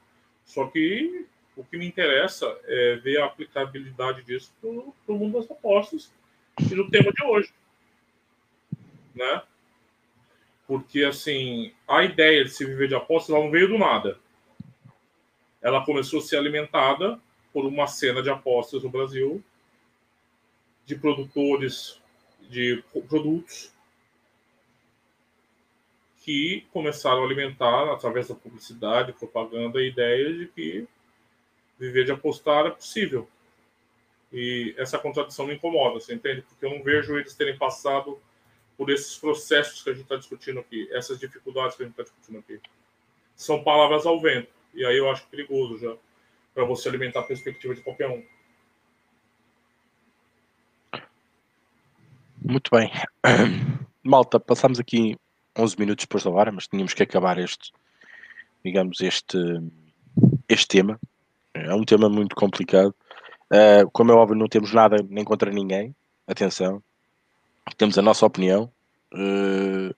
Só 0.44 0.66
que 0.66 1.26
o 1.56 1.64
que 1.64 1.76
me 1.76 1.86
interessa 1.86 2.46
é 2.64 2.96
ver 2.96 3.18
a 3.18 3.26
aplicabilidade 3.26 4.22
disso 4.22 4.52
para 4.60 5.14
o 5.14 5.18
mundo 5.18 5.38
das 5.38 5.50
apostas 5.50 6.12
e 6.58 6.74
no 6.74 6.90
tema 6.90 7.12
de 7.12 7.24
hoje. 7.24 7.52
Né? 9.14 9.42
Porque, 10.66 11.04
assim, 11.04 11.72
a 11.86 12.02
ideia 12.02 12.44
de 12.44 12.50
se 12.50 12.64
viver 12.64 12.88
de 12.88 12.94
apostas 12.94 13.34
não 13.34 13.50
veio 13.50 13.68
do 13.68 13.78
nada. 13.78 14.18
Ela 15.60 15.84
começou 15.84 16.20
a 16.20 16.22
ser 16.22 16.36
alimentada 16.36 17.20
por 17.52 17.66
uma 17.66 17.86
cena 17.86 18.22
de 18.22 18.30
apostas 18.30 18.82
no 18.82 18.90
Brasil, 18.90 19.44
de 20.86 20.96
produtores 20.96 22.00
de 22.48 22.82
produtos 23.08 23.72
que 26.24 26.66
começaram 26.72 27.22
a 27.22 27.24
alimentar, 27.24 27.92
através 27.92 28.28
da 28.28 28.34
publicidade, 28.34 29.12
propaganda, 29.12 29.80
a 29.80 29.86
ideia 29.86 30.32
de 30.32 30.46
que 30.46 30.86
viver 31.82 32.04
de 32.04 32.12
apostar 32.12 32.66
é 32.66 32.70
possível. 32.70 33.28
E 34.32 34.72
essa 34.78 34.98
contradição 34.98 35.46
me 35.46 35.54
incomoda, 35.54 36.00
você 36.00 36.14
entende? 36.14 36.42
Porque 36.42 36.64
eu 36.64 36.70
não 36.70 36.82
vejo 36.82 37.18
eles 37.18 37.34
terem 37.34 37.58
passado 37.58 38.20
por 38.76 38.88
esses 38.88 39.18
processos 39.18 39.82
que 39.82 39.90
a 39.90 39.92
gente 39.92 40.04
está 40.04 40.16
discutindo 40.16 40.60
aqui, 40.60 40.88
essas 40.92 41.18
dificuldades 41.18 41.76
que 41.76 41.82
a 41.82 41.86
gente 41.86 41.98
está 41.98 42.04
discutindo 42.04 42.38
aqui. 42.38 42.60
São 43.34 43.64
palavras 43.64 44.06
ao 44.06 44.20
vento. 44.20 44.48
E 44.72 44.86
aí 44.86 44.96
eu 44.96 45.10
acho 45.10 45.26
perigoso 45.26 45.78
já, 45.78 45.94
para 46.54 46.64
você 46.64 46.88
alimentar 46.88 47.20
a 47.20 47.24
perspectiva 47.24 47.74
de 47.74 47.82
qualquer 47.82 48.08
um. 48.08 48.24
Muito 52.44 52.70
bem. 52.70 52.90
Malta, 54.02 54.38
passamos 54.38 54.78
aqui 54.78 55.16
11 55.58 55.76
minutos 55.78 56.04
depois 56.04 56.24
da 56.24 56.30
hora, 56.30 56.52
mas 56.52 56.66
tínhamos 56.66 56.94
que 56.94 57.02
acabar 57.02 57.38
este, 57.38 57.72
digamos, 58.64 59.00
este, 59.00 59.38
este 60.48 60.68
tema. 60.68 60.98
É 61.54 61.74
um 61.74 61.84
tema 61.84 62.08
muito 62.08 62.34
complicado. 62.34 62.94
Uh, 63.50 63.90
como 63.92 64.10
é 64.10 64.14
óbvio, 64.14 64.36
não 64.36 64.48
temos 64.48 64.72
nada 64.72 64.96
nem 65.08 65.24
contra 65.24 65.50
ninguém. 65.50 65.94
Atenção. 66.26 66.82
Temos 67.76 67.98
a 67.98 68.02
nossa 68.02 68.24
opinião. 68.24 68.72
Uh, 69.12 69.94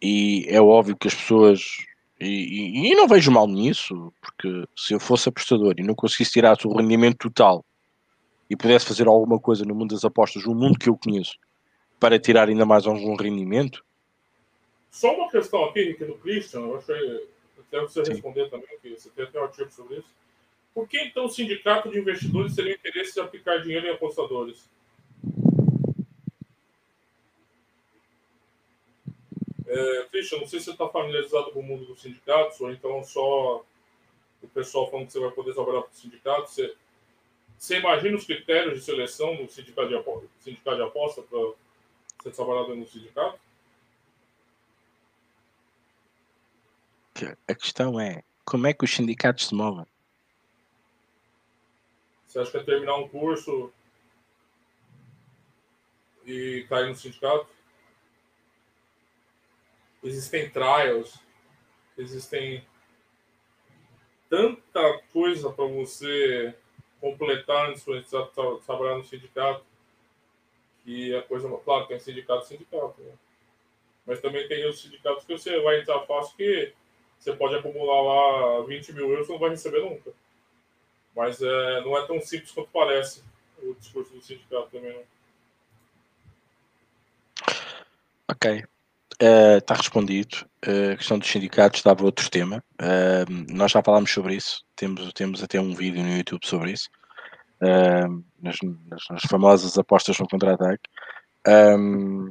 e 0.00 0.46
é 0.48 0.60
óbvio 0.60 0.96
que 0.96 1.08
as 1.08 1.14
pessoas. 1.14 1.78
E, 2.20 2.26
e, 2.26 2.92
e, 2.92 2.94
não 2.94 3.08
vejo 3.08 3.30
mal 3.30 3.46
nisso, 3.46 4.12
porque 4.20 4.64
se 4.76 4.94
eu 4.94 5.00
fosse 5.00 5.28
apostador 5.28 5.74
e 5.76 5.82
não 5.82 5.94
conseguisse 5.94 6.32
tirar 6.32 6.56
o 6.64 6.76
rendimento 6.76 7.28
total 7.28 7.64
e 8.48 8.56
pudesse 8.56 8.86
fazer 8.86 9.08
alguma 9.08 9.40
coisa 9.40 9.64
no 9.64 9.74
mundo 9.74 9.94
das 9.94 10.04
apostas, 10.04 10.44
no 10.44 10.54
mundo 10.54 10.78
que 10.78 10.88
eu 10.88 10.96
conheço, 10.96 11.36
para 11.98 12.18
tirar 12.18 12.48
ainda 12.48 12.64
mais 12.64 12.86
algum 12.86 13.16
rendimento. 13.16 13.84
Só 14.90 15.12
uma 15.12 15.28
questão 15.28 15.64
aqui, 15.64 15.80
Henrique, 15.80 16.04
do 16.04 16.14
Christian, 16.14 16.60
eu 16.60 16.76
achei. 16.76 17.28
Até 17.58 17.80
você 17.80 18.02
responder 18.02 18.48
também, 18.48 18.68
que 18.80 18.90
você 18.90 19.10
tem 19.10 19.24
até 19.24 19.40
um 19.40 19.44
artigo 19.44 19.70
sobre 19.70 19.96
isso. 19.96 20.08
Por 20.74 20.88
que 20.88 21.00
então 21.00 21.26
o 21.26 21.30
sindicato 21.30 21.88
de 21.88 21.98
investidores 21.98 22.56
teria 22.56 22.74
interesse 22.74 23.18
em 23.18 23.22
aplicar 23.22 23.62
dinheiro 23.62 23.86
em 23.86 23.90
apostadores? 23.90 24.68
É, 29.66 30.06
Christian, 30.10 30.40
não 30.40 30.46
sei 30.46 30.58
se 30.58 30.66
você 30.66 30.72
está 30.72 30.88
familiarizado 30.88 31.52
com 31.52 31.60
o 31.60 31.62
mundo 31.62 31.84
dos 31.84 32.02
sindicatos, 32.02 32.60
ou 32.60 32.72
então 32.72 33.02
só 33.04 33.64
o 34.42 34.48
pessoal 34.48 34.90
falando 34.90 35.06
que 35.06 35.12
você 35.12 35.20
vai 35.20 35.30
poder 35.30 35.54
trabalhar 35.54 35.82
com 35.82 35.90
o 35.90 35.94
sindicato. 35.94 36.50
Você, 36.50 36.74
você 37.56 37.78
imagina 37.78 38.16
os 38.16 38.26
critérios 38.26 38.78
de 38.78 38.84
seleção 38.84 39.36
do 39.36 39.48
sindicato 39.48 39.88
de 39.88 40.42
sindicato 40.42 40.76
de 40.76 40.82
aposta 40.82 41.22
para 41.22 41.38
você 41.38 42.30
trabalhar 42.30 42.64
dentro 42.64 42.80
do 42.80 42.88
sindicato? 42.88 43.38
A 47.46 47.54
questão 47.54 47.98
é 48.00 48.24
como 48.44 48.66
é 48.66 48.74
que 48.74 48.84
os 48.84 48.92
sindicatos 48.92 49.46
se 49.46 49.54
movem? 49.54 49.86
Você 52.34 52.40
acha 52.40 52.50
que 52.50 52.56
é 52.56 52.62
terminar 52.64 52.96
um 52.96 53.08
curso 53.08 53.72
e 56.26 56.66
cair 56.68 56.88
no 56.88 56.96
sindicato? 56.96 57.46
Existem 60.02 60.50
trials, 60.50 61.16
existem 61.96 62.66
tanta 64.28 64.98
coisa 65.12 65.52
para 65.52 65.64
você 65.64 66.52
completar 67.00 67.70
antes 67.70 67.84
de 67.84 68.02
trabalhar 68.66 68.96
no 68.96 69.04
sindicato, 69.04 69.64
que 70.82 71.14
a 71.14 71.22
coisa, 71.22 71.48
claro, 71.64 71.86
tem 71.86 72.00
sindicato 72.00 72.48
sindicato, 72.48 73.00
né? 73.00 73.12
mas 74.04 74.20
também 74.20 74.48
tem 74.48 74.68
os 74.68 74.82
sindicatos 74.82 75.24
que 75.24 75.38
você 75.38 75.60
vai 75.60 75.80
entrar 75.80 76.00
fácil 76.00 76.36
que 76.36 76.74
você 77.16 77.32
pode 77.32 77.54
acumular 77.54 78.02
lá 78.02 78.66
20 78.66 78.92
mil 78.92 79.08
euros 79.08 79.28
e 79.28 79.30
não 79.30 79.38
vai 79.38 79.50
receber 79.50 79.88
nunca. 79.88 80.12
Mas 81.14 81.40
é, 81.40 81.80
não 81.82 81.96
é 81.96 82.06
tão 82.06 82.20
simples 82.20 82.50
quanto 82.50 82.70
parece 82.72 83.22
o 83.62 83.74
discurso 83.74 84.12
do 84.12 84.22
sindicato 84.22 84.68
também. 84.70 84.92
Não. 84.92 85.02
Ok. 88.28 88.64
Está 89.20 89.74
uh, 89.74 89.76
respondido. 89.76 90.44
Uh, 90.66 90.92
a 90.92 90.96
questão 90.96 91.18
dos 91.18 91.30
sindicatos 91.30 91.82
dava 91.82 92.04
outro 92.04 92.28
tema. 92.30 92.62
Uh, 92.80 93.52
nós 93.52 93.70
já 93.70 93.82
falámos 93.82 94.10
sobre 94.10 94.34
isso. 94.34 94.64
Temos, 94.74 95.12
temos 95.12 95.42
até 95.42 95.60
um 95.60 95.74
vídeo 95.74 96.02
no 96.02 96.16
YouTube 96.16 96.44
sobre 96.46 96.72
isso. 96.72 96.90
Nas, 98.42 98.56
nas, 98.90 99.00
nas, 99.08 99.22
famosas 99.30 99.78
apostas 99.78 100.18
no 100.18 100.28
contra-ataque. 100.28 100.82
Um, 101.48 102.30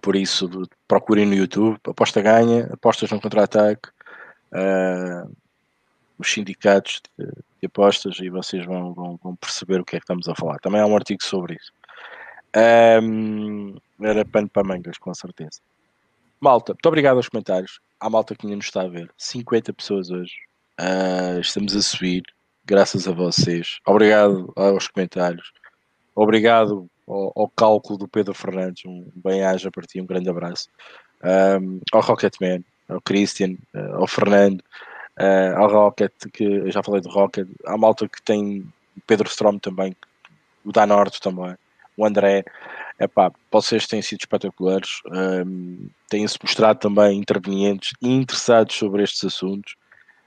por 0.00 0.16
isso, 0.16 0.48
procurem 0.86 1.26
no 1.26 1.34
YouTube. 1.34 1.78
Aposta 1.86 2.22
ganha, 2.22 2.66
apostas 2.72 3.10
no 3.10 3.20
contra-ataque. 3.20 3.90
Os 6.18 6.30
sindicatos 6.32 7.00
de, 7.16 7.26
de, 7.26 7.66
apostas 7.66 8.18
e 8.20 8.28
vocês 8.28 8.66
vão, 8.66 8.92
vão, 8.92 9.18
vão, 9.22 9.36
perceber 9.36 9.80
o 9.80 9.84
que 9.84 9.96
é 9.96 9.98
que 10.00 10.04
estamos 10.04 10.28
a 10.28 10.34
falar. 10.34 10.58
Também 10.58 10.80
há 10.80 10.86
um 10.86 10.96
artigo 10.96 11.22
sobre 11.22 11.54
isso. 11.54 11.72
Um, 13.02 13.76
era 14.00 14.24
pano 14.24 14.48
para 14.48 14.66
mangas, 14.66 14.98
com 14.98 15.14
certeza. 15.14 15.60
Malta, 16.40 16.72
muito 16.72 16.86
obrigado 16.86 17.16
aos 17.16 17.28
comentários. 17.28 17.80
À 18.00 18.08
malta 18.08 18.34
que 18.34 18.46
ainda 18.46 18.56
nos 18.56 18.66
está 18.66 18.82
a 18.82 18.88
ver. 18.88 19.10
50 19.16 19.72
pessoas 19.72 20.10
hoje. 20.10 20.34
Uh, 20.80 21.40
estamos 21.40 21.74
a 21.74 21.82
subir, 21.82 22.22
graças 22.64 23.08
a 23.08 23.12
vocês. 23.12 23.78
Obrigado 23.86 24.52
aos 24.56 24.86
comentários. 24.88 25.52
Obrigado 26.14 26.88
ao, 27.06 27.32
ao 27.34 27.48
cálculo 27.48 27.98
do 27.98 28.08
Pedro 28.08 28.34
Fernandes. 28.34 28.84
Um 28.86 29.10
bem-aja 29.16 29.70
para 29.70 29.82
ti, 29.84 30.00
um 30.00 30.06
grande 30.06 30.30
abraço. 30.30 30.68
Um, 31.60 31.80
ao 31.92 32.00
Rocketman, 32.00 32.64
ao 32.88 33.00
Christian, 33.00 33.56
uh, 33.74 33.96
ao 33.96 34.06
Fernando, 34.06 34.62
uh, 35.18 35.56
ao 35.56 35.68
Rocket, 35.68 36.12
que 36.32 36.44
eu 36.44 36.70
já 36.70 36.82
falei 36.82 37.00
do 37.00 37.08
Rocket. 37.08 37.48
À 37.66 37.76
malta 37.76 38.08
que 38.08 38.22
tem 38.22 38.64
Pedro 39.06 39.28
Strom 39.28 39.58
também, 39.58 39.94
o 40.64 40.72
Danorte 40.72 41.20
também, 41.20 41.56
o 41.96 42.06
André. 42.06 42.44
Epá, 43.00 43.30
vocês 43.50 43.86
têm 43.86 44.02
sido 44.02 44.20
espetaculares, 44.20 45.00
um, 45.06 45.88
têm-se 46.08 46.36
mostrado 46.42 46.80
também 46.80 47.18
intervenientes 47.18 47.92
e 48.02 48.08
interessados 48.08 48.74
sobre 48.74 49.04
estes 49.04 49.24
assuntos. 49.24 49.76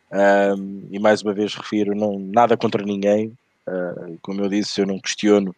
Um, 0.10 0.88
e 0.90 0.98
mais 1.00 1.22
uma 1.22 1.34
vez 1.34 1.54
refiro, 1.54 1.94
não, 1.94 2.18
nada 2.18 2.56
contra 2.56 2.84
ninguém. 2.84 3.38
Uh, 3.68 4.18
como 4.22 4.42
eu 4.42 4.50
disse, 4.50 4.82
eu 4.82 4.88
não 4.88 5.00
questiono 5.00 5.54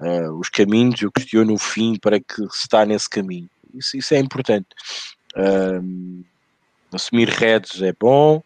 uh, 0.00 0.32
os 0.38 0.48
caminhos, 0.48 1.02
eu 1.02 1.12
questiono 1.12 1.52
o 1.52 1.58
fim 1.58 1.96
para 1.98 2.18
que 2.18 2.42
se 2.50 2.62
está 2.62 2.86
nesse 2.86 3.08
caminho. 3.08 3.48
Isso, 3.74 3.96
isso 3.96 4.14
é 4.14 4.18
importante. 4.18 4.68
Um, 5.36 6.24
assumir 6.92 7.28
redes 7.28 7.82
é 7.82 7.92
bom, 7.92 8.42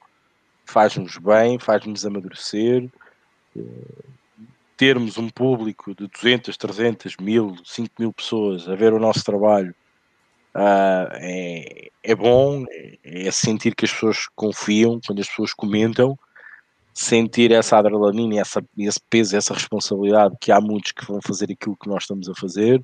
faz-nos 0.65 1.17
bem, 1.19 1.59
faz-nos 1.59 2.05
amadurecer. 2.07 2.89
Uh, 3.55 4.05
termos 4.77 5.19
um 5.19 5.29
público 5.29 5.95
de 5.95 6.07
200, 6.07 6.57
300, 6.57 7.17
mil, 7.21 7.55
5 7.65 7.93
mil 7.99 8.13
pessoas 8.13 8.67
a 8.67 8.75
ver 8.75 8.95
o 8.95 8.99
nosso 8.99 9.23
trabalho 9.23 9.75
uh, 10.55 11.13
é, 11.13 11.91
é 12.03 12.15
bom, 12.15 12.65
é, 12.71 12.99
é, 13.05 13.31
sentir 13.31 13.75
que 13.75 13.85
as 13.85 13.93
pessoas 13.93 14.27
confiam 14.35 15.01
quando 15.07 15.21
as 15.21 15.29
pessoas 15.29 15.53
comentam, 15.53 16.19
sentir 16.95 17.53
essa 17.53 17.79
adrenalina, 17.79 18.41
essa, 18.41 18.63
esse 18.79 19.01
peso, 19.09 19.37
essa 19.37 19.55
responsabilidade 19.55 20.37
que 20.41 20.51
há 20.51 20.61
muitos 20.61 20.93
que 20.93 21.05
vão 21.07 21.21
fazer 21.23 21.53
aquilo 21.53 21.77
que 21.77 21.89
nós 21.89 22.05
estamos 22.05 22.29
a 22.29 22.35
fazer. 22.35 22.83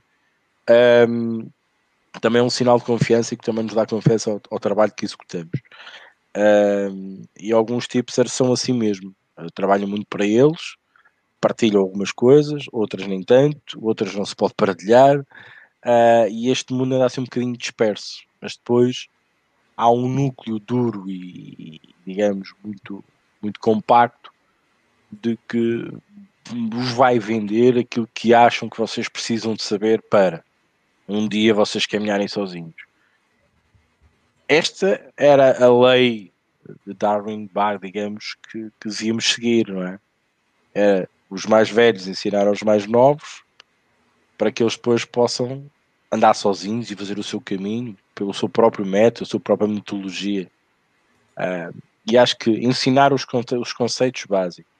Um, 1.08 1.48
também 2.20 2.40
é 2.40 2.42
um 2.42 2.50
sinal 2.50 2.78
de 2.78 2.84
confiança 2.84 3.34
e 3.34 3.36
que 3.36 3.44
também 3.44 3.64
nos 3.64 3.74
dá 3.74 3.86
confiança 3.86 4.30
ao, 4.30 4.40
ao 4.50 4.60
trabalho 4.60 4.92
que 4.96 5.04
executamos. 5.04 5.60
E 7.38 7.52
alguns 7.52 7.86
tipos 7.86 8.14
são 8.30 8.52
assim 8.52 8.72
mesmo. 8.72 9.14
Eu 9.36 9.50
trabalho 9.50 9.86
muito 9.86 10.06
para 10.06 10.26
eles, 10.26 10.76
partilham 11.40 11.80
algumas 11.80 12.10
coisas, 12.10 12.64
outras 12.72 13.06
nem 13.06 13.22
tanto, 13.22 13.78
outras 13.80 14.14
não 14.14 14.24
se 14.24 14.34
pode 14.34 14.54
partilhar. 14.54 15.18
uh, 15.20 16.28
e 16.30 16.50
este 16.50 16.72
mundo 16.72 16.94
anda 16.94 17.06
assim 17.06 17.20
um 17.20 17.24
bocadinho 17.24 17.56
disperso, 17.56 18.24
mas 18.40 18.56
depois 18.56 19.08
há 19.76 19.90
um 19.90 20.08
núcleo 20.08 20.58
duro 20.58 21.08
e, 21.08 21.80
digamos, 22.06 22.52
muito, 22.64 23.04
muito 23.42 23.60
compacto 23.60 24.32
de 25.12 25.38
que 25.48 25.92
vos 26.72 26.92
vai 26.92 27.18
vender 27.18 27.78
aquilo 27.78 28.08
que 28.14 28.32
acham 28.32 28.68
que 28.68 28.78
vocês 28.78 29.08
precisam 29.08 29.54
de 29.54 29.62
saber 29.62 30.02
para 30.02 30.42
um 31.08 31.28
dia 31.28 31.54
vocês 31.54 31.86
caminharem 31.86 32.28
sozinhos. 32.28 32.74
Esta 34.48 35.12
era 35.16 35.64
a 35.64 35.68
lei 35.68 36.32
de 36.86 36.94
Darwin 36.94 37.48
Bar, 37.52 37.78
digamos, 37.78 38.36
que, 38.50 38.70
que 38.80 38.88
devíamos 38.88 39.24
seguir, 39.24 39.68
não 39.68 39.82
é? 39.82 39.98
é? 40.74 41.08
Os 41.28 41.46
mais 41.46 41.70
velhos 41.70 42.06
ensinar 42.06 42.46
aos 42.46 42.62
mais 42.62 42.86
novos 42.86 43.42
para 44.38 44.50
que 44.50 44.62
eles 44.62 44.76
depois 44.76 45.04
possam 45.04 45.68
andar 46.10 46.34
sozinhos 46.34 46.90
e 46.90 46.96
fazer 46.96 47.18
o 47.18 47.22
seu 47.22 47.40
caminho 47.40 47.96
pelo 48.14 48.34
seu 48.34 48.48
próprio 48.48 48.86
método, 48.86 49.24
a 49.24 49.26
sua 49.26 49.40
própria 49.40 49.68
metodologia. 49.68 50.50
Uh, 51.36 51.76
e 52.06 52.16
acho 52.16 52.36
que 52.38 52.50
ensinar 52.50 53.12
os, 53.12 53.26
os 53.60 53.72
conceitos 53.72 54.24
básicos, 54.26 54.70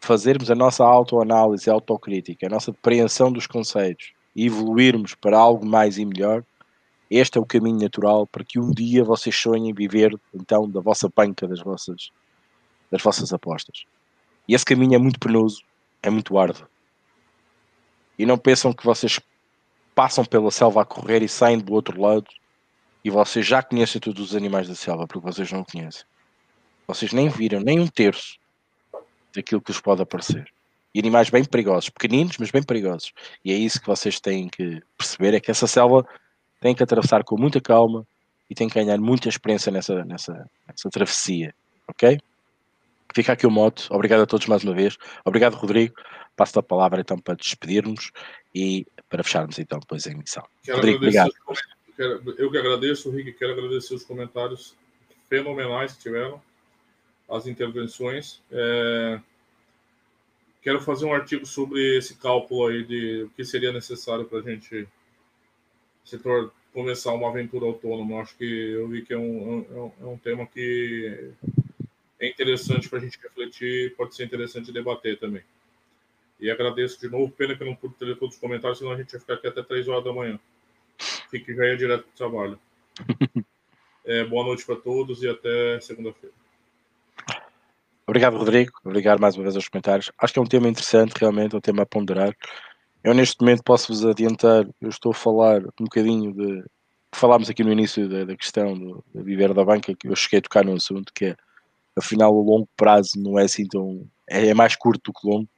fazermos 0.00 0.50
a 0.50 0.54
nossa 0.54 0.84
autoanálise 0.84 1.70
autocrítica, 1.70 2.46
a 2.46 2.50
nossa 2.50 2.72
depreensão 2.72 3.30
dos 3.30 3.46
conceitos 3.46 4.12
e 4.34 4.46
evoluirmos 4.46 5.14
para 5.14 5.38
algo 5.38 5.64
mais 5.66 5.98
e 5.98 6.04
melhor, 6.04 6.44
este 7.10 7.36
é 7.36 7.40
o 7.40 7.46
caminho 7.46 7.78
natural 7.78 8.26
para 8.26 8.42
que 8.42 8.58
um 8.58 8.70
dia 8.70 9.04
vocês 9.04 9.36
sonhem 9.36 9.74
viver 9.74 10.18
então 10.34 10.68
da 10.68 10.80
vossa 10.80 11.10
panca, 11.10 11.46
das 11.46 11.60
vossas, 11.60 12.10
das 12.90 13.02
vossas 13.02 13.32
apostas. 13.32 13.84
E 14.48 14.54
esse 14.54 14.64
caminho 14.64 14.94
é 14.94 14.98
muito 14.98 15.20
penoso, 15.20 15.62
é 16.02 16.08
muito 16.08 16.38
árduo. 16.38 16.66
E 18.18 18.24
não 18.24 18.38
pensam 18.38 18.72
que 18.72 18.84
vocês 18.84 19.20
passam 19.94 20.24
pela 20.24 20.50
selva 20.50 20.82
a 20.82 20.84
correr 20.86 21.22
e 21.22 21.28
saem 21.28 21.58
do 21.58 21.72
outro 21.74 22.00
lado 22.00 22.26
e 23.04 23.10
vocês 23.10 23.46
já 23.46 23.62
conhecem 23.62 24.00
todos 24.00 24.30
os 24.30 24.36
animais 24.36 24.68
da 24.68 24.74
selva, 24.74 25.06
porque 25.06 25.26
vocês 25.26 25.50
não 25.52 25.64
conhecem. 25.64 26.04
Vocês 26.86 27.12
nem 27.12 27.28
viram 27.28 27.60
nem 27.60 27.78
um 27.78 27.86
terço 27.86 28.38
daquilo 29.34 29.60
que 29.60 29.72
vos 29.72 29.80
pode 29.80 30.02
aparecer. 30.02 30.52
E 30.94 31.00
animais 31.00 31.30
bem 31.30 31.44
perigosos, 31.44 31.88
pequeninos, 31.88 32.36
mas 32.38 32.50
bem 32.50 32.62
perigosos. 32.62 33.12
E 33.44 33.52
é 33.52 33.56
isso 33.56 33.80
que 33.80 33.86
vocês 33.86 34.20
têm 34.20 34.48
que 34.48 34.82
perceber: 34.96 35.34
é 35.34 35.40
que 35.40 35.50
essa 35.50 35.66
selva 35.66 36.06
tem 36.60 36.74
que 36.74 36.82
atravessar 36.82 37.24
com 37.24 37.36
muita 37.36 37.60
calma 37.60 38.06
e 38.48 38.54
tem 38.54 38.68
que 38.68 38.74
ganhar 38.74 38.98
muita 38.98 39.28
experiência 39.28 39.72
nessa, 39.72 40.04
nessa, 40.04 40.48
nessa 40.68 40.90
travessia. 40.90 41.54
Ok? 41.88 42.20
Fica 43.14 43.32
aqui 43.32 43.46
o 43.46 43.50
moto. 43.50 43.88
Obrigado 43.90 44.22
a 44.22 44.26
todos 44.26 44.46
mais 44.46 44.62
uma 44.64 44.74
vez. 44.74 44.96
Obrigado, 45.24 45.54
Rodrigo. 45.54 45.94
Passo 46.36 46.58
a 46.58 46.62
palavra 46.62 47.00
então 47.00 47.18
para 47.18 47.34
despedirmos 47.34 48.10
e 48.54 48.86
para 49.08 49.22
fecharmos 49.22 49.58
então 49.58 49.78
depois 49.78 50.06
a 50.06 50.10
emissão. 50.10 50.42
Quero 50.62 50.78
Rodrigo, 50.78 50.98
obrigado. 50.98 51.32
eu 52.38 52.50
que 52.50 52.58
agradeço, 52.58 53.10
Rick, 53.10 53.32
quero 53.32 53.52
agradecer 53.52 53.94
os 53.94 54.04
comentários 54.04 54.74
fenomenais 55.28 55.92
que 55.94 56.02
tiveram, 56.02 56.40
as 57.30 57.46
intervenções. 57.46 58.40
É... 58.50 59.20
Quero 60.62 60.80
fazer 60.80 61.04
um 61.04 61.12
artigo 61.12 61.44
sobre 61.44 61.98
esse 61.98 62.14
cálculo 62.14 62.68
aí 62.68 62.84
de 62.84 63.24
o 63.24 63.30
que 63.30 63.44
seria 63.44 63.72
necessário 63.72 64.24
para 64.24 64.38
a 64.38 64.42
gente 64.42 64.86
se 66.04 66.20
começar 66.72 67.12
uma 67.12 67.28
aventura 67.28 67.66
autônoma. 67.66 68.20
Acho 68.20 68.36
que 68.36 68.44
eu 68.44 68.88
vi 68.88 69.02
que 69.02 69.12
é 69.12 69.18
um, 69.18 69.66
é 69.68 69.74
um, 69.74 69.92
é 70.00 70.06
um 70.06 70.16
tema 70.16 70.46
que 70.46 71.32
é 72.20 72.28
interessante 72.28 72.88
para 72.88 72.98
a 72.98 73.02
gente 73.02 73.18
refletir, 73.20 73.94
pode 73.96 74.14
ser 74.14 74.24
interessante 74.24 74.70
debater 74.70 75.18
também. 75.18 75.42
E 76.38 76.48
agradeço 76.48 77.00
de 77.00 77.08
novo. 77.08 77.32
Pena 77.32 77.56
que 77.56 77.62
eu 77.62 77.66
não 77.66 77.74
pude 77.74 77.94
ter 77.94 78.16
todos 78.16 78.36
os 78.36 78.40
comentários, 78.40 78.78
senão 78.78 78.92
a 78.92 78.96
gente 78.96 79.12
ia 79.12 79.20
ficar 79.20 79.34
aqui 79.34 79.48
até 79.48 79.62
3 79.62 79.88
horas 79.88 80.04
da 80.04 80.12
manhã. 80.12 80.38
Fique 81.28 81.54
já 81.54 81.66
ia 81.66 81.76
direto 81.76 82.04
para 82.04 82.12
o 82.12 82.16
trabalho. 82.16 82.58
É, 84.04 84.24
boa 84.24 84.44
noite 84.44 84.66
para 84.66 84.74
todos 84.74 85.22
e 85.22 85.28
até 85.28 85.78
segunda-feira. 85.80 86.34
Obrigado, 88.12 88.36
Rodrigo. 88.36 88.72
Obrigado 88.84 89.20
mais 89.20 89.36
uma 89.36 89.44
vez 89.44 89.56
aos 89.56 89.68
comentários. 89.68 90.12
Acho 90.18 90.34
que 90.34 90.38
é 90.38 90.42
um 90.42 90.46
tema 90.46 90.68
interessante, 90.68 91.14
realmente, 91.18 91.54
é 91.54 91.56
um 91.56 91.62
tema 91.62 91.84
a 91.84 91.86
ponderar. 91.86 92.36
Eu, 93.02 93.14
neste 93.14 93.40
momento, 93.40 93.62
posso-vos 93.64 94.04
adiantar, 94.04 94.66
eu 94.82 94.90
estou 94.90 95.12
a 95.12 95.14
falar 95.14 95.62
um 95.80 95.84
bocadinho 95.84 96.30
de. 96.34 96.62
Falámos 97.14 97.48
aqui 97.48 97.64
no 97.64 97.72
início 97.72 98.06
da, 98.10 98.26
da 98.26 98.36
questão 98.36 98.78
do, 98.78 99.02
do 99.14 99.24
viver 99.24 99.54
da 99.54 99.64
banca, 99.64 99.94
que 99.94 100.08
eu 100.08 100.14
cheguei 100.14 100.40
a 100.40 100.42
tocar 100.42 100.62
no 100.62 100.74
assunto, 100.74 101.10
que 101.14 101.24
é, 101.24 101.36
afinal, 101.96 102.34
o 102.34 102.42
longo 102.42 102.68
prazo 102.76 103.12
não 103.16 103.38
é 103.38 103.44
assim 103.44 103.66
tão. 103.66 104.06
é, 104.28 104.48
é 104.48 104.52
mais 104.52 104.76
curto 104.76 105.10
do 105.10 105.18
que 105.18 105.26
longo 105.26 105.48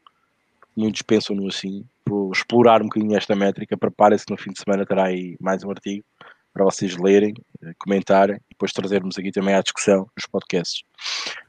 muitos 0.76 1.02
pensam 1.02 1.34
no 1.34 1.48
assim. 1.48 1.84
Vou 2.08 2.30
explorar 2.30 2.82
um 2.82 2.84
bocadinho 2.84 3.16
esta 3.16 3.34
métrica. 3.34 3.76
Preparem-se 3.76 4.26
no 4.30 4.36
fim 4.36 4.52
de 4.52 4.60
semana 4.60 4.86
terá 4.86 5.06
aí 5.06 5.36
mais 5.40 5.64
um 5.64 5.70
artigo 5.70 6.04
para 6.52 6.64
vocês 6.64 6.96
lerem, 6.96 7.34
comentarem 7.80 8.36
e 8.36 8.50
depois 8.50 8.72
trazermos 8.72 9.18
aqui 9.18 9.32
também 9.32 9.56
à 9.56 9.60
discussão 9.60 10.08
nos 10.16 10.26
podcasts. 10.26 10.84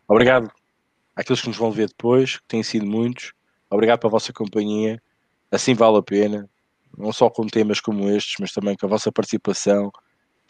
Obrigado 0.07 0.51
àqueles 1.15 1.41
que 1.41 1.47
nos 1.47 1.57
vão 1.57 1.71
ver 1.71 1.87
depois, 1.87 2.37
que 2.37 2.47
têm 2.47 2.63
sido 2.63 2.85
muitos. 2.85 3.33
Obrigado 3.69 3.99
pela 3.99 4.11
vossa 4.11 4.33
companhia. 4.33 5.01
Assim 5.51 5.73
vale 5.73 5.97
a 5.97 6.01
pena, 6.01 6.49
não 6.97 7.13
só 7.13 7.29
com 7.29 7.47
temas 7.47 7.79
como 7.79 8.09
estes, 8.09 8.35
mas 8.39 8.51
também 8.51 8.75
com 8.75 8.85
a 8.85 8.89
vossa 8.89 9.11
participação, 9.11 9.91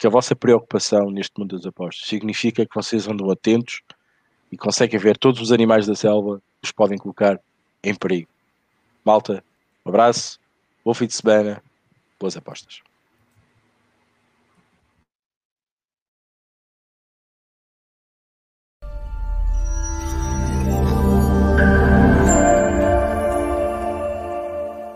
com 0.00 0.06
a 0.06 0.10
vossa 0.10 0.34
preocupação 0.34 1.10
neste 1.10 1.38
mundo 1.38 1.56
das 1.56 1.66
apostas. 1.66 2.08
Significa 2.08 2.66
que 2.66 2.74
vocês 2.74 3.06
andam 3.06 3.30
atentos 3.30 3.82
e 4.50 4.56
conseguem 4.56 4.98
ver 4.98 5.16
todos 5.16 5.40
os 5.40 5.52
animais 5.52 5.86
da 5.86 5.94
selva 5.94 6.42
que 6.60 6.66
os 6.66 6.72
podem 6.72 6.98
colocar 6.98 7.40
em 7.82 7.94
perigo. 7.94 8.28
Malta, 9.04 9.42
um 9.84 9.88
abraço, 9.88 10.40
bom 10.84 10.92
fim 10.92 11.06
de 11.06 11.14
semana, 11.14 11.62
boas 12.18 12.36
apostas. 12.36 12.80